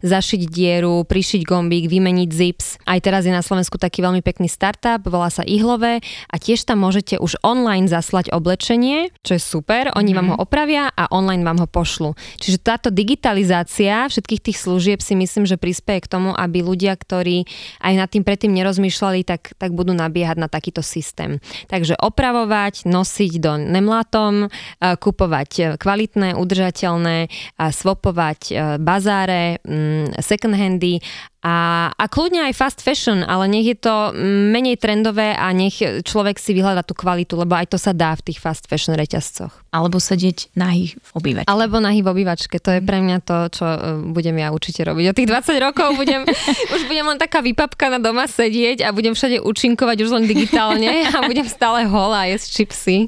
zašiť 0.00 0.40
dieru, 0.48 1.02
prišiť 1.04 1.42
gombík, 1.44 1.90
vymeniť 1.90 2.30
zips. 2.30 2.66
Aj 2.86 3.02
teraz 3.02 3.26
je 3.26 3.34
na 3.34 3.42
Slovensku 3.42 3.76
taký 3.76 4.00
veľmi 4.00 4.22
pekný 4.22 4.46
startup, 4.46 5.02
volá 5.04 5.28
sa 5.28 5.42
Ihlové 5.42 6.00
a 6.30 6.36
tiež 6.38 6.64
tam 6.64 6.86
môžete 6.86 7.18
už 7.18 7.40
online 7.42 7.90
zaslať 7.90 8.30
oblečenie, 8.30 9.10
čo 9.26 9.36
je 9.36 9.42
super, 9.42 9.90
oni 9.92 10.12
mm-hmm. 10.12 10.16
vám 10.16 10.28
ho 10.32 10.36
opravia 10.38 10.84
a 10.94 11.10
online 11.10 11.42
vám 11.42 11.64
ho 11.64 11.68
pošlu. 11.68 12.14
Čiže 12.38 12.62
táto 12.62 12.88
digitalizácia 12.94 14.06
všetkých 14.06 14.44
tých 14.50 14.58
služieb 14.58 14.98
si 15.02 15.18
myslím, 15.18 15.44
že 15.44 15.58
prispieje 15.58 16.06
k 16.06 16.10
tomu, 16.10 16.30
aby 16.32 16.62
ľudia, 16.62 16.94
ktorí 16.94 17.48
aj 17.82 17.92
nad 17.98 18.08
tým 18.08 18.22
predtým 18.22 18.54
nerozmýšľali, 18.54 19.26
tak, 19.26 19.58
tak 19.58 19.74
budú 19.74 19.96
nabiehať 19.96 20.36
na 20.38 20.46
takýto 20.46 20.84
systém. 20.84 21.42
Takže 21.66 21.98
opravovať, 21.98 22.86
nosiť 22.86 23.32
do 23.42 23.52
nemlatom, 23.66 24.46
kupovať 24.78 25.80
kvalitné, 25.80 26.38
udržateľné, 26.38 27.26
svopovať 27.58 28.40
e, 28.48 28.54
bazáre, 28.78 29.58
mm, 29.62 30.20
second 30.22 30.54
handy 30.54 31.02
a, 31.38 31.88
a 31.94 32.04
kľudne 32.10 32.50
aj 32.50 32.54
fast 32.58 32.80
fashion, 32.82 33.22
ale 33.22 33.46
nech 33.46 33.62
je 33.62 33.78
to 33.78 34.10
menej 34.50 34.74
trendové 34.74 35.38
a 35.38 35.54
nech 35.54 35.78
človek 36.02 36.34
si 36.34 36.50
vyhľada 36.50 36.82
tú 36.82 36.98
kvalitu, 36.98 37.38
lebo 37.38 37.54
aj 37.54 37.70
to 37.70 37.78
sa 37.78 37.94
dá 37.94 38.10
v 38.18 38.26
tých 38.26 38.42
fast 38.42 38.66
fashion 38.66 38.98
reťazcoch. 38.98 39.54
Alebo 39.70 40.02
sedieť 40.02 40.50
nahý 40.58 40.98
v 40.98 41.10
obývačke. 41.14 41.46
Alebo 41.46 41.78
nahý 41.78 42.02
v 42.02 42.10
obývačke, 42.10 42.58
to 42.58 42.74
je 42.74 42.80
pre 42.82 42.98
mňa 42.98 43.22
to, 43.22 43.54
čo 43.54 43.66
e, 43.70 43.78
budem 44.10 44.34
ja 44.34 44.50
určite 44.50 44.82
robiť. 44.82 45.04
O 45.06 45.14
tých 45.14 45.30
20 45.30 45.66
rokov 45.70 45.94
budem, 45.94 46.26
už 46.74 46.82
budem 46.90 47.06
len 47.06 47.18
taká 47.22 47.38
vypapka 47.38 47.86
na 47.86 48.02
doma 48.02 48.26
sedieť 48.26 48.82
a 48.82 48.90
budem 48.90 49.14
všade 49.14 49.38
účinkovať 49.38 49.96
už 50.02 50.10
len 50.18 50.24
digitálne 50.26 50.90
a 51.14 51.22
budem 51.22 51.46
stále 51.46 51.86
holá 51.86 52.26
jesť 52.26 52.46
čipsy. 52.50 53.06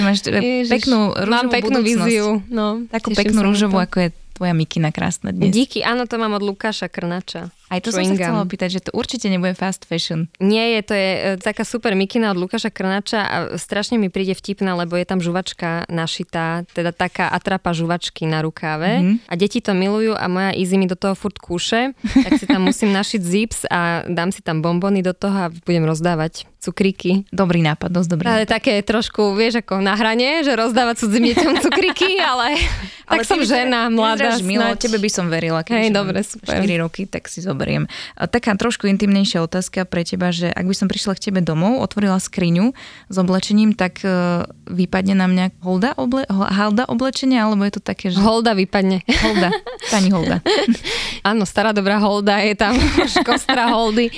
Máš 0.00 0.24
Ježiš, 0.24 0.72
peknú 0.72 1.12
rúžovú 1.12 1.28
Mám 1.28 1.46
peknú 1.52 1.84
budúcnosť. 1.84 2.08
víziu. 2.08 2.40
No, 2.48 2.88
Takú 2.88 3.12
peknú 3.12 3.44
rúžovú, 3.44 3.76
ako 3.76 4.08
je 4.08 4.08
tvoja 4.36 4.52
mikina 4.52 4.92
krásna 4.92 5.32
dnes. 5.32 5.48
Díky, 5.48 5.80
áno, 5.80 6.04
to 6.04 6.20
mám 6.20 6.36
od 6.36 6.44
Lukáša 6.44 6.92
Krnača. 6.92 7.48
Aj 7.66 7.82
to 7.82 7.90
som 7.90 8.06
sa 8.06 8.14
chcela 8.14 8.46
opýtať, 8.46 8.78
že 8.78 8.80
to 8.86 8.94
určite 8.94 9.26
nebude 9.26 9.58
fast 9.58 9.90
fashion. 9.90 10.30
Nie 10.38 10.78
je, 10.78 10.80
to 10.86 10.94
je 10.94 11.10
e, 11.10 11.20
taká 11.42 11.66
super 11.66 11.98
mikina 11.98 12.30
od 12.30 12.38
Lukáša 12.38 12.70
Krnača 12.70 13.20
a 13.26 13.36
strašne 13.58 13.98
mi 13.98 14.06
príde 14.06 14.38
vtipná, 14.38 14.78
lebo 14.78 14.94
je 14.94 15.02
tam 15.02 15.18
žuvačka 15.18 15.90
našitá, 15.90 16.62
teda 16.70 16.94
taká 16.94 17.26
atrapa 17.26 17.74
žuvačky 17.74 18.30
na 18.30 18.46
rukáve 18.46 19.02
mm-hmm. 19.02 19.16
a 19.26 19.34
deti 19.34 19.58
to 19.58 19.74
milujú 19.74 20.14
a 20.14 20.24
moja 20.30 20.54
Izzy 20.54 20.78
mi 20.78 20.86
do 20.86 20.94
toho 20.94 21.18
furt 21.18 21.42
kúše, 21.42 21.90
tak 21.98 22.38
si 22.38 22.46
tam 22.46 22.70
musím 22.70 22.94
našiť 22.94 23.20
zips 23.20 23.58
a 23.66 24.06
dám 24.06 24.30
si 24.30 24.46
tam 24.46 24.62
bombony 24.62 25.02
do 25.02 25.10
toho 25.10 25.50
a 25.50 25.52
budem 25.66 25.82
rozdávať 25.82 26.46
cukríky. 26.66 27.22
Dobrý 27.30 27.62
nápad, 27.62 27.94
dosť 27.94 28.08
dobrý 28.10 28.26
Ale 28.26 28.42
nápad. 28.42 28.54
také 28.58 28.74
trošku, 28.82 29.38
vieš, 29.38 29.62
ako 29.62 29.78
na 29.78 29.94
hrane, 29.94 30.42
že 30.42 30.50
rozdávať 30.58 31.06
cudzím 31.06 31.30
deťom 31.30 31.54
cukríky, 31.66 32.18
ale, 32.18 32.58
ale 33.06 33.22
tak 33.22 33.30
som 33.30 33.38
žena, 33.46 33.86
mladá. 33.86 34.34
Milo, 34.42 34.74
tebe 34.74 34.98
by 34.98 35.10
som 35.10 35.30
verila, 35.30 35.62
keď 35.62 35.74
Hej, 35.78 35.90
dobre, 35.94 36.18
super. 36.26 36.58
4 36.58 36.82
roky, 36.82 37.06
tak 37.06 37.30
si 37.30 37.38
zober 37.38 37.55
zoberiem. 37.56 37.88
Taká 38.20 38.52
trošku 38.60 38.84
intimnejšia 38.84 39.40
otázka 39.40 39.88
pre 39.88 40.04
teba, 40.04 40.28
že 40.28 40.52
ak 40.52 40.68
by 40.68 40.74
som 40.76 40.92
prišla 40.92 41.16
k 41.16 41.32
tebe 41.32 41.40
domov, 41.40 41.80
otvorila 41.80 42.20
skriňu 42.20 42.76
s 43.08 43.16
oblečením, 43.16 43.72
tak 43.72 44.04
e, 44.04 44.44
vypadne 44.68 45.16
nám 45.16 45.32
nejak 45.32 45.56
holda, 45.64 45.96
oble, 45.96 46.28
halda 46.28 46.84
oblečenia, 46.84 47.48
alebo 47.48 47.64
je 47.64 47.80
to 47.80 47.82
také, 47.82 48.12
že... 48.12 48.20
Holda 48.20 48.52
vypadne. 48.52 49.00
Holda, 49.08 49.48
pani 49.88 50.12
holda. 50.12 50.44
Áno, 51.32 51.48
stará 51.48 51.72
dobrá 51.72 51.96
holda 51.96 52.44
je 52.44 52.52
tam, 52.52 52.76
kostra 53.24 53.72
holdy. 53.72 54.12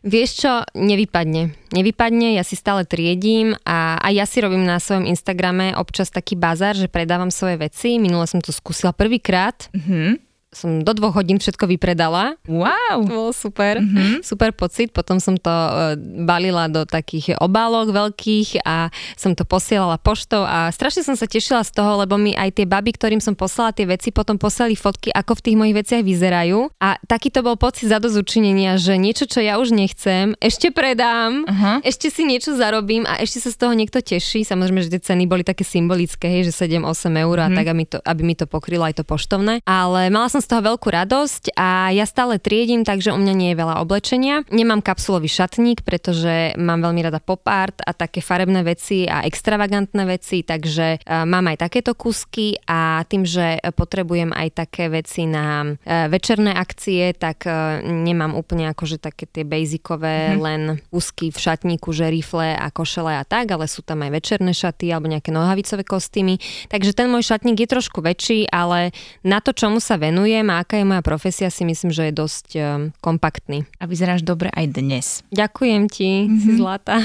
Vieš 0.00 0.30
čo, 0.40 0.52
nevypadne. 0.72 1.52
Nevypadne, 1.76 2.32
ja 2.32 2.40
si 2.40 2.56
stále 2.56 2.88
triedím 2.88 3.52
a 3.68 4.00
aj 4.00 4.12
ja 4.16 4.24
si 4.24 4.40
robím 4.40 4.64
na 4.64 4.80
svojom 4.80 5.04
Instagrame 5.04 5.76
občas 5.76 6.08
taký 6.08 6.40
bazar, 6.40 6.72
že 6.72 6.88
predávam 6.88 7.28
svoje 7.28 7.60
veci. 7.60 8.00
Minule 8.00 8.24
som 8.24 8.40
to 8.40 8.48
skúsila 8.48 8.96
prvýkrát. 8.96 9.68
Mm-hmm 9.76 10.29
som 10.50 10.82
do 10.82 10.92
dvoch 10.98 11.14
hodín 11.14 11.38
všetko 11.38 11.70
vypredala. 11.70 12.34
Wow! 12.50 13.06
To 13.06 13.06
bolo 13.06 13.30
super, 13.30 13.78
mm-hmm. 13.78 14.26
super 14.26 14.50
pocit. 14.50 14.90
Potom 14.90 15.22
som 15.22 15.38
to 15.38 15.50
uh, 15.50 15.94
balila 16.26 16.66
do 16.66 16.82
takých 16.82 17.38
obálok 17.38 17.94
veľkých 17.94 18.66
a 18.66 18.90
som 19.14 19.38
to 19.38 19.46
posielala 19.46 19.94
poštou 20.02 20.42
a 20.42 20.74
strašne 20.74 21.06
som 21.06 21.14
sa 21.14 21.30
tešila 21.30 21.62
z 21.62 21.70
toho, 21.70 22.02
lebo 22.02 22.18
mi 22.18 22.34
aj 22.34 22.58
tie 22.58 22.66
baby, 22.66 22.98
ktorým 22.98 23.22
som 23.22 23.38
poslala 23.38 23.70
tie 23.70 23.86
veci, 23.86 24.10
potom 24.10 24.34
poslali 24.42 24.74
fotky, 24.74 25.14
ako 25.14 25.38
v 25.38 25.44
tých 25.46 25.56
mojich 25.56 25.76
veciach 25.86 26.02
vyzerajú. 26.02 26.66
A 26.82 26.98
taký 27.06 27.30
to 27.30 27.46
bol 27.46 27.54
pocit 27.54 27.86
zadozučinenia, 27.86 28.74
že 28.74 28.98
niečo, 28.98 29.30
čo 29.30 29.38
ja 29.38 29.62
už 29.62 29.70
nechcem, 29.70 30.34
ešte 30.42 30.74
predám, 30.74 31.46
uh-huh. 31.46 31.78
ešte 31.86 32.10
si 32.10 32.26
niečo 32.26 32.58
zarobím 32.58 33.06
a 33.06 33.22
ešte 33.22 33.38
sa 33.38 33.54
z 33.54 33.58
toho 33.58 33.72
niekto 33.78 34.02
teší. 34.02 34.42
Samozrejme, 34.42 34.82
že 34.82 34.98
tie 34.98 35.14
ceny 35.14 35.30
boli 35.30 35.46
také 35.46 35.62
symbolické, 35.62 36.26
hej, 36.26 36.50
že 36.50 36.66
7-8 36.66 36.82
eur 37.22 37.36
a 37.38 37.46
mm-hmm. 37.46 37.56
tak, 37.56 37.66
aby, 37.70 37.84
to, 37.86 37.98
aby 38.02 38.22
mi 38.26 38.34
to 38.34 38.50
pokrylo 38.50 38.82
aj 38.82 38.98
to 38.98 39.04
poštovné. 39.06 39.62
Ale 39.62 40.10
mala 40.10 40.26
som 40.26 40.39
som 40.40 40.48
z 40.48 40.56
toho 40.56 40.72
veľkú 40.72 40.88
radosť 40.88 41.52
a 41.52 41.92
ja 41.92 42.08
stále 42.08 42.40
triedím, 42.40 42.80
takže 42.80 43.12
u 43.12 43.20
mňa 43.20 43.34
nie 43.36 43.52
je 43.52 43.60
veľa 43.60 43.76
oblečenia. 43.84 44.40
Nemám 44.48 44.80
kapsulový 44.80 45.28
šatník, 45.28 45.84
pretože 45.84 46.56
mám 46.56 46.80
veľmi 46.80 47.04
rada 47.04 47.20
pop 47.20 47.44
art 47.44 47.76
a 47.84 47.92
také 47.92 48.24
farebné 48.24 48.64
veci 48.64 49.04
a 49.04 49.20
extravagantné 49.28 50.00
veci, 50.08 50.40
takže 50.40 51.04
uh, 51.04 51.28
mám 51.28 51.52
aj 51.52 51.68
takéto 51.68 51.92
kusky 51.92 52.56
a 52.64 53.04
tým, 53.04 53.28
že 53.28 53.60
potrebujem 53.76 54.32
aj 54.32 54.64
také 54.64 54.88
veci 54.88 55.28
na 55.28 55.76
uh, 55.76 56.08
večerné 56.08 56.56
akcie, 56.56 57.12
tak 57.12 57.44
uh, 57.44 57.84
nemám 57.84 58.32
úplne 58.32 58.72
akože 58.72 58.96
také 58.96 59.28
tie 59.28 59.44
basicové, 59.44 60.32
mm-hmm. 60.32 60.40
len 60.40 60.60
kusky 60.88 61.28
v 61.28 61.36
šatníku, 61.36 61.92
že 61.92 62.08
rifle 62.08 62.56
a 62.56 62.72
košele 62.72 63.12
a 63.12 63.28
tak, 63.28 63.52
ale 63.52 63.68
sú 63.68 63.84
tam 63.84 64.00
aj 64.08 64.16
večerné 64.16 64.56
šaty 64.56 64.88
alebo 64.88 65.04
nejaké 65.04 65.36
nohavicové 65.36 65.84
kostýmy. 65.84 66.40
Takže 66.72 66.96
ten 66.96 67.12
môj 67.12 67.28
šatník 67.28 67.60
je 67.60 67.68
trošku 67.68 68.00
väčší, 68.00 68.48
ale 68.48 68.96
na 69.20 69.44
to, 69.44 69.52
čomu 69.52 69.84
sa 69.84 70.00
venuje, 70.00 70.29
venujem 70.30 70.54
a 70.54 70.62
aká 70.62 70.78
je 70.78 70.86
moja 70.86 71.02
profesia, 71.02 71.50
si 71.50 71.66
myslím, 71.66 71.90
že 71.90 72.06
je 72.06 72.12
dosť 72.14 72.48
um, 72.54 72.62
kompaktný. 73.02 73.66
A 73.82 73.90
vyzeráš 73.90 74.22
dobre 74.22 74.46
aj 74.54 74.66
dnes. 74.78 75.06
Ďakujem 75.34 75.82
ti, 75.90 76.30
mm-hmm. 76.30 76.38
si 76.38 76.50
zlata. 76.54 77.02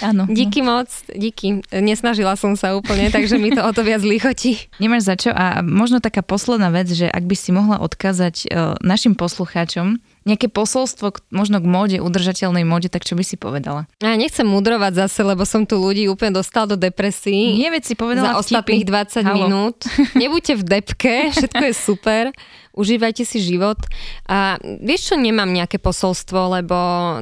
Áno. 0.00 0.24
díky 0.32 0.64
no. 0.64 0.80
moc, 0.80 0.88
díky. 1.12 1.60
Nesnažila 1.68 2.40
som 2.40 2.56
sa 2.56 2.72
úplne, 2.72 3.12
takže 3.12 3.36
mi 3.36 3.52
to 3.52 3.60
o 3.60 3.70
to 3.76 3.84
viac 3.84 4.00
lichotí. 4.00 4.56
Nemáš 4.82 5.12
za 5.12 5.14
čo 5.20 5.30
a 5.30 5.60
možno 5.60 6.00
taká 6.00 6.24
posledná 6.24 6.72
vec, 6.72 6.88
že 6.88 7.04
ak 7.04 7.24
by 7.28 7.36
si 7.36 7.52
mohla 7.52 7.76
odkázať 7.84 8.48
uh, 8.48 8.80
našim 8.80 9.12
poslucháčom, 9.12 10.00
nejaké 10.22 10.46
posolstvo 10.46 11.14
možno 11.34 11.58
k 11.58 11.66
móde, 11.66 11.96
udržateľnej 11.98 12.62
móde, 12.62 12.88
tak 12.88 13.02
čo 13.02 13.18
by 13.18 13.24
si 13.26 13.34
povedala? 13.34 13.90
Ja 13.98 14.14
nechcem 14.14 14.46
mudrovať 14.46 15.06
zase, 15.06 15.20
lebo 15.26 15.42
som 15.42 15.66
tu 15.66 15.78
ľudí 15.78 16.06
úplne 16.06 16.38
dostal 16.38 16.70
do 16.70 16.78
depresí. 16.78 17.58
Nie, 17.58 17.74
veď 17.74 17.82
si 17.82 17.94
povedala 17.98 18.38
Za 18.38 18.40
ostatných 18.40 18.86
20 18.86 19.26
Halo. 19.26 19.34
minút. 19.34 19.76
Nebuďte 20.22 20.54
v 20.58 20.62
depke, 20.62 21.14
všetko 21.34 21.62
je 21.70 21.74
super 21.74 22.24
užívajte 22.72 23.24
si 23.24 23.38
život. 23.40 23.78
A 24.28 24.56
vieš 24.60 25.12
čo, 25.12 25.14
nemám 25.20 25.48
nejaké 25.48 25.76
posolstvo, 25.76 26.60
lebo 26.60 26.76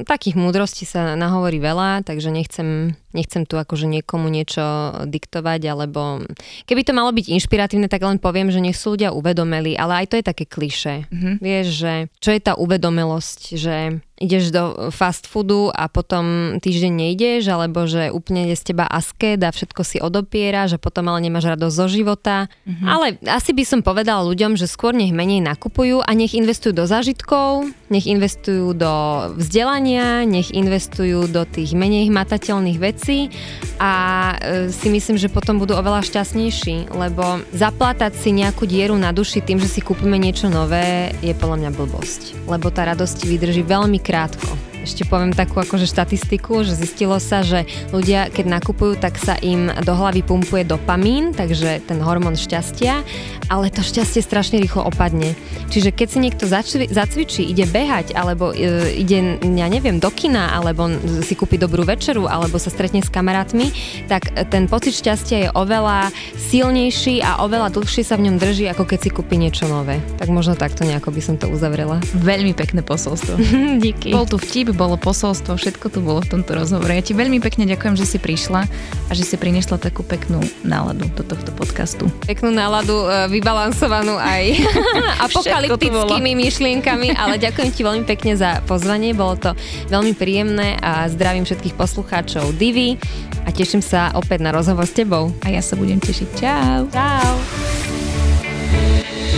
takých 0.07 0.39
múdrostí 0.39 0.87
sa 0.87 1.15
nahovorí 1.15 1.59
veľa, 1.59 2.03
takže 2.07 2.31
nechcem, 2.31 2.95
nechcem 3.11 3.43
tu 3.43 3.59
akože 3.59 3.87
niekomu 3.87 4.31
niečo 4.31 4.63
diktovať, 5.07 5.61
alebo 5.67 6.23
keby 6.67 6.81
to 6.87 6.95
malo 6.95 7.11
byť 7.11 7.25
inšpiratívne, 7.31 7.91
tak 7.91 8.03
len 8.03 8.19
poviem, 8.19 8.49
že 8.49 8.63
nech 8.63 8.79
sú 8.79 8.95
ľudia 8.95 9.11
uvedomeli, 9.11 9.75
ale 9.75 10.03
aj 10.03 10.05
to 10.11 10.15
je 10.19 10.25
také 10.25 10.45
kliše. 10.47 11.07
Mm-hmm. 11.11 11.35
Vieš, 11.39 11.67
že 11.71 11.93
čo 12.19 12.29
je 12.31 12.41
tá 12.41 12.53
uvedomelosť, 12.55 13.39
že 13.55 13.75
ideš 14.21 14.53
do 14.53 14.93
fast 14.93 15.25
foodu 15.25 15.73
a 15.73 15.89
potom 15.89 16.57
týždeň 16.61 16.93
nejdeš, 16.93 17.49
alebo 17.49 17.89
že 17.89 18.13
úplne 18.13 18.53
je 18.53 18.55
z 18.55 18.73
teba 18.73 18.85
asket 18.85 19.41
a 19.41 19.49
všetko 19.49 19.81
si 19.81 19.97
odopiera, 19.97 20.69
že 20.69 20.77
potom 20.77 21.09
ale 21.09 21.25
nemáš 21.25 21.49
radosť 21.49 21.75
zo 21.75 21.87
života. 21.89 22.35
Mm-hmm. 22.69 22.87
Ale 22.87 23.05
asi 23.25 23.51
by 23.57 23.63
som 23.65 23.79
povedala 23.81 24.21
ľuďom, 24.29 24.53
že 24.55 24.69
skôr 24.69 24.93
nech 24.93 25.09
menej 25.09 25.41
nakupujú 25.41 26.05
a 26.05 26.11
nech 26.13 26.37
investujú 26.37 26.77
do 26.77 26.85
zážitkov, 26.85 27.65
nech 27.89 28.05
investujú 28.05 28.77
do 28.77 28.93
vzdelania, 29.35 30.23
nech 30.29 30.53
investujú 30.53 31.25
do 31.25 31.43
tých 31.49 31.73
menej 31.73 32.13
hmatateľných 32.13 32.77
vecí 32.77 33.33
a 33.81 33.91
e, 34.37 34.69
si 34.69 34.87
myslím, 34.93 35.17
že 35.17 35.33
potom 35.33 35.57
budú 35.57 35.73
oveľa 35.73 36.05
šťastnejší, 36.05 36.93
lebo 36.93 37.41
zaplátať 37.51 38.13
si 38.13 38.29
nejakú 38.35 38.69
dieru 38.69 38.93
na 38.95 39.09
duši 39.09 39.41
tým, 39.41 39.57
že 39.57 39.67
si 39.67 39.81
kúpime 39.81 40.21
niečo 40.21 40.47
nové, 40.47 41.11
je 41.25 41.33
podľa 41.33 41.57
mňa 41.65 41.71
blbosť. 41.73 42.21
Lebo 42.45 42.69
tá 42.69 42.85
radosť 42.85 43.25
vydrží 43.25 43.63
veľmi 43.65 43.97
krátko. 44.11 44.70
Ešte 44.81 45.05
poviem 45.05 45.29
takú 45.29 45.61
akože 45.61 45.85
štatistiku, 45.85 46.65
že 46.65 46.73
zistilo 46.73 47.21
sa, 47.21 47.45
že 47.45 47.69
ľudia, 47.93 48.33
keď 48.33 48.61
nakupujú, 48.61 48.97
tak 48.97 49.21
sa 49.21 49.37
im 49.37 49.69
do 49.85 49.93
hlavy 49.93 50.25
pumpuje 50.25 50.65
dopamín, 50.65 51.37
takže 51.37 51.85
ten 51.85 52.01
hormón 52.01 52.33
šťastia, 52.33 53.05
ale 53.45 53.69
to 53.69 53.85
šťastie 53.85 54.25
strašne 54.25 54.57
rýchlo 54.57 54.87
opadne. 54.87 55.37
Čiže 55.69 55.93
keď 55.93 56.07
si 56.07 56.17
niekto 56.19 56.43
začvi, 56.49 56.89
zacvičí, 56.89 57.45
ide 57.45 57.69
behať, 57.69 58.17
alebo 58.17 58.51
e, 58.51 58.97
ide, 58.97 59.37
ja 59.43 59.67
neviem, 59.69 60.01
do 60.01 60.09
kina, 60.09 60.57
alebo 60.57 60.89
si 61.21 61.37
kúpi 61.37 61.61
dobrú 61.61 61.85
večeru, 61.85 62.25
alebo 62.25 62.57
sa 62.57 62.73
stretne 62.73 63.05
s 63.05 63.13
kamarátmi, 63.13 63.69
tak 64.09 64.33
ten 64.49 64.65
pocit 64.65 64.97
šťastia 64.97 65.37
je 65.45 65.49
oveľa 65.53 66.09
silnejší 66.35 67.21
a 67.21 67.45
oveľa 67.45 67.69
dlhšie 67.71 68.03
sa 68.03 68.17
v 68.17 68.31
ňom 68.31 68.41
drží, 68.41 68.65
ako 68.71 68.83
keď 68.87 68.99
si 69.03 69.09
kúpi 69.13 69.37
niečo 69.37 69.69
nové. 69.69 70.01
Tak 70.17 70.27
možno 70.33 70.57
takto 70.57 70.83
nejako 70.83 71.13
by 71.13 71.21
som 71.21 71.35
to 71.37 71.47
uzavrela. 71.47 72.01
Veľmi 72.17 72.51
pekné 72.57 72.81
posolstvo. 72.81 73.37
Díky. 73.83 74.11
Bol 74.11 74.27
tu 74.27 74.39
vtip, 74.39 74.70
bolo 74.73 74.99
posolstvo, 74.99 75.55
všetko 75.55 75.87
tu 75.91 75.99
bolo 76.03 76.23
v 76.23 76.37
tomto 76.37 76.57
rozhovore. 76.57 76.91
Ja 76.91 77.03
ti 77.03 77.15
veľmi 77.15 77.39
pekne 77.39 77.69
ďakujem, 77.69 77.95
že 77.95 78.05
si 78.05 78.17
prišla 78.17 78.61
a 79.07 79.11
že 79.11 79.23
si 79.23 79.35
priniesla 79.35 79.77
takú 79.77 80.03
peknú 80.03 80.41
náladu 80.65 81.07
do 81.15 81.23
tohto 81.23 81.51
podcastu. 81.55 82.07
Peknú 82.27 82.51
náladu, 82.51 83.07
e, 83.07 83.31
vybalansovanú 83.31 84.17
aj 84.19 84.43
apokalyptickými 85.31 86.31
myšlienkami, 86.35 87.15
ale 87.15 87.39
ďakujem 87.39 87.69
ti 87.71 87.81
veľmi 87.81 88.03
pekne 88.07 88.35
za 88.35 88.59
pozvanie, 88.65 89.15
bolo 89.15 89.37
to 89.37 89.51
veľmi 89.91 90.15
príjemné 90.17 90.79
a 90.81 91.07
zdravím 91.11 91.43
všetkých 91.47 91.75
poslucháčov 91.77 92.55
Divy 92.55 92.97
a 93.45 93.49
teším 93.49 93.81
sa 93.81 94.13
opäť 94.13 94.45
na 94.45 94.51
rozhovor 94.53 94.85
s 94.85 94.93
tebou. 94.93 95.33
A 95.41 95.49
ja 95.49 95.61
sa 95.63 95.73
budem 95.75 95.97
tešiť. 95.97 96.27
Čau. 96.37 96.81
Čau. 96.93 97.33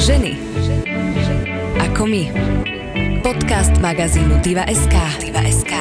Ženy. 0.03 0.35
Ako 1.79 2.03
my. 2.03 2.62
Podcast 3.23 3.79
magazínu 3.79 4.43
Diva.sk. 4.43 4.95
Diva.sk. 5.23 5.73